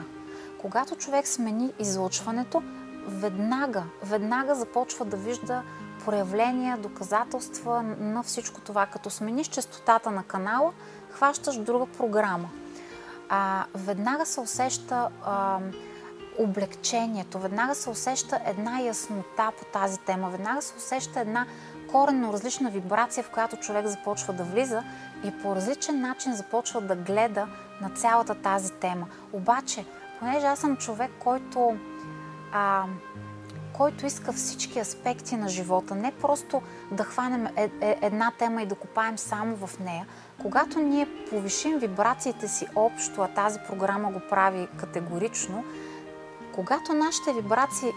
Когато 0.61 0.95
човек 0.95 1.27
смени 1.27 1.73
излъчването, 1.79 2.63
веднага, 3.07 3.83
веднага 4.03 4.55
започва 4.55 5.05
да 5.05 5.17
вижда 5.17 5.63
проявления, 6.05 6.77
доказателства 6.77 7.83
на 7.83 8.23
всичко 8.23 8.61
това. 8.61 8.85
Като 8.85 9.09
смениш 9.09 9.47
частотата 9.47 10.11
на 10.11 10.23
канала, 10.23 10.73
хващаш 11.11 11.57
друга 11.57 11.85
програма. 11.85 12.49
А, 13.29 13.65
веднага 13.75 14.25
се 14.25 14.39
усеща 14.39 15.09
а, 15.23 15.59
облегчението, 16.39 17.39
веднага 17.39 17.75
се 17.75 17.89
усеща 17.89 18.39
една 18.45 18.81
яснота 18.81 19.51
по 19.59 19.65
тази 19.65 19.99
тема, 19.99 20.29
веднага 20.29 20.61
се 20.61 20.75
усеща 20.77 21.19
една 21.19 21.45
коренно 21.87 22.33
различна 22.33 22.69
вибрация, 22.69 23.23
в 23.23 23.29
която 23.29 23.57
човек 23.57 23.87
започва 23.87 24.33
да 24.33 24.43
влиза 24.43 24.83
и 25.23 25.31
по 25.41 25.55
различен 25.55 26.01
начин 26.01 26.33
започва 26.33 26.81
да 26.81 26.95
гледа 26.95 27.47
на 27.81 27.89
цялата 27.89 28.35
тази 28.35 28.73
тема. 28.73 29.07
Обаче, 29.33 29.85
понеже 30.19 30.45
аз 30.45 30.59
съм 30.59 30.77
човек, 30.77 31.11
който, 31.19 31.77
а, 32.53 32.83
който 33.73 34.05
иска 34.05 34.33
всички 34.33 34.79
аспекти 34.79 35.35
на 35.35 35.49
живота, 35.49 35.95
не 35.95 36.11
просто 36.11 36.61
да 36.91 37.03
хванем 37.03 37.45
е, 37.45 37.69
е, 37.81 37.97
една 38.01 38.31
тема 38.39 38.61
и 38.61 38.65
да 38.65 38.75
копаем 38.75 39.17
само 39.17 39.67
в 39.67 39.79
нея, 39.79 40.05
когато 40.41 40.79
ние 40.79 41.07
повишим 41.29 41.79
вибрациите 41.79 42.47
си 42.47 42.67
общо, 42.75 43.21
а 43.21 43.27
тази 43.27 43.59
програма 43.67 44.11
го 44.11 44.21
прави 44.29 44.67
категорично, 44.77 45.63
когато 46.55 46.93
нашите 46.93 47.33
вибрации 47.33 47.91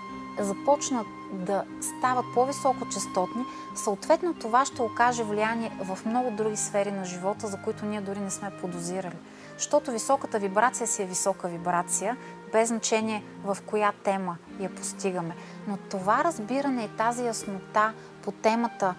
започнат 0.45 1.07
да 1.33 1.65
стават 1.81 2.25
по-високочастотни, 2.35 3.45
съответно 3.75 4.35
това 4.35 4.65
ще 4.65 4.83
окаже 4.83 5.25
влияние 5.25 5.73
в 5.81 5.99
много 6.07 6.31
други 6.31 6.57
сфери 6.57 6.91
на 6.91 7.05
живота, 7.05 7.47
за 7.47 7.57
които 7.57 7.87
ние 7.87 8.01
дори 8.01 8.21
не 8.21 8.31
сме 8.31 8.51
подозирали. 8.61 9.17
Защото 9.59 9.93
високата 9.93 10.39
вибрация 10.39 10.87
си 10.87 11.03
е 11.03 11.07
висока 11.07 11.49
вибрация, 11.49 12.17
без 12.53 12.69
значение 12.69 13.25
в 13.45 13.59
коя 13.67 13.93
тема 14.05 14.37
я 14.61 14.75
постигаме. 14.75 15.35
Но 15.69 15.77
това 15.77 16.25
разбиране 16.25 16.83
и 16.85 16.97
тази 16.97 17.27
яснота 17.27 17.93
по 18.23 18.33
темата 18.33 18.95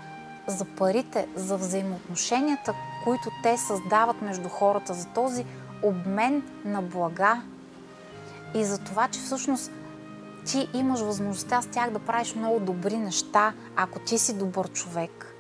за 0.48 0.66
парите, 0.66 1.28
за 1.36 1.58
взаимоотношенията, 1.58 2.74
които 3.04 3.30
те 3.44 3.58
създават 3.58 4.22
между 4.22 4.50
хората, 4.50 4.94
за 4.94 5.08
този 5.08 5.46
обмен 5.84 6.44
на 6.66 6.82
блага 6.82 7.42
и 8.54 8.66
за 8.66 8.78
това, 8.78 9.08
че 9.08 9.20
всъщност 9.20 9.72
ти 10.52 10.70
имаш 10.74 11.00
възможността 11.00 11.62
с 11.62 11.68
тях 11.68 11.90
да 11.90 12.00
правиш 12.00 12.36
много 12.36 12.60
добри 12.60 12.98
неща, 12.98 13.54
ако 13.76 14.00
ти 14.00 14.18
си 14.18 14.38
добър 14.38 14.72
човек. 14.72 15.36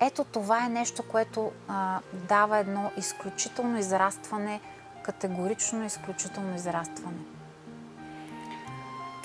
Ето 0.00 0.24
това 0.24 0.66
е 0.66 0.68
нещо, 0.68 1.02
което 1.02 1.52
а, 1.68 2.00
дава 2.12 2.58
едно 2.58 2.90
изключително 2.96 3.78
израстване, 3.78 4.60
категорично 5.04 5.84
изключително 5.84 6.54
израстване. 6.54 7.18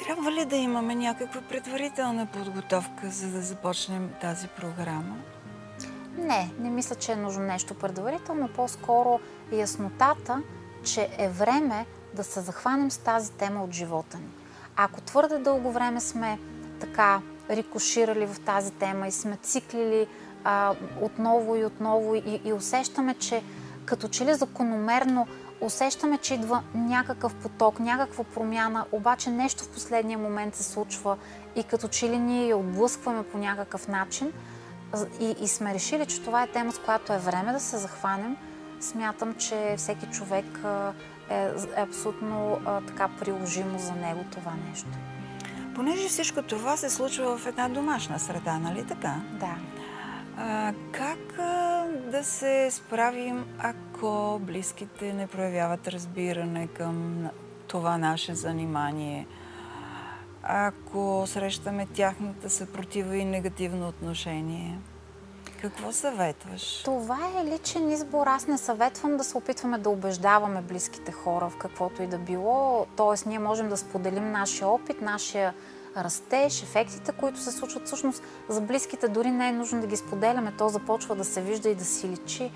Трябва 0.06 0.32
ли 0.32 0.46
да 0.46 0.56
имаме 0.56 0.96
някаква 0.96 1.42
предварителна 1.42 2.26
подготовка, 2.26 3.10
за 3.10 3.28
да 3.28 3.42
започнем 3.42 4.10
тази 4.22 4.48
програма? 4.48 5.18
Не, 6.18 6.52
не 6.60 6.70
мисля, 6.70 6.96
че 6.96 7.12
е 7.12 7.16
нужно 7.16 7.44
нещо 7.44 7.74
предварително. 7.74 8.50
По-скоро 8.56 9.20
яснотата, 9.52 10.42
че 10.84 11.10
е 11.18 11.30
време 11.30 11.86
да 12.14 12.24
се 12.24 12.42
захванем 12.42 12.92
с 12.92 12.98
тази 12.98 13.32
тема 13.32 13.64
от 13.64 13.72
живота 13.72 14.18
ни. 14.18 14.39
Ако 14.82 15.02
твърде 15.02 15.38
дълго 15.38 15.72
време 15.72 16.02
сме 16.02 16.40
така 16.80 17.22
рикоширали 17.50 18.26
в 18.26 18.40
тази 18.40 18.72
тема 18.72 19.08
и 19.08 19.12
сме 19.12 19.38
циклили 19.44 20.08
а, 20.44 20.76
отново 21.02 21.56
и 21.56 21.66
отново 21.66 22.16
и, 22.16 22.42
и 22.46 22.54
усещаме, 22.54 23.14
че 23.14 23.44
като 23.86 24.08
че 24.08 24.26
ли 24.26 24.34
закономерно 24.34 25.28
усещаме, 25.62 26.18
че 26.18 26.34
идва 26.34 26.64
някакъв 26.74 27.36
поток, 27.36 27.80
някаква 27.80 28.24
промяна, 28.24 28.86
обаче 28.92 29.30
нещо 29.30 29.64
в 29.64 29.70
последния 29.70 30.18
момент 30.18 30.56
се 30.56 30.64
случва 30.64 31.18
и 31.56 31.64
като 31.64 31.88
че 31.88 32.10
ли 32.10 32.20
ние 32.20 32.48
я 32.48 32.58
отблъскваме 32.58 33.24
по 33.24 33.38
някакъв 33.38 33.88
начин 33.88 34.32
и, 35.20 35.36
и 35.42 35.48
сме 35.48 35.74
решили, 35.74 36.06
че 36.06 36.22
това 36.22 36.44
е 36.44 36.52
тема, 36.52 36.72
с 36.72 36.80
която 36.80 37.14
е 37.14 37.18
време 37.18 37.52
да 37.52 37.60
се 37.60 37.78
захванем, 37.78 38.38
смятам, 38.80 39.36
че 39.36 39.76
всеки 39.78 40.06
човек 40.06 40.46
е, 41.30 41.36
е 41.78 41.82
абсолютно 41.82 42.62
а, 42.66 42.82
така 42.82 43.10
приложимо 43.20 43.80
за 43.80 43.94
него 43.94 44.26
това 44.32 44.54
нещо. 44.70 44.90
Понеже 45.76 46.08
всичко 46.08 46.42
това 46.42 46.78
се 46.78 46.90
случва 46.90 47.38
в 47.38 47.48
една 47.48 47.70
домашна 47.70 48.20
среда, 48.20 48.58
нали 48.58 48.86
така? 48.88 49.16
Да. 49.40 49.56
А, 50.38 50.74
как 50.92 51.40
а, 51.40 51.86
да 52.12 52.24
се 52.24 52.72
справим, 52.72 53.46
ако 53.60 54.40
близките 54.44 55.14
не 55.14 55.28
проявяват 55.28 55.88
разбиране 55.88 56.68
към 56.68 57.28
това 57.68 57.98
наше 57.98 58.36
занимание? 58.36 59.28
Ако 60.44 61.24
срещаме 61.28 61.86
тяхната 61.86 62.50
съпротива 62.50 63.18
и 63.18 63.26
негативно 63.26 63.88
отношение? 63.88 64.80
Какво 65.62 65.92
съветваш? 65.92 66.84
Това 66.84 67.20
е 67.38 67.46
личен 67.46 67.92
избор. 67.92 68.28
Аз 68.28 68.48
не 68.48 68.58
съветвам 68.58 69.18
да 69.18 69.24
се 69.24 69.38
опитваме 69.38 69.78
да 69.78 69.90
убеждаваме 69.90 70.62
близките 70.62 71.12
хора 71.12 71.50
в 71.50 71.58
каквото 71.58 72.04
и 72.04 72.08
да 72.08 72.18
било. 72.18 72.86
Тоест, 72.96 73.26
ние 73.26 73.40
можем 73.40 73.70
да 73.70 73.78
споделим 73.78 74.32
нашия 74.32 74.68
опит, 74.68 75.02
нашия 75.02 75.54
растеж, 75.98 76.64
ефектите, 76.64 77.12
които 77.12 77.40
се 77.40 77.52
случват. 77.52 77.86
Всъщност, 77.86 78.24
за 78.50 78.62
близките 78.62 79.08
дори 79.08 79.32
не 79.32 79.48
е 79.48 79.52
нужно 79.52 79.82
да 79.82 79.88
ги 79.88 79.98
споделяме. 79.98 80.54
То 80.58 80.70
започва 80.70 81.16
да 81.16 81.26
се 81.26 81.42
вижда 81.42 81.70
и 81.70 81.76
да 81.76 81.86
си 81.86 82.10
личи. 82.10 82.52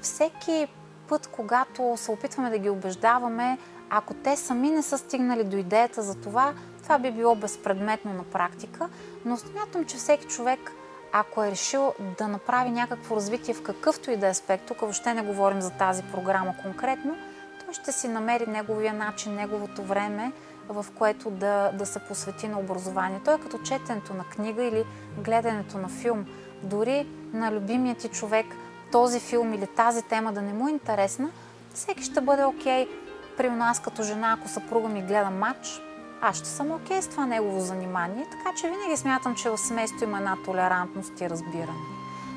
Всеки 0.00 0.66
път, 1.08 1.26
когато 1.26 1.94
се 1.96 2.10
опитваме 2.10 2.50
да 2.50 2.58
ги 2.58 2.70
убеждаваме, 2.70 3.58
ако 3.90 4.14
те 4.14 4.36
сами 4.36 4.70
не 4.70 4.82
са 4.82 4.98
стигнали 4.98 5.44
до 5.44 5.56
идеята 5.56 6.02
за 6.02 6.14
това, 6.14 6.54
това 6.82 6.98
би 6.98 7.10
било 7.10 7.34
безпредметно 7.34 8.12
на 8.12 8.24
практика. 8.24 8.88
Но 9.24 9.36
смятам, 9.36 9.84
че 9.84 9.96
всеки 9.96 10.26
човек 10.26 10.72
ако 11.16 11.44
е 11.44 11.50
решил 11.50 11.94
да 12.18 12.28
направи 12.28 12.70
някакво 12.70 13.16
развитие 13.16 13.54
в 13.54 13.62
какъвто 13.62 14.10
и 14.10 14.16
да 14.16 14.26
е 14.26 14.30
аспект, 14.30 14.66
тук 14.66 14.80
въобще 14.80 15.14
не 15.14 15.22
говорим 15.22 15.60
за 15.60 15.70
тази 15.70 16.02
програма 16.02 16.54
конкретно, 16.62 17.16
той 17.64 17.74
ще 17.74 17.92
си 17.92 18.08
намери 18.08 18.46
неговия 18.46 18.94
начин, 18.94 19.34
неговото 19.34 19.82
време, 19.82 20.32
в 20.68 20.86
което 20.98 21.30
да, 21.30 21.70
да 21.72 21.86
се 21.86 21.98
посвети 21.98 22.48
на 22.48 22.58
образование. 22.58 23.20
Той 23.24 23.34
е 23.34 23.38
като 23.38 23.58
четенето 23.58 24.14
на 24.14 24.24
книга 24.24 24.64
или 24.64 24.84
гледането 25.18 25.78
на 25.78 25.88
филм. 25.88 26.26
Дори 26.62 27.06
на 27.32 27.52
любимия 27.52 27.94
ти 27.94 28.08
човек 28.08 28.46
този 28.92 29.20
филм 29.20 29.54
или 29.54 29.66
тази 29.66 30.02
тема 30.02 30.32
да 30.32 30.42
не 30.42 30.52
му 30.52 30.68
е 30.68 30.70
интересна, 30.70 31.30
всеки 31.74 32.02
ще 32.02 32.20
бъде 32.20 32.44
окей. 32.44 32.84
Okay. 32.84 32.88
При 33.36 33.50
нас 33.50 33.80
като 33.80 34.02
жена, 34.02 34.36
ако 34.38 34.48
съпруга 34.48 34.88
ми 34.88 35.02
гледа 35.02 35.30
матч, 35.30 35.80
аз 36.26 36.36
ще 36.36 36.48
съм 36.48 36.70
окей 36.70 37.02
с 37.02 37.08
това 37.08 37.26
негово 37.26 37.60
занимание, 37.60 38.26
така 38.30 38.56
че 38.56 38.70
винаги 38.70 38.96
смятам, 38.96 39.34
че 39.34 39.50
в 39.50 39.58
семейство 39.58 40.04
има 40.04 40.18
една 40.18 40.36
толерантност 40.44 41.20
и 41.20 41.30
разбиране. 41.30 41.78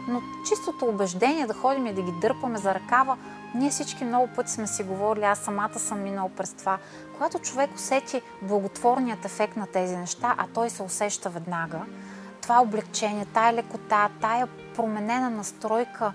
Но 0.07 0.21
чистото 0.47 0.85
убеждение 0.85 1.47
да 1.47 1.53
ходим 1.53 1.87
и 1.87 1.93
да 1.93 2.01
ги 2.01 2.11
дърпаме 2.11 2.57
за 2.57 2.73
ръкава, 2.73 3.17
ние 3.55 3.69
всички 3.69 4.05
много 4.05 4.27
пъти 4.35 4.51
сме 4.51 4.67
си 4.67 4.83
говорили, 4.83 5.25
аз 5.25 5.39
самата 5.39 5.79
съм 5.79 6.03
минал 6.03 6.29
през 6.37 6.53
това. 6.53 6.77
Когато 7.13 7.39
човек 7.39 7.69
усети 7.75 8.21
благотворният 8.41 9.25
ефект 9.25 9.57
на 9.57 9.67
тези 9.67 9.97
неща, 9.97 10.35
а 10.37 10.47
той 10.53 10.69
се 10.69 10.83
усеща 10.83 11.29
веднага, 11.29 11.79
това 12.41 12.61
облегчение, 12.61 13.25
тая 13.25 13.53
лекота, 13.53 14.09
тая 14.21 14.47
променена 14.75 15.29
настройка 15.29 16.13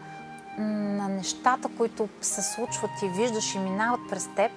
на 0.59 1.09
нещата, 1.09 1.69
които 1.79 2.09
се 2.21 2.43
случват 2.43 2.91
и 3.03 3.09
виждаш 3.09 3.55
и 3.55 3.59
минават 3.59 4.01
през 4.11 4.29
теб, 4.37 4.53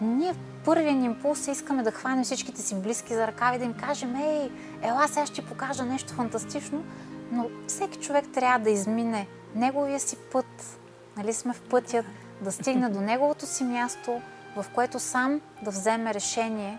ние 0.00 0.34
първият 0.66 1.04
импулс 1.04 1.48
е 1.48 1.50
искаме 1.50 1.82
да 1.82 1.90
хванем 1.90 2.24
всичките 2.24 2.62
си 2.62 2.74
близки 2.74 3.14
за 3.14 3.26
ръкави, 3.26 3.58
да 3.58 3.64
им 3.64 3.74
кажем, 3.74 4.16
ей, 4.16 4.50
ела, 4.82 5.08
сега 5.08 5.26
ще 5.26 5.46
покажа 5.46 5.84
нещо 5.84 6.14
фантастично, 6.14 6.84
но 7.32 7.46
всеки 7.66 7.98
човек 7.98 8.24
трябва 8.34 8.58
да 8.58 8.70
измине 8.70 9.26
неговия 9.54 10.00
си 10.00 10.16
път, 10.32 10.78
нали 11.16 11.32
сме 11.32 11.52
в 11.52 11.62
пътя, 11.62 12.04
да 12.40 12.52
стигне 12.52 12.88
до 12.88 13.00
неговото 13.00 13.46
си 13.46 13.64
място, 13.64 14.20
в 14.56 14.64
което 14.74 14.98
сам 14.98 15.40
да 15.62 15.70
вземе 15.70 16.14
решение 16.14 16.78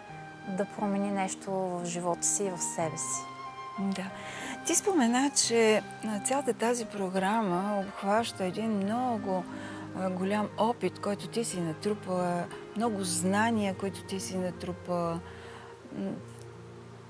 да 0.57 0.65
промени 0.65 1.11
нещо 1.11 1.51
в 1.51 1.81
живота 1.85 2.23
си 2.23 2.43
и 2.43 2.49
в 2.49 2.61
себе 2.61 2.97
си. 2.97 3.21
Да. 3.79 4.05
Ти 4.65 4.75
спомена, 4.75 5.31
че 5.47 5.83
цялата 6.25 6.53
тази 6.53 6.85
програма 6.85 7.83
обхваща 7.87 8.45
един 8.45 8.71
много 8.71 9.43
голям 9.95 10.49
опит, 10.57 10.99
който 10.99 11.27
ти 11.27 11.43
си 11.43 11.61
натрупала, 11.61 12.45
много 12.75 13.03
знания, 13.03 13.75
които 13.75 14.03
ти 14.03 14.19
си 14.19 14.37
натрупала. 14.37 15.19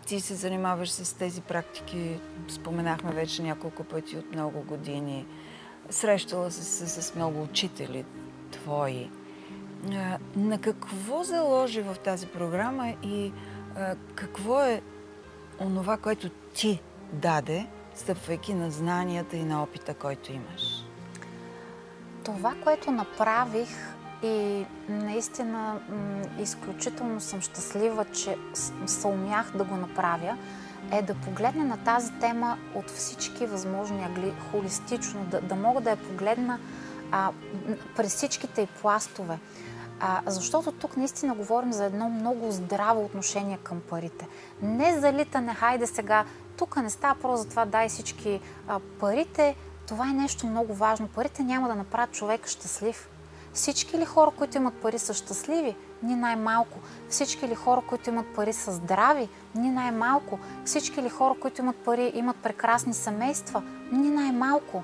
Ти 0.06 0.20
се 0.20 0.36
занимаваш 0.36 0.90
с 0.90 1.14
тези 1.14 1.42
практики, 1.42 2.20
споменахме 2.48 3.12
вече 3.12 3.44
няколко 3.44 3.84
пъти 3.84 4.18
от 4.18 4.32
много 4.32 4.62
години. 4.62 5.26
Срещала 5.90 6.52
се 6.52 6.64
с, 6.64 7.02
с 7.02 7.16
много 7.16 7.42
учители 7.44 8.06
твои. 8.52 9.10
На 10.36 10.62
какво 10.62 11.24
заложи 11.24 11.82
в 11.82 11.96
тази 12.04 12.28
програма 12.28 12.94
и 13.04 13.32
какво 14.16 14.62
е 14.62 14.82
онова, 15.60 15.98
което 15.98 16.30
ти 16.30 16.82
даде, 17.14 17.68
стъпвайки 17.96 18.54
на 18.54 18.72
знанията 18.72 19.38
и 19.38 19.44
на 19.44 19.64
опита, 19.64 19.94
който 19.94 20.34
имаш? 20.34 20.77
Това, 22.28 22.56
което 22.64 22.92
направих 22.92 23.70
и 24.24 24.66
наистина 24.90 25.80
изключително 26.40 27.22
съм 27.22 27.42
щастлива, 27.42 28.06
че 28.06 28.38
се 28.86 29.08
умях 29.08 29.52
да 29.56 29.64
го 29.64 29.76
направя, 29.76 30.38
е 30.92 31.02
да 31.02 31.16
погледна 31.16 31.64
на 31.64 31.78
тази 31.78 32.12
тема 32.14 32.58
от 32.76 32.90
всички 32.90 33.46
възможни 33.46 34.04
агли, 34.04 34.34
холистично, 34.52 35.26
да, 35.26 35.42
да 35.42 35.56
мога 35.56 35.82
да 35.82 35.90
я 35.90 35.96
погледна 35.96 36.60
а, 37.12 37.32
през 37.96 38.16
всичките 38.16 38.62
и 38.62 38.68
пластове. 38.82 39.40
А, 40.00 40.22
защото 40.26 40.72
тук 40.72 40.98
наистина 40.98 41.36
говорим 41.36 41.74
за 41.74 41.86
едно 41.86 42.10
много 42.10 42.52
здраво 42.52 43.06
отношение 43.06 43.58
към 43.64 43.82
парите. 43.90 44.28
Не 44.62 45.00
залитане, 45.00 45.54
хайде 45.54 45.88
сега 45.88 46.26
тук 46.58 46.78
не 46.78 46.90
става 46.90 47.20
просто 47.22 47.38
за 47.38 47.50
това 47.50 47.66
дай 47.66 47.90
всички 47.90 48.42
а, 48.68 48.80
парите. 49.00 49.56
Това 49.88 50.10
е 50.10 50.14
нещо 50.14 50.48
много 50.48 50.74
важно. 50.74 51.08
Парите 51.08 51.44
няма 51.44 51.68
да 51.68 51.76
направят 51.76 52.12
човека 52.12 52.50
щастлив. 52.50 53.10
Всички 53.54 53.98
ли 53.98 54.06
хора, 54.06 54.32
които 54.38 54.58
имат 54.58 54.82
пари, 54.82 55.00
са 55.00 55.14
щастливи? 55.14 55.76
Ни 56.04 56.16
най-малко. 56.16 56.80
Всички 57.10 57.48
ли 57.48 57.56
хора, 57.56 57.82
които 57.90 58.10
имат 58.10 58.26
пари, 58.36 58.54
са 58.54 58.72
здрави? 58.72 59.30
Ни 59.56 59.70
най-малко. 59.70 60.40
Всички 60.66 61.02
ли 61.02 61.10
хора, 61.10 61.36
които 61.42 61.62
имат 61.62 61.76
пари, 61.76 62.12
имат 62.16 62.36
прекрасни 62.36 62.94
семейства? 62.94 63.64
Ни 63.92 64.10
най-малко. 64.10 64.84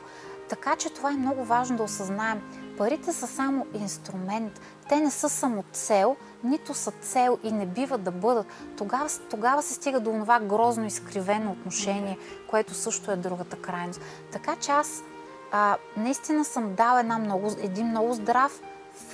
Така 0.49 0.75
че 0.75 0.89
това 0.89 1.11
е 1.11 1.15
много 1.17 1.45
важно 1.45 1.77
да 1.77 1.83
осъзнаем. 1.83 2.41
Парите 2.77 3.13
са 3.13 3.27
само 3.27 3.65
инструмент. 3.73 4.61
Те 4.89 4.99
не 4.99 5.11
са 5.11 5.29
само 5.29 5.63
цел, 5.71 6.15
нито 6.43 6.73
са 6.73 6.91
цел 6.91 7.37
и 7.43 7.51
не 7.51 7.65
бива 7.65 7.97
да 7.97 8.11
бъдат. 8.11 8.47
Тогава, 8.77 9.09
тогава 9.29 9.61
се 9.61 9.73
стига 9.73 9.99
до 9.99 10.11
това 10.11 10.39
грозно 10.39 10.85
изкривено 10.85 11.51
отношение, 11.51 12.17
което 12.49 12.73
също 12.73 13.11
е 13.11 13.15
другата 13.15 13.55
крайност. 13.55 14.01
Така 14.31 14.55
че 14.55 14.71
аз 14.71 15.03
а, 15.51 15.77
наистина 15.97 16.45
съм 16.45 16.75
дал 16.75 16.99
една 16.99 17.17
много, 17.17 17.51
един 17.61 17.87
много 17.87 18.13
здрав, 18.13 18.61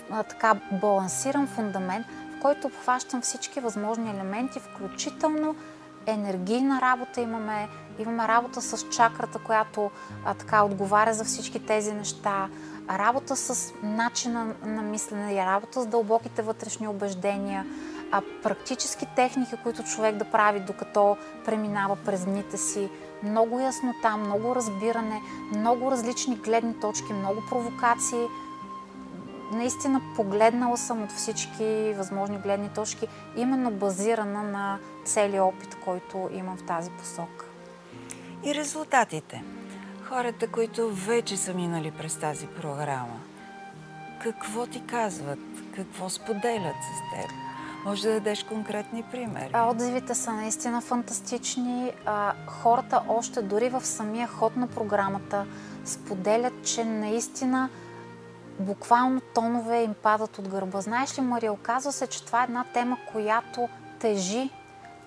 а, 0.09 0.23
така 0.23 0.55
балансиран 0.81 1.47
фундамент, 1.47 2.05
в 2.37 2.41
който 2.41 2.67
обхващам 2.67 3.21
всички 3.21 3.59
възможни 3.59 4.09
елементи, 4.09 4.59
включително 4.59 5.55
енергийна 6.09 6.81
работа 6.81 7.21
имаме, 7.21 7.67
имаме 7.99 8.27
работа 8.27 8.61
с 8.61 8.89
чакрата, 8.89 9.39
която 9.39 9.91
а, 10.25 10.33
така 10.33 10.63
отговаря 10.63 11.13
за 11.13 11.23
всички 11.23 11.65
тези 11.65 11.93
неща, 11.93 12.49
работа 12.89 13.35
с 13.35 13.73
начина 13.83 14.55
на 14.65 14.81
мислене 14.81 15.45
работа 15.45 15.81
с 15.81 15.85
дълбоките 15.85 16.41
вътрешни 16.41 16.87
убеждения, 16.87 17.65
а 18.11 18.21
практически 18.43 19.05
техники, 19.15 19.55
които 19.63 19.83
човек 19.83 20.15
да 20.15 20.25
прави 20.25 20.59
докато 20.59 21.17
преминава 21.45 21.95
през 21.95 22.25
дните 22.25 22.57
си, 22.57 22.89
много 23.23 23.59
яснота, 23.59 24.17
много 24.17 24.55
разбиране, 24.55 25.21
много 25.55 25.91
различни 25.91 26.35
гледни 26.35 26.79
точки, 26.79 27.13
много 27.13 27.41
провокации. 27.49 28.25
Наистина 29.51 30.01
погледнала 30.15 30.77
съм 30.77 31.03
от 31.03 31.11
всички 31.11 31.93
възможни 31.97 32.37
гледни 32.37 32.69
точки, 32.69 33.07
именно 33.35 33.71
базирана 33.71 34.43
на 34.43 34.79
целият 35.05 35.43
опит, 35.43 35.77
който 35.83 36.29
имам 36.33 36.57
в 36.57 36.65
тази 36.65 36.91
посока. 36.91 37.45
И 38.45 38.55
резултатите. 38.55 39.43
Хората, 40.03 40.47
които 40.47 40.89
вече 40.93 41.37
са 41.37 41.53
минали 41.53 41.91
през 41.91 42.19
тази 42.19 42.47
програма, 42.47 43.19
какво 44.23 44.65
ти 44.65 44.85
казват? 44.85 45.39
Какво 45.75 46.09
споделят 46.09 46.75
с 46.75 47.15
теб? 47.15 47.31
Може 47.85 48.07
да 48.07 48.13
дадеш 48.13 48.43
конкретни 48.43 49.03
примери. 49.03 49.49
А, 49.53 49.69
отзивите 49.69 50.15
са 50.15 50.33
наистина 50.33 50.81
фантастични. 50.81 51.91
А, 52.05 52.33
хората 52.47 53.01
още 53.07 53.41
дори 53.41 53.69
в 53.69 53.85
самия 53.85 54.27
ход 54.27 54.55
на 54.55 54.67
програмата 54.67 55.45
споделят, 55.85 56.53
че 56.65 56.85
наистина 56.85 57.69
буквално 58.59 59.21
тонове 59.21 59.83
им 59.83 59.93
падат 60.03 60.37
от 60.37 60.47
гърба. 60.47 60.81
Знаеш 60.81 61.17
ли, 61.17 61.21
Мария, 61.21 61.53
оказва 61.53 61.91
се, 61.91 62.07
че 62.07 62.25
това 62.25 62.41
е 62.41 62.43
една 62.43 62.65
тема, 62.73 62.97
която 63.11 63.69
тежи. 63.99 64.49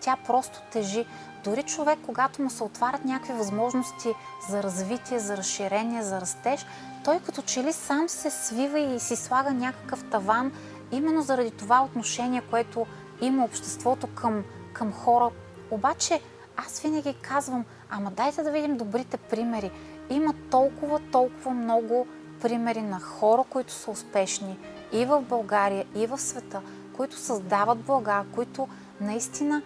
Тя 0.01 0.17
просто 0.27 0.61
тежи. 0.73 1.07
Дори 1.45 1.63
човек, 1.63 1.99
когато 2.07 2.43
му 2.43 2.51
се 2.51 2.65
отварят 2.65 3.05
някакви 3.05 3.33
възможности 3.33 4.15
за 4.49 4.63
развитие, 4.63 5.19
за 5.19 5.37
разширение, 5.37 6.03
за 6.03 6.21
растеж, 6.21 6.67
той 7.05 7.21
като 7.21 7.43
че 7.43 7.63
ли 7.63 7.73
сам 7.73 8.09
се 8.09 8.31
свива 8.31 8.79
и 8.79 9.01
си 9.01 9.17
слага 9.17 9.51
някакъв 9.51 10.05
таван, 10.11 10.53
именно 10.93 11.23
заради 11.23 11.51
това 11.51 11.85
отношение, 11.85 12.43
което 12.51 12.87
има 13.21 13.45
обществото 13.45 14.07
към, 14.15 14.45
към 14.73 14.93
хора. 14.93 15.31
Обаче 15.71 16.21
аз 16.57 16.81
винаги 16.81 17.15
казвам, 17.23 17.65
ама 17.91 18.11
дайте 18.11 18.43
да 18.43 18.51
видим 18.51 18.77
добрите 18.77 19.17
примери. 19.17 19.71
Има 20.11 20.35
толкова, 20.51 21.01
толкова 21.13 21.51
много 21.51 22.07
примери 22.43 22.83
на 22.83 23.01
хора, 23.01 23.45
които 23.51 23.73
са 23.73 23.91
успешни 23.91 24.59
и 24.93 25.05
в 25.05 25.23
България, 25.23 25.87
и 25.95 26.07
в 26.07 26.19
света, 26.19 26.63
които 26.97 27.17
създават 27.17 27.79
блага, 27.79 28.25
които 28.35 28.69
наистина 29.01 29.63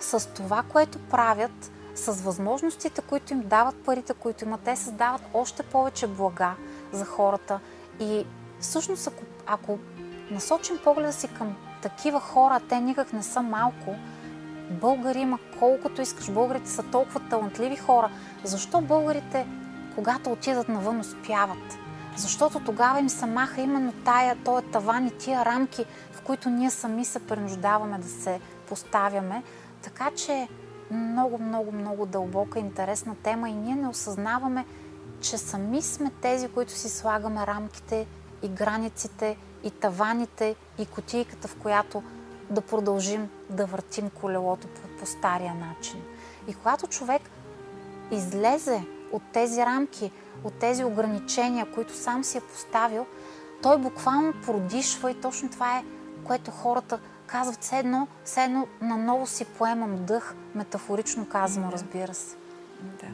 с 0.00 0.28
това, 0.28 0.62
което 0.62 0.98
правят, 0.98 1.72
с 1.94 2.22
възможностите, 2.22 3.00
които 3.00 3.32
им 3.32 3.40
дават 3.40 3.84
парите, 3.84 4.14
които 4.14 4.44
имат, 4.44 4.60
те 4.60 4.76
създават 4.76 5.22
още 5.34 5.62
повече 5.62 6.06
блага 6.06 6.54
за 6.92 7.04
хората. 7.04 7.60
И 8.00 8.26
всъщност, 8.60 9.06
ако, 9.06 9.22
ако 9.46 9.78
насочим 10.30 10.78
погледа 10.84 11.12
си 11.12 11.28
към 11.28 11.56
такива 11.82 12.20
хора, 12.20 12.60
те 12.68 12.80
никак 12.80 13.12
не 13.12 13.22
са 13.22 13.42
малко, 13.42 13.94
българи 14.70 15.18
има 15.18 15.38
колкото 15.58 16.02
искаш. 16.02 16.30
Българите 16.30 16.70
са 16.70 16.82
толкова 16.82 17.20
талантливи 17.20 17.76
хора. 17.76 18.10
Защо 18.44 18.80
българите, 18.80 19.46
когато 19.94 20.32
отидат 20.32 20.68
навън, 20.68 21.00
успяват? 21.00 21.85
Защото 22.16 22.60
тогава 22.60 23.00
им 23.00 23.08
се 23.08 23.26
маха 23.26 23.60
именно 23.60 23.92
тая, 24.04 24.36
този 24.44 24.66
таван 24.66 25.06
и 25.06 25.10
тия 25.10 25.44
рамки, 25.44 25.84
в 26.12 26.22
които 26.22 26.50
ние 26.50 26.70
сами 26.70 27.04
се 27.04 27.26
принуждаваме 27.26 27.98
да 27.98 28.08
се 28.08 28.40
поставяме. 28.68 29.42
Така 29.82 30.10
че 30.16 30.48
много, 30.90 31.38
много, 31.38 31.72
много 31.72 32.06
дълбока, 32.06 32.58
интересна 32.58 33.14
тема 33.22 33.48
и 33.48 33.52
ние 33.52 33.74
не 33.76 33.88
осъзнаваме, 33.88 34.64
че 35.20 35.38
сами 35.38 35.82
сме 35.82 36.10
тези, 36.22 36.48
които 36.48 36.72
си 36.72 36.88
слагаме 36.88 37.46
рамките 37.46 38.06
и 38.42 38.48
границите 38.48 39.36
и 39.64 39.70
таваните 39.70 40.54
и 40.78 40.86
котийката, 40.86 41.48
в 41.48 41.56
която 41.56 42.02
да 42.50 42.60
продължим 42.60 43.30
да 43.50 43.66
въртим 43.66 44.10
колелото 44.10 44.66
по, 44.66 44.98
по 45.00 45.06
стария 45.06 45.54
начин. 45.54 46.02
И 46.48 46.54
когато 46.54 46.86
човек 46.86 47.22
излезе 48.10 48.82
от 49.12 49.22
тези 49.32 49.60
рамки, 49.60 50.10
от 50.46 50.54
тези 50.54 50.84
ограничения, 50.84 51.66
които 51.74 51.94
сам 51.94 52.24
си 52.24 52.38
е 52.38 52.40
поставил, 52.40 53.06
той 53.62 53.78
буквално 53.78 54.32
продишва 54.46 55.10
и 55.10 55.14
точно 55.14 55.48
това 55.48 55.78
е, 55.78 55.84
което 56.24 56.50
хората 56.50 56.98
казват 57.26 57.62
все 57.62 57.78
едно, 57.78 58.08
все 58.24 58.44
едно 58.44 58.66
наново 58.80 59.26
си 59.26 59.44
поемам 59.44 59.96
дъх, 60.04 60.34
метафорично 60.54 61.28
казано, 61.28 61.72
разбира 61.72 62.14
се. 62.14 62.36
Да. 62.80 63.06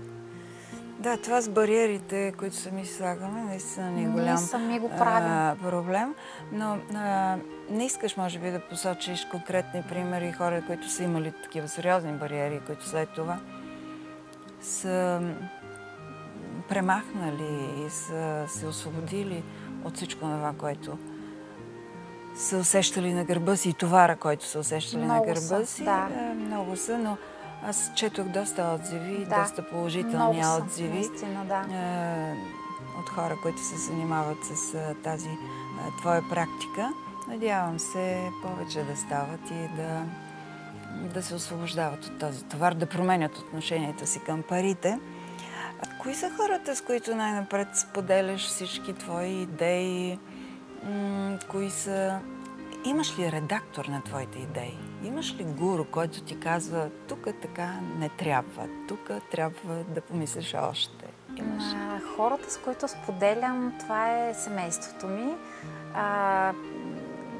Да, 0.98 1.16
това 1.16 1.40
с 1.40 1.48
бариерите, 1.48 2.32
които 2.38 2.56
сами 2.56 2.86
слагаме, 2.86 3.42
наистина 3.42 3.90
не 3.90 4.02
е 4.02 4.06
голям 4.06 4.26
Ние 4.26 4.36
сами 4.36 4.78
го 4.78 4.88
правим. 4.88 5.32
А, 5.32 5.56
проблем. 5.62 6.14
Но 6.52 6.78
а, 6.94 7.36
не 7.70 7.84
искаш, 7.84 8.16
може 8.16 8.38
би, 8.38 8.50
да 8.50 8.60
посочиш 8.60 9.26
конкретни 9.30 9.82
примери 9.88 10.32
хора, 10.32 10.62
които 10.66 10.90
са 10.90 11.02
имали 11.02 11.32
такива 11.42 11.68
сериозни 11.68 12.12
бариери, 12.12 12.60
които 12.66 12.88
след 12.88 13.08
това 13.14 13.38
са 14.60 15.20
премахнали 16.72 17.84
и 17.86 17.90
са 17.90 18.44
се 18.48 18.66
освободили 18.66 19.44
от 19.84 19.96
всичко 19.96 20.20
това, 20.20 20.52
което 20.58 20.98
са 22.36 22.58
усещали 22.58 23.14
на 23.14 23.24
гърба 23.24 23.56
си 23.56 23.68
и 23.68 23.72
товара, 23.72 24.16
който 24.16 24.46
са 24.46 24.58
усещали 24.58 25.04
много 25.04 25.26
на 25.26 25.34
гърба 25.34 25.40
са, 25.40 25.66
си. 25.66 25.84
Да. 25.84 26.08
Е, 26.16 26.34
много 26.34 26.76
са, 26.76 26.98
но 26.98 27.16
аз 27.66 27.90
четох 27.96 28.26
доста 28.26 28.78
отзиви, 28.80 29.24
да. 29.24 29.40
доста 29.42 29.68
положителни 29.68 30.38
много 30.38 30.64
отзиви. 30.64 30.88
Наистина, 30.88 31.44
да. 31.44 31.74
Е, 31.76 32.34
от 33.00 33.08
хора, 33.08 33.36
които 33.42 33.60
се 33.60 33.76
занимават 33.76 34.44
с 34.44 34.74
е, 34.74 34.94
тази 35.02 35.30
твоя 36.00 36.22
практика. 36.30 36.92
Надявам 37.28 37.78
се 37.78 38.30
повече 38.42 38.82
да 38.82 38.96
стават 38.96 39.50
и 39.50 39.76
да, 39.76 40.02
да 41.14 41.22
се 41.22 41.34
освобождават 41.34 42.04
от 42.04 42.18
този 42.18 42.44
товар, 42.44 42.74
да 42.74 42.86
променят 42.86 43.38
отношението 43.38 44.06
си 44.06 44.20
към 44.20 44.42
парите. 44.42 44.98
А 45.82 45.98
кои 45.98 46.14
са 46.14 46.30
хората, 46.36 46.76
с 46.76 46.80
които 46.80 47.14
най-напред 47.14 47.68
споделяш 47.76 48.46
всички 48.46 48.94
твои 48.94 49.42
идеи? 49.42 50.18
кои 51.48 51.70
са... 51.70 52.20
Имаш 52.84 53.18
ли 53.18 53.32
редактор 53.32 53.84
на 53.84 54.02
твоите 54.02 54.38
идеи? 54.38 54.78
Имаш 55.04 55.34
ли 55.34 55.44
гуру, 55.44 55.84
който 55.84 56.22
ти 56.22 56.40
казва, 56.40 56.90
тук 57.08 57.28
така 57.42 57.72
не 57.98 58.08
трябва, 58.08 58.68
тук 58.88 59.10
трябва 59.30 59.74
да 59.74 60.00
помислиш 60.00 60.54
още? 60.54 61.06
Имаш 61.36 61.62
а, 61.76 62.00
хората, 62.16 62.50
с 62.50 62.58
които 62.58 62.88
споделям, 62.88 63.72
това 63.80 64.28
е 64.28 64.34
семейството 64.34 65.06
ми. 65.06 65.34
А, 65.94 66.52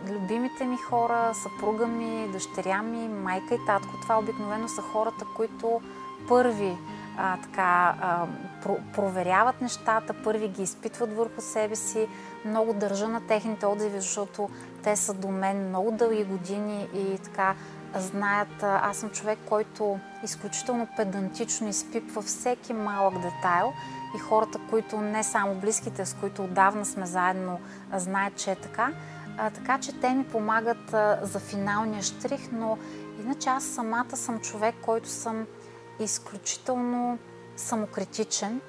любимите 0.09 0.65
ми 0.65 0.77
хора, 0.77 1.33
съпруга 1.35 1.87
ми, 1.87 2.29
дъщеря 2.33 2.83
ми, 2.83 3.09
майка 3.09 3.55
и 3.55 3.67
татко. 3.67 4.01
Това 4.03 4.19
обикновено 4.19 4.69
са 4.69 4.83
хората, 4.83 5.25
които 5.37 5.81
първи 6.29 6.77
а, 7.19 7.37
така, 7.37 7.95
а, 8.01 8.27
про- 8.65 8.93
проверяват 8.95 9.61
нещата, 9.61 10.15
първи 10.25 10.49
ги 10.49 10.63
изпитват 10.63 11.17
върху 11.17 11.41
себе 11.41 11.77
си. 11.77 12.09
Много 12.45 12.73
държа 12.73 13.09
на 13.09 13.27
техните 13.27 13.67
отзиви, 13.67 14.01
защото 14.01 14.49
те 14.83 14.97
са 14.97 15.15
до 15.15 15.29
мен 15.29 15.69
много 15.69 15.91
дълги 15.91 16.25
години 16.25 16.89
и 16.95 17.19
така 17.19 17.55
знаят. 17.95 18.63
Аз 18.63 18.97
съм 18.97 19.11
човек, 19.11 19.39
който 19.49 19.99
изключително 20.25 20.89
педантично 20.97 21.69
изпипва 21.69 22.23
всеки 22.23 22.73
малък 22.73 23.15
детайл 23.15 23.73
и 24.17 24.19
хората, 24.19 24.59
които 24.71 25.01
не 25.01 25.23
само 25.23 25.55
близките, 25.55 26.07
с 26.07 26.15
които 26.15 26.45
отдавна 26.45 26.85
сме 26.85 27.07
заедно, 27.07 27.61
знаят, 27.97 28.37
че 28.37 28.51
е 28.51 28.57
така. 28.57 28.93
А, 29.39 29.51
така 29.51 29.79
че 29.79 30.01
те 30.01 30.11
ми 30.11 30.25
помагат 30.25 30.95
а, 30.95 31.19
за 31.23 31.39
финалния 31.39 32.03
штрих, 32.03 32.53
но 32.53 32.79
иначе 33.25 33.49
аз 33.49 33.65
самата 33.65 34.17
съм 34.17 34.41
човек, 34.41 34.75
който 34.83 35.09
съм 35.09 35.47
изключително 36.01 37.19
самокритичен 37.57 38.61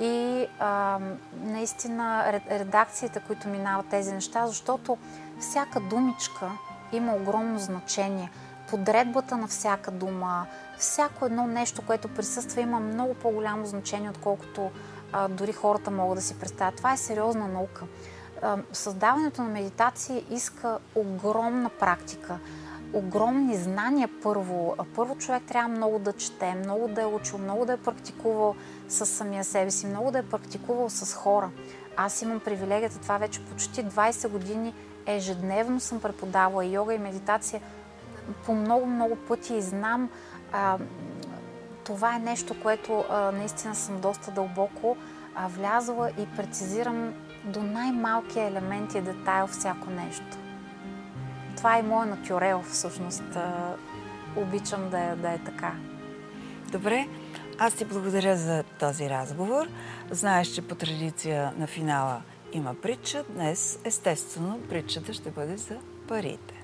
и 0.00 0.46
а, 0.58 0.98
наистина 1.42 2.32
редакциите, 2.50 3.20
които 3.26 3.48
минават 3.48 3.86
тези 3.86 4.12
неща, 4.12 4.46
защото 4.46 4.98
всяка 5.40 5.80
думичка 5.80 6.50
има 6.92 7.14
огромно 7.14 7.58
значение. 7.58 8.30
Подредбата 8.70 9.36
на 9.36 9.46
всяка 9.46 9.90
дума, 9.90 10.46
всяко 10.78 11.26
едно 11.26 11.46
нещо, 11.46 11.82
което 11.86 12.08
присъства, 12.08 12.60
има 12.60 12.80
много 12.80 13.14
по-голямо 13.14 13.66
значение, 13.66 14.10
отколкото 14.10 14.70
а, 15.12 15.28
дори 15.28 15.52
хората 15.52 15.90
могат 15.90 16.16
да 16.18 16.22
си 16.22 16.38
представят. 16.38 16.76
Това 16.76 16.92
е 16.92 16.96
сериозна 16.96 17.48
наука. 17.48 17.84
А, 18.42 18.58
създаването 18.72 19.42
на 19.42 19.48
медитация 19.48 20.22
иска 20.30 20.78
огромна 20.94 21.68
практика 21.68 22.38
огромни 22.92 23.56
знания 23.56 24.08
първо. 24.22 24.76
Първо 24.94 25.18
човек 25.18 25.42
трябва 25.42 25.68
много 25.68 25.98
да 25.98 26.12
чете, 26.12 26.54
много 26.54 26.88
да 26.88 27.02
е 27.02 27.06
учил, 27.06 27.38
много 27.38 27.66
да 27.66 27.72
е 27.72 27.76
практикувал 27.76 28.54
с 28.88 29.06
самия 29.06 29.44
себе 29.44 29.70
си, 29.70 29.86
много 29.86 30.10
да 30.10 30.18
е 30.18 30.22
практикувал 30.22 30.90
с 30.90 31.14
хора. 31.14 31.50
Аз 31.96 32.22
имам 32.22 32.40
привилегията, 32.40 32.98
това 32.98 33.18
вече 33.18 33.44
почти 33.44 33.84
20 33.84 34.28
години 34.28 34.74
ежедневно 35.06 35.80
съм 35.80 36.00
преподавала 36.00 36.64
йога 36.64 36.94
и 36.94 36.98
медитация 36.98 37.60
по 38.46 38.54
много-много 38.54 39.16
пъти 39.16 39.54
и 39.54 39.62
знам, 39.62 40.10
а, 40.52 40.78
това 41.84 42.16
е 42.16 42.18
нещо, 42.18 42.62
което 42.62 43.04
а, 43.10 43.32
наистина 43.32 43.74
съм 43.74 44.00
доста 44.00 44.30
дълбоко 44.30 44.96
а, 45.34 45.48
влязла 45.48 46.10
и 46.10 46.26
прецизирам 46.36 47.14
до 47.44 47.62
най-малкия 47.62 48.46
елемент 48.46 48.94
и 48.94 49.00
детайл 49.00 49.46
всяко 49.46 49.90
нещо 49.90 50.43
това 51.64 51.78
е 51.78 51.82
моят 51.82 52.10
натюрел, 52.10 52.62
всъщност. 52.70 53.22
Обичам 54.36 54.90
да 54.90 54.98
е, 54.98 55.16
да 55.16 55.30
е 55.30 55.38
така. 55.38 55.72
Добре, 56.72 57.08
аз 57.58 57.74
ти 57.74 57.84
благодаря 57.84 58.36
за 58.36 58.64
този 58.80 59.10
разговор. 59.10 59.66
Знаеш, 60.10 60.48
че 60.48 60.62
по 60.62 60.74
традиция 60.74 61.52
на 61.58 61.66
финала 61.66 62.22
има 62.52 62.74
притча. 62.74 63.24
Днес, 63.28 63.78
естествено, 63.84 64.60
притчата 64.68 65.12
ще 65.12 65.30
бъде 65.30 65.56
за 65.56 65.76
парите. 66.08 66.54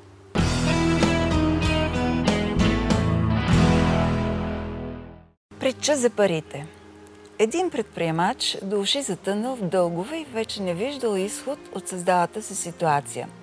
Притча 5.61 5.96
за 5.96 6.11
парите. 6.11 6.66
Един 7.38 7.70
предприемач 7.70 8.59
уши 8.74 9.03
затънал 9.03 9.57
в 9.57 9.68
дългове 9.68 10.16
и 10.16 10.24
вече 10.24 10.62
не 10.62 10.74
виждал 10.74 11.16
изход 11.16 11.59
от 11.74 11.88
създалата 11.88 12.42
се 12.42 12.55
ситуация– 12.55 13.28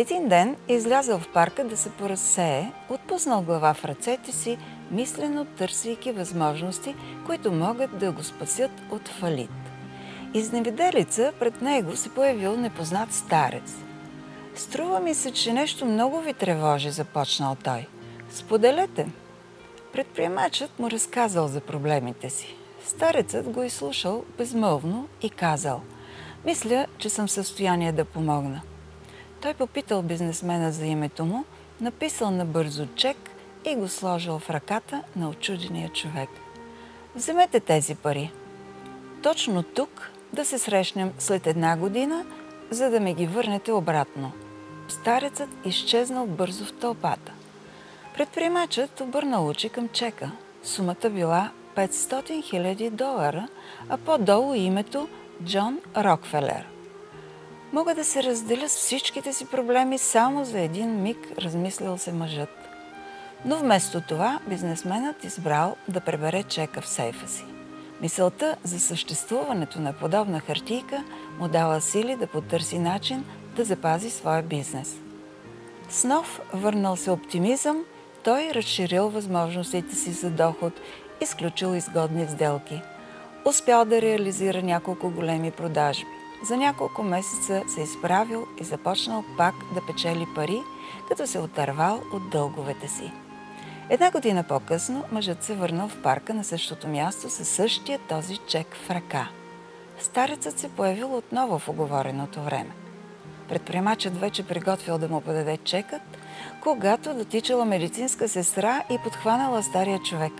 един 0.00 0.28
ден 0.28 0.56
е 0.68 0.74
излязъл 0.74 1.18
в 1.18 1.28
парка 1.32 1.64
да 1.64 1.76
се 1.76 1.90
поразсее, 1.90 2.72
отпуснал 2.88 3.42
глава 3.42 3.74
в 3.74 3.84
ръцете 3.84 4.32
си, 4.32 4.58
мислено 4.90 5.44
търсейки 5.44 6.12
възможности, 6.12 6.94
които 7.26 7.52
могат 7.52 7.98
да 7.98 8.12
го 8.12 8.22
спасят 8.22 8.70
от 8.90 9.08
фалит. 9.08 9.50
Изневиделица 10.34 11.32
пред 11.38 11.62
него 11.62 11.96
се 11.96 12.08
появил 12.08 12.56
непознат 12.56 13.12
старец. 13.12 13.74
Струва 14.54 15.00
ми 15.00 15.14
се, 15.14 15.30
че 15.30 15.52
нещо 15.52 15.86
много 15.86 16.20
ви 16.20 16.34
тревожи, 16.34 16.90
започнал 16.90 17.56
той. 17.64 17.86
Споделете. 18.30 19.08
Предприемачът 19.92 20.78
му 20.78 20.90
разказал 20.90 21.48
за 21.48 21.60
проблемите 21.60 22.30
си. 22.30 22.56
Старецът 22.86 23.50
го 23.50 23.62
изслушал 23.62 24.24
безмълвно 24.38 25.08
и 25.22 25.30
казал 25.30 25.80
Мисля, 26.44 26.86
че 26.98 27.08
съм 27.08 27.26
в 27.26 27.30
състояние 27.30 27.92
да 27.92 28.04
помогна. 28.04 28.60
Той 29.42 29.54
попитал 29.54 30.02
бизнесмена 30.02 30.72
за 30.72 30.86
името 30.86 31.24
му, 31.24 31.44
написал 31.80 32.30
набързо 32.30 32.86
чек 32.94 33.16
и 33.64 33.74
го 33.76 33.88
сложил 33.88 34.38
в 34.38 34.50
ръката 34.50 35.02
на 35.16 35.28
очудения 35.28 35.88
човек. 35.88 36.28
Вземете 37.14 37.60
тези 37.60 37.94
пари. 37.94 38.32
Точно 39.22 39.62
тук 39.62 40.10
да 40.32 40.44
се 40.44 40.58
срещнем 40.58 41.12
след 41.18 41.46
една 41.46 41.76
година, 41.76 42.24
за 42.70 42.90
да 42.90 43.00
ме 43.00 43.14
ги 43.14 43.26
върнете 43.26 43.72
обратно. 43.72 44.32
Старецът 44.88 45.48
изчезнал 45.64 46.26
бързо 46.26 46.64
в 46.64 46.72
тълпата. 46.72 47.32
Предприемачът 48.14 49.00
обърнал 49.00 49.46
очи 49.48 49.68
към 49.68 49.88
чека. 49.88 50.30
Сумата 50.62 51.10
била 51.10 51.50
500 51.76 51.88
000 51.88 52.90
долара, 52.90 53.48
а 53.88 53.96
по-долу 53.96 54.54
името 54.54 55.08
Джон 55.44 55.78
Рокфелер– 55.96 56.66
Мога 57.72 57.94
да 57.94 58.04
се 58.04 58.22
разделя 58.22 58.68
с 58.68 58.76
всичките 58.76 59.32
си 59.32 59.46
проблеми 59.46 59.98
само 59.98 60.44
за 60.44 60.60
един 60.60 61.02
миг, 61.02 61.18
размислил 61.38 61.98
се 61.98 62.12
мъжът. 62.12 62.48
Но 63.44 63.56
вместо 63.56 64.00
това 64.00 64.38
бизнесменът 64.48 65.24
избрал 65.24 65.76
да 65.88 66.00
пребере 66.00 66.42
чека 66.42 66.80
в 66.80 66.88
сейфа 66.88 67.28
си. 67.28 67.44
Мисълта 68.00 68.56
за 68.64 68.80
съществуването 68.80 69.80
на 69.80 69.92
подобна 69.92 70.40
хартийка 70.40 71.04
му 71.38 71.48
дала 71.48 71.80
сили 71.80 72.16
да 72.16 72.26
потърси 72.26 72.78
начин 72.78 73.24
да 73.56 73.64
запази 73.64 74.10
своя 74.10 74.42
бизнес. 74.42 74.96
С 75.90 76.04
нов 76.04 76.40
върнал 76.52 76.96
се 76.96 77.10
оптимизъм, 77.10 77.84
той 78.24 78.50
разширил 78.54 79.08
възможностите 79.08 79.94
си 79.94 80.12
за 80.12 80.30
доход, 80.30 80.72
изключил 81.20 81.74
изгодни 81.74 82.28
сделки. 82.28 82.82
Успял 83.44 83.84
да 83.84 84.02
реализира 84.02 84.62
няколко 84.62 85.10
големи 85.10 85.50
продажби 85.50 86.19
за 86.42 86.56
няколко 86.56 87.02
месеца 87.02 87.62
се 87.68 87.80
изправил 87.80 88.46
и 88.60 88.64
започнал 88.64 89.24
пак 89.36 89.54
да 89.74 89.86
печели 89.86 90.26
пари, 90.34 90.62
като 91.08 91.26
се 91.26 91.38
отървал 91.38 92.00
от 92.12 92.30
дълговете 92.30 92.88
си. 92.88 93.12
Една 93.88 94.10
година 94.10 94.42
по-късно 94.42 95.04
мъжът 95.12 95.42
се 95.42 95.54
върнал 95.54 95.88
в 95.88 96.02
парка 96.02 96.34
на 96.34 96.44
същото 96.44 96.88
място 96.88 97.30
със 97.30 97.48
същия 97.48 97.98
този 97.98 98.36
чек 98.36 98.66
в 98.86 98.90
ръка. 98.90 99.28
Старецът 99.98 100.58
се 100.58 100.68
появил 100.68 101.16
отново 101.16 101.58
в 101.58 101.68
оговореното 101.68 102.42
време. 102.42 102.70
Предприемачът 103.48 104.20
вече 104.20 104.46
приготвил 104.46 104.98
да 104.98 105.08
му 105.08 105.20
подаде 105.20 105.56
чекът, 105.56 106.02
когато 106.62 107.14
дотичала 107.14 107.64
медицинска 107.64 108.28
сестра 108.28 108.82
и 108.90 108.98
подхванала 109.04 109.62
стария 109.62 109.98
човек. 109.98 110.32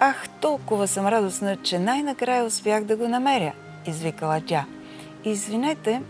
Ах, 0.00 0.28
толкова 0.40 0.88
съм 0.88 1.06
радостна, 1.06 1.56
че 1.56 1.78
най-накрая 1.78 2.44
успях 2.44 2.84
да 2.84 2.96
го 2.96 3.08
намеря, 3.08 3.52
извикала 3.86 4.42
тя– 4.46 4.66
Извинете 5.24 6.02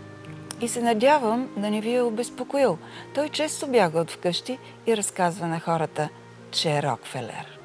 и 0.61 0.67
се 0.67 0.81
надявам 0.81 1.49
да 1.57 1.69
не 1.69 1.81
ви 1.81 1.95
е 1.95 2.01
обезпокоил. 2.01 2.77
Той 3.15 3.29
често 3.29 3.67
бяга 3.67 3.99
от 3.99 4.11
вкъщи 4.11 4.57
и 4.87 4.97
разказва 4.97 5.47
на 5.47 5.59
хората, 5.59 6.09
че 6.51 6.71
е 6.71 6.83
Рокфелер. 6.83 7.59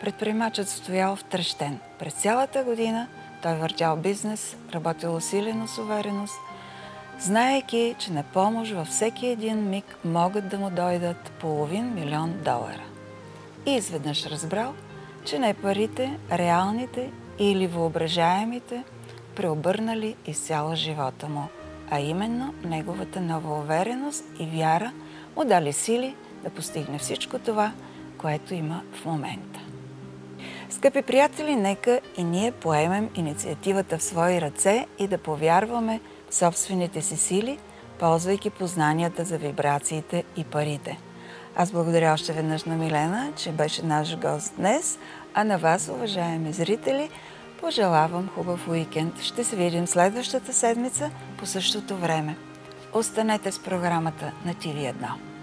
Предприемачът 0.00 0.68
стоял 0.68 1.16
втрещен. 1.16 1.78
През 1.98 2.14
цялата 2.14 2.64
година 2.64 3.08
той 3.42 3.54
въртял 3.54 3.96
бизнес, 3.96 4.56
работил 4.74 5.16
усилено 5.16 5.68
с 5.68 5.78
увереност, 5.78 6.34
знаеки, 7.20 7.94
че 7.98 8.12
на 8.12 8.22
помощ 8.22 8.72
във 8.72 8.88
всеки 8.88 9.26
един 9.26 9.70
миг 9.70 9.96
могат 10.04 10.48
да 10.48 10.58
му 10.58 10.70
дойдат 10.70 11.32
половин 11.40 11.94
милион 11.94 12.34
долара. 12.44 12.84
И 13.66 13.70
изведнъж 13.70 14.26
разбрал, 14.26 14.74
че 15.24 15.38
не 15.38 15.54
парите, 15.54 16.18
реалните 16.32 17.10
или 17.38 17.66
въображаемите– 17.66 18.84
преобърнали 19.36 20.16
изцяло 20.26 20.74
живота 20.74 21.28
му, 21.28 21.48
а 21.90 22.00
именно 22.00 22.54
неговата 22.64 23.20
нова 23.20 23.58
увереност 23.58 24.24
и 24.38 24.46
вяра 24.46 24.92
му 25.36 25.44
дали 25.44 25.72
сили 25.72 26.14
да 26.44 26.50
постигне 26.50 26.98
всичко 26.98 27.38
това, 27.38 27.72
което 28.18 28.54
има 28.54 28.82
в 28.92 29.04
момента. 29.04 29.60
Скъпи 30.70 31.02
приятели, 31.02 31.56
нека 31.56 32.00
и 32.16 32.24
ние 32.24 32.52
поемем 32.52 33.10
инициативата 33.14 33.98
в 33.98 34.02
свои 34.02 34.40
ръце 34.40 34.86
и 34.98 35.08
да 35.08 35.18
повярваме 35.18 36.00
в 36.30 36.34
собствените 36.34 37.02
си 37.02 37.16
сили, 37.16 37.58
ползвайки 37.98 38.50
познанията 38.50 39.24
за 39.24 39.38
вибрациите 39.38 40.24
и 40.36 40.44
парите. 40.44 40.98
Аз 41.56 41.72
благодаря 41.72 42.12
още 42.12 42.32
веднъж 42.32 42.64
на 42.64 42.76
Милена, 42.76 43.32
че 43.36 43.52
беше 43.52 43.86
наш 43.86 44.16
гост 44.16 44.54
днес, 44.56 44.98
а 45.34 45.44
на 45.44 45.58
вас, 45.58 45.88
уважаеми 45.88 46.52
зрители, 46.52 47.10
Пожелавам 47.60 48.28
хубав 48.28 48.68
уикенд. 48.68 49.20
Ще 49.20 49.44
се 49.44 49.56
видим 49.56 49.86
следващата 49.86 50.52
седмица 50.52 51.10
по 51.38 51.46
същото 51.46 51.96
време. 51.96 52.36
Останете 52.92 53.52
с 53.52 53.58
програмата 53.58 54.32
на 54.44 54.54
TV1. 54.54 55.35